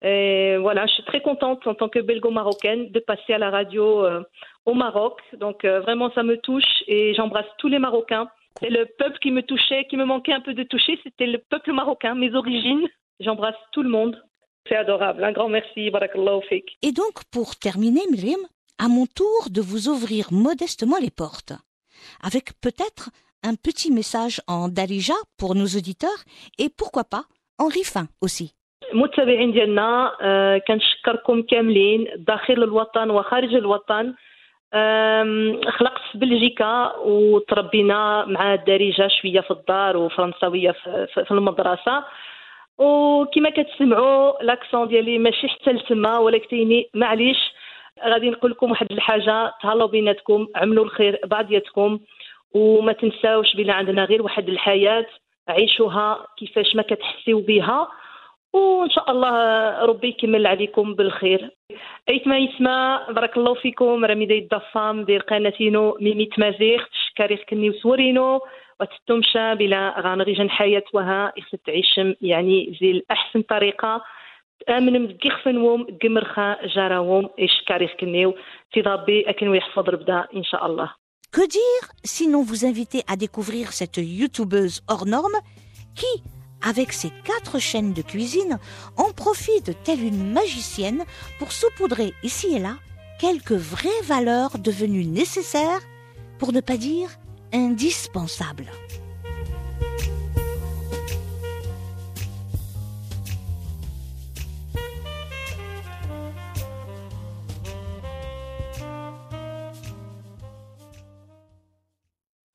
Et 0.01 0.57
voilà, 0.57 0.87
je 0.87 0.93
suis 0.93 1.03
très 1.03 1.21
contente 1.21 1.67
en 1.67 1.75
tant 1.75 1.89
que 1.89 1.99
belgo-marocaine 1.99 2.89
de 2.89 2.99
passer 2.99 3.33
à 3.33 3.37
la 3.37 3.49
radio 3.49 4.03
euh, 4.05 4.23
au 4.65 4.73
Maroc. 4.73 5.19
Donc 5.37 5.65
euh, 5.65 5.81
vraiment, 5.81 6.11
ça 6.13 6.23
me 6.23 6.37
touche 6.37 6.83
et 6.87 7.13
j'embrasse 7.13 7.45
tous 7.57 7.67
les 7.67 7.79
Marocains. 7.79 8.29
C'est 8.59 8.69
le 8.69 8.85
peuple 8.97 9.19
qui 9.19 9.31
me 9.31 9.41
touchait, 9.43 9.85
qui 9.89 9.97
me 9.97 10.05
manquait 10.05 10.33
un 10.33 10.41
peu 10.41 10.53
de 10.53 10.63
toucher, 10.63 10.99
c'était 11.03 11.27
le 11.27 11.37
peuple 11.37 11.71
marocain, 11.73 12.15
mes 12.15 12.33
origines. 12.33 12.87
J'embrasse 13.19 13.55
tout 13.71 13.83
le 13.83 13.89
monde. 13.89 14.21
C'est 14.67 14.75
adorable. 14.75 15.23
Un 15.23 15.31
grand 15.31 15.49
merci. 15.49 15.89
Barakallahu 15.89 16.41
fik. 16.47 16.77
Et 16.81 16.91
donc, 16.91 17.23
pour 17.31 17.55
terminer, 17.55 18.01
Myriam, 18.11 18.41
à 18.77 18.87
mon 18.87 19.05
tour 19.05 19.47
de 19.49 19.61
vous 19.61 19.89
ouvrir 19.89 20.27
modestement 20.31 20.97
les 20.99 21.11
portes, 21.11 21.53
avec 22.28 22.44
peut-être 22.64 23.04
un 23.50 23.54
petit 23.66 23.90
message 23.92 24.40
en 24.48 24.68
Darija 24.68 25.14
pour 25.38 25.54
nos 25.54 25.70
auditeurs 25.78 26.20
et 26.58 26.68
pourquoi 26.78 27.04
pas 27.04 27.24
en 27.58 27.68
rifin 27.68 28.06
aussi. 28.22 28.52
المتابعين 28.92 29.52
ديالنا 29.52 30.12
آه، 30.20 30.58
كنشكركم 30.68 31.42
كاملين 31.42 32.06
داخل 32.16 32.54
الوطن 32.54 33.10
وخارج 33.10 33.54
الوطن 33.54 34.14
آم، 34.74 35.60
خلقت 35.70 36.00
في 36.12 36.18
بلجيكا 36.18 36.92
وتربينا 36.96 38.24
مع 38.24 38.54
الدارجه 38.54 39.08
شويه 39.20 39.40
في 39.40 39.50
الدار 39.50 39.96
وفرنساويه 39.96 40.70
في 40.70 41.06
في- 41.14 41.24
في 41.24 41.30
المدرسه 41.30 42.04
وكما 42.78 43.50
كتسمعوا 43.50 44.42
لاكسون 44.42 44.88
ديالي 44.88 45.18
ماشي 45.18 45.48
حتى 45.48 45.70
لتما 45.72 46.18
ولكن 46.18 46.82
معليش 46.94 47.36
غادي 48.05 48.29
نقول 48.29 48.51
لكم 48.51 48.71
واحد 48.71 48.91
الحاجة 48.91 49.53
تهلاو 49.61 49.87
بيناتكم 49.87 50.47
عملوا 50.55 50.85
الخير 50.85 51.19
بعضياتكم 51.25 51.99
وما 52.53 52.93
تنساوش 52.93 53.55
بلا 53.55 53.73
عندنا 53.73 54.05
غير 54.05 54.21
واحد 54.21 54.49
الحياة 54.49 55.05
عيشوها 55.47 56.27
كيفاش 56.37 56.75
ما 56.75 56.81
كتحسيو 56.81 57.39
بها 57.39 57.87
وإن 58.53 58.89
شاء 58.89 59.11
الله 59.11 59.31
ربي 59.85 60.07
يكمل 60.07 60.47
عليكم 60.47 60.93
بالخير. 60.93 61.49
ايت 62.09 62.27
ما 62.27 62.37
يسمى 62.37 62.99
بارك 63.09 63.37
الله 63.37 63.53
فيكم. 63.53 64.05
رامي 64.05 64.25
دايد 64.25 64.43
الضفام 64.53 65.03
ديال 65.03 65.21
قناتينو 65.21 65.97
ميمي 66.01 66.25
تمازيغ 66.25 66.83
تشكاريخ 66.83 67.39
كني 67.49 67.69
وسورينو 67.69 68.41
وتتمشى 68.79 69.55
بلا 69.55 69.95
غانغيجن 69.99 70.49
حياة 70.49 70.83
وها 70.93 71.33
يخص 71.37 71.55
تعيشم 71.65 72.13
يعني 72.21 72.77
زي 72.81 72.91
الأحسن 72.91 73.41
طريقة. 73.41 74.01
تآمن 74.66 75.02
مدقيخ 75.02 75.44
فنوم 75.44 75.86
قمرخا 76.02 76.66
جاراوم 76.66 77.28
إشكاريخ 77.38 77.90
كنيو 78.00 78.34
في 78.72 78.82
ضبي 78.82 79.30
أكن 79.30 79.48
ويحفظ 79.48 79.88
ربدا 79.88 80.26
إن 80.36 80.44
شاء 80.44 80.66
الله 80.66 80.90
Que 81.32 81.46
dire 81.46 81.84
sinon 82.04 82.42
vous 82.42 82.64
inviter 82.64 83.02
à 83.08 83.16
découvrir 83.16 83.72
cette 83.72 83.98
youtubeuse 83.98 84.80
hors 84.88 85.06
norme 85.06 85.38
qui, 85.94 86.12
avec 86.62 86.92
ses 86.92 87.10
quatre 87.24 87.58
chaînes 87.58 87.92
de 87.92 88.02
cuisine, 88.02 88.58
en 88.96 89.10
profite 89.12 89.76
telle 89.84 90.02
une 90.02 90.32
magicienne 90.32 91.02
pour 91.38 91.52
saupoudrer 91.52 92.14
ici 92.22 92.56
et 92.56 92.58
là 92.58 92.76
quelques 93.18 93.52
vraies 93.52 94.02
valeurs 94.04 94.58
devenues 94.58 95.06
nécessaires, 95.06 95.80
pour 96.38 96.52
ne 96.52 96.60
pas 96.60 96.76
dire 96.76 97.08
indispensables. 97.52 98.70